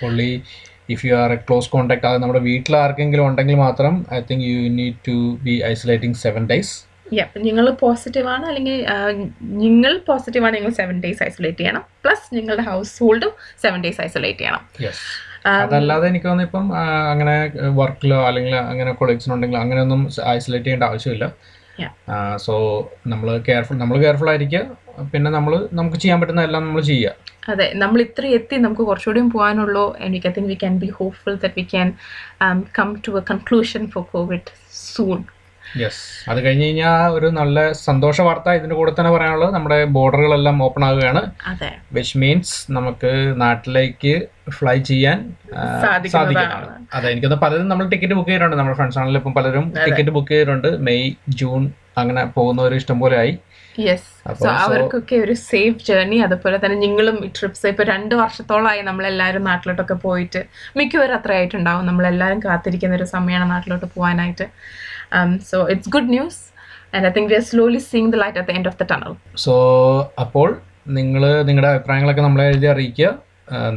പുള്ളി 0.00 0.30
if 0.94 1.02
you 1.06 1.12
are 1.22 1.32
a 1.36 1.40
close 1.48 1.68
contact 1.74 2.06
അത് 2.12 2.18
നമ്മുടെ 2.22 2.42
വീട്ടിൽ 2.48 2.74
ആർക്കെങ്കിലും 2.84 3.24
ഉണ്ടെങ്കിൽ 3.30 3.58
മാത്രം 3.66 3.94
I 4.16 4.20
think 4.30 4.44
you 4.52 4.56
need 4.78 4.96
to 5.08 5.16
be 5.46 5.54
isolating 5.72 6.18
seven 6.24 6.44
days 6.52 6.74
നിങ്ങൾ 7.48 7.66
പോസിറ്റീവ് 7.82 8.28
ആണ് 8.34 8.44
അല്ലെങ്കിൽ 8.50 8.76
നിങ്ങൾ 9.64 9.92
പോസിറ്റീവ് 10.06 10.44
ആണ് 10.48 10.54
നിങ്ങൾ 10.58 10.72
സെവൻ 10.78 10.96
ഡേയ്സ് 11.02 11.22
ഐസൊലേറ്റ് 11.26 11.60
ചെയ്യണം. 11.62 11.82
പ്ലസ് 12.04 12.26
നിങ്ങളുടെ 12.36 12.64
ഹൗസ് 12.68 12.94
ഹോൾഡും 13.04 13.32
സെവൻ 13.64 13.78
ഡേയ്സ് 13.84 14.00
ഐസൊലേറ്റ് 14.06 14.40
ചെയ്യണം. 14.42 14.62
അതല്ലാതെ 15.50 16.06
എനിക്ക് 16.10 16.26
തോന്നുന്നു 16.26 16.48
ഇപ്പം 16.48 16.66
അങ്ങനെ 17.12 17.34
വർക്കിലോ 17.80 18.18
അല്ലെങ്കിൽ 18.28 18.54
അങ്ങനെ 18.72 18.90
കൊളീഗ്സിനുണ്ടെങ്കിലോ 19.00 19.60
അങ്ങനെയൊന്നും 19.64 20.02
ഐസൊലേറ്റ് 20.34 20.66
ചെയ്യേണ്ട 20.66 20.86
ആവശ്യമില്ല. 20.90 21.26
സോ 22.44 22.54
നമ്മൾ 23.12 23.28
കെയർഫുൾ 23.48 23.78
നമ്മൾ 23.82 23.96
കെയർഫുൾ 24.04 24.30
ആയിരിക്കുക. 24.32 24.62
പിന്നെ 25.12 25.30
നമ്മൾ 25.36 25.52
നമുക്ക് 25.80 25.98
ചെയ്യാൻ 26.04 26.18
പറ്റുന്ന 26.22 26.48
എല്ലാം 26.48 26.64
നമ്മൾ 26.68 26.82
ചെയ്യുക. 26.90 27.12
അതെ 27.50 27.66
നമ്മൾ 27.82 27.98
ഇത്ര 28.06 28.24
എത്തി 28.38 28.56
നമുക്ക് 28.64 28.84
കുറച്ചുകൂടിയും 28.88 29.28
പോകാനുള്ളൂ 29.34 29.86
and 30.04 30.16
I 30.30 30.32
think 30.38 30.50
we 30.52 30.58
can 30.62 30.74
be 30.82 30.88
hopeful 30.98 31.36
that 31.44 31.56
we 31.60 31.64
can 31.74 31.88
come 32.78 32.90
to 33.06 33.12
a 33.20 33.22
conclusion 33.30 33.84
for 33.94 34.04
covid 34.16 34.50
soon 34.88 35.20
yes 35.80 36.00
അത് 36.30 36.38
കഴിഞ്ഞ് 36.44 36.64
കഴിഞ്ഞാൽ 36.66 37.12
ഒരു 37.16 37.28
നല്ല 37.38 37.58
സന്തോഷ 37.86 38.16
വാർത്ത 38.26 38.54
ഇതിന്റെ 38.58 38.76
കൂടെ 38.78 38.92
തന്നെ 38.96 39.10
പറയാനുള്ളത്. 39.14 39.52
നമ്മുടെ 39.56 39.78
ബോർഡറുകളെല്ലാം 39.96 40.56
ഓപ്പൺ 40.66 40.82
ആവുകയാണ് 40.88 41.22
വിച്ച് 41.96 42.18
മീൻസ് 42.22 42.56
നമുക്ക് 42.76 43.12
നാട്ടിലേക്ക് 43.42 44.12
ഫ്ലൈ 44.56 44.76
ചെയ്യാൻ. 44.90 45.18
സാധിക്കുന്നതാണ്. 45.84 46.68
അതെ 46.96 47.06
എനിക്കൊന്ന് 47.12 47.38
പലരും 47.44 47.70
നമ്മൾ 47.72 47.86
ടിക്കറ്റ് 47.92 48.18
ബുക്ക് 48.18 48.30
ചെയ്തിട്ടുണ്ട്. 48.32 48.56
നമ്മുടെ 48.60 48.76
ഫ്രണ്ട്സ് 48.80 48.98
ആണെങ്കിലും 49.00 49.22
ഇപ്പം 49.22 49.36
പലരും 49.38 49.66
ടിക്കറ്റ് 49.84 50.14
ബുക്ക് 50.18 50.32
ചെയ്തിട്ടുണ്ട്. 50.34 50.68
മെയ് 50.88 51.08
ജൂൺ 51.40 51.62
അങ്ങനെ 52.02 52.24
പോകുന്നവർ 52.36 52.74
ഇഷ്ടംപോലെ 52.80 53.16
ആയി. 53.22 53.32
യെസ് 53.78 54.08
സോ 54.22 54.46
so- 54.46 54.56
അവർക്കൊക്കെ 54.64 55.16
ഒരു 55.16 55.34
സേഫ് 55.42 55.84
ജേർണി 55.84 56.18
അതുപോലെ 56.18 56.56
തന്നെ 56.58 56.76
നിങ്ങളും 56.76 57.16
ഈ 57.24 57.30
ട്രിപ്സ് 57.38 57.66
ഇപ്പൊ 57.66 57.84
രണ്ട് 57.84 58.14
വർഷത്തോളമായി 58.14 58.82
നമ്മളെല്ലാവരും 58.82 59.44
നാട്ടിലോട്ടൊക്കെ 59.44 59.96
പോയിട്ട് 60.04 60.40
മിക്കവരും 60.76 61.14
അത്ര 61.14 61.32
ആയിട്ടുണ്ടാവും. 61.32 61.86
നമ്മളെല്ലാവരും 61.86 62.40
കാത്തിരിക്കുന്ന 62.44 62.96
ഒരു 62.96 63.08
സമയമാണ് 63.14 63.50
നാട്ടിലോട്ട് 63.50 63.88
പോകാനായിട്ട് 63.96 64.46
so 65.50 65.58
it's 65.68 65.90
good 65.90 66.10
news 66.10 66.40
and 66.94 67.06
I 67.06 67.12
think 67.12 67.30
we 67.30 67.36
are 67.36 67.44
slowly 67.50 67.82
seeing 67.88 68.12
the 68.12 68.16
light 68.16 68.38
at 68.38 68.52
the 68.52 68.56
end 68.56 68.68
of 68.68 68.78
the 68.78 68.86
tunnel 68.92 69.12
so 69.38 69.54
അപ്പോൾ 70.20 70.48
നിങ്ങൾ 70.92 71.24
നിങ്ങളുടെ 71.42 71.68
അഭിപ്രായങ്ങളൊക്കെ 71.68 72.20
നമ്മളെ 72.20 72.44
എഴുതി 72.44 72.66
അറിയിക്കുക. 72.66 73.10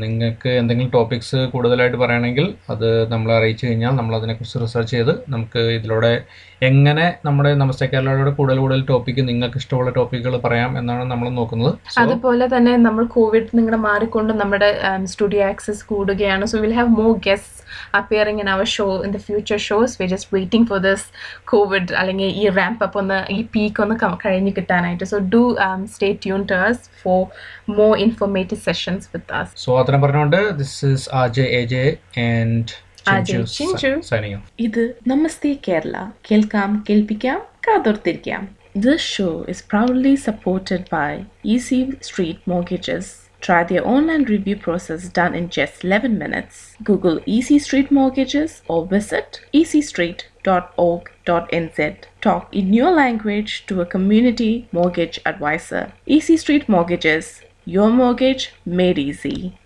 നിങ്ങൾക്ക് 0.01 0.49
എന്തെങ്കിലും 0.59 0.91
ടോപ്പിക്സ് 0.91 1.37
കൂടുതലായിട്ട് 1.53 1.97
പറയണമെങ്കിൽ 1.97 2.45
അത് 2.69 3.07
നമ്മളെ 3.07 3.33
അറിയിച്ചു 3.37 3.65
കഴിഞ്ഞാൽ 3.65 3.91
നമ്മൾ 3.91 4.15
അതിനെക്കുറിച്ച് 4.15 4.59
റിസർച്ച് 4.59 4.91
ചെയ്ത് 4.91 5.13
നമുക്ക് 5.29 5.59
ഇതിലൂടെ 5.77 6.11
എങ്ങനെ 6.61 7.05
നമ്മുടെ 7.25 7.49
നമസ്തേ 7.61 7.85
കേരളയുടെ 7.93 8.31
കൂടുതൽ 8.35 8.57
കൂടുതൽ 8.59 8.81
ടോപ്പിക്ക് 8.89 9.21
നിങ്ങൾക്ക് 9.29 9.57
ഇഷ്ടമുള്ള 9.61 9.89
ടോപ്പിക്കുകൾ 9.97 10.35
പറയാം 10.45 10.71
എന്നാണ് 10.79 11.03
നമ്മൾ 11.11 11.27
നോക്കുന്നത്. 11.39 11.73
അതുപോലെ 12.03 12.45
തന്നെ 12.53 12.73
നമ്മൾ 12.85 13.03
കോവിഡ് 13.15 13.49
നിങ്ങളുടെ 13.57 13.79
മാറിക്കൊണ്ട് 13.87 14.31
നമ്മുടെ 14.41 14.69
സ്റ്റുഡിയോ 15.13 15.43
ആക്സസ് 15.47 15.83
കൂടുകയാണ്. 15.89 16.45
So 16.51 16.61
will 16.65 16.75
have 16.79 16.91
more 16.99 17.11
guest 17.27 17.51
appearing 17.99 18.41
in 18.43 18.49
our 18.53 18.69
show 18.75 18.87
in 19.07 19.11
the 19.17 19.21
future 19.27 19.59
shows 19.67 19.97
we 20.01 20.07
just 20.13 20.31
waiting 20.37 20.67
for 20.69 20.79
this 20.87 21.05
covid 21.53 21.91
അല്ലെങ്കിൽ 22.01 22.31
ഈ 22.43 22.45
റാമ്പ് 22.59 22.85
അപ്പ് 22.87 22.99
ഒന്ന് 23.03 23.19
ഈ 23.37 23.39
പീക്ക് 23.55 23.83
ഒന്ന് 23.85 23.97
കഴിഞ്ഞ് 24.25 24.53
കിട്ടാനായിട്ട്. 24.59 25.05
So 25.13 25.19
do 25.35 25.43
stay 25.95 26.09
tuned 26.25 26.43
to 26.53 26.57
us 26.69 26.79
for 27.03 27.21
more 27.79 27.91
informative 28.07 28.61
sessions 28.69 29.05
with 29.15 29.33
us. 29.41 29.51
So 29.65 29.79
അത്രയും 29.81 30.03
പറഞ്ഞുകൊണ്ട് 30.07 30.41
this 30.61 30.79
is 30.93 31.07
AJ 31.23 31.47
A 31.59 31.63
J 31.75 31.85
and 32.29 32.65
Ajay 33.12 33.44
Chinchu. 33.56 33.90
Signing 34.10 34.40
ഇത് 34.66 34.82
നമസ്തേ 35.12 35.52
കേരള 35.66 35.96
കേൾക്കാം 36.28 36.72
കേൾപ്പിക്കാം 36.88 37.38
കാതോർത്തിരിക്കാം 37.68 38.42
This 38.74 39.00
show 39.14 39.44
is 39.44 39.62
proudly 39.62 40.16
supported 40.16 40.88
by 40.88 41.24
Easy 41.44 41.98
Street 42.00 42.38
Mortgages. 42.46 43.26
Try 43.40 43.64
their 43.64 43.84
online 43.84 44.24
review 44.24 44.56
process 44.56 45.08
done 45.08 45.34
in 45.34 45.48
just 45.48 45.84
11 45.84 46.16
minutes. 46.18 46.76
Google 46.84 47.20
Easy 47.26 47.58
Street 47.58 47.90
Mortgages 47.90 48.62
or 48.68 48.86
visit 48.86 49.40
easystreet.org.nz. 49.52 51.96
Talk 52.20 52.48
in 52.52 52.72
your 52.72 52.92
language 52.92 53.64
to 53.66 53.80
a 53.80 53.86
community 53.86 54.68
mortgage 54.72 55.20
advisor. 55.24 55.92
Easy 56.08 56.36
Street 56.36 56.68
Mortgages, 56.68 57.42
your 57.66 57.92
mortgage 57.92 58.52
made 58.66 59.00
easy. 59.00 59.58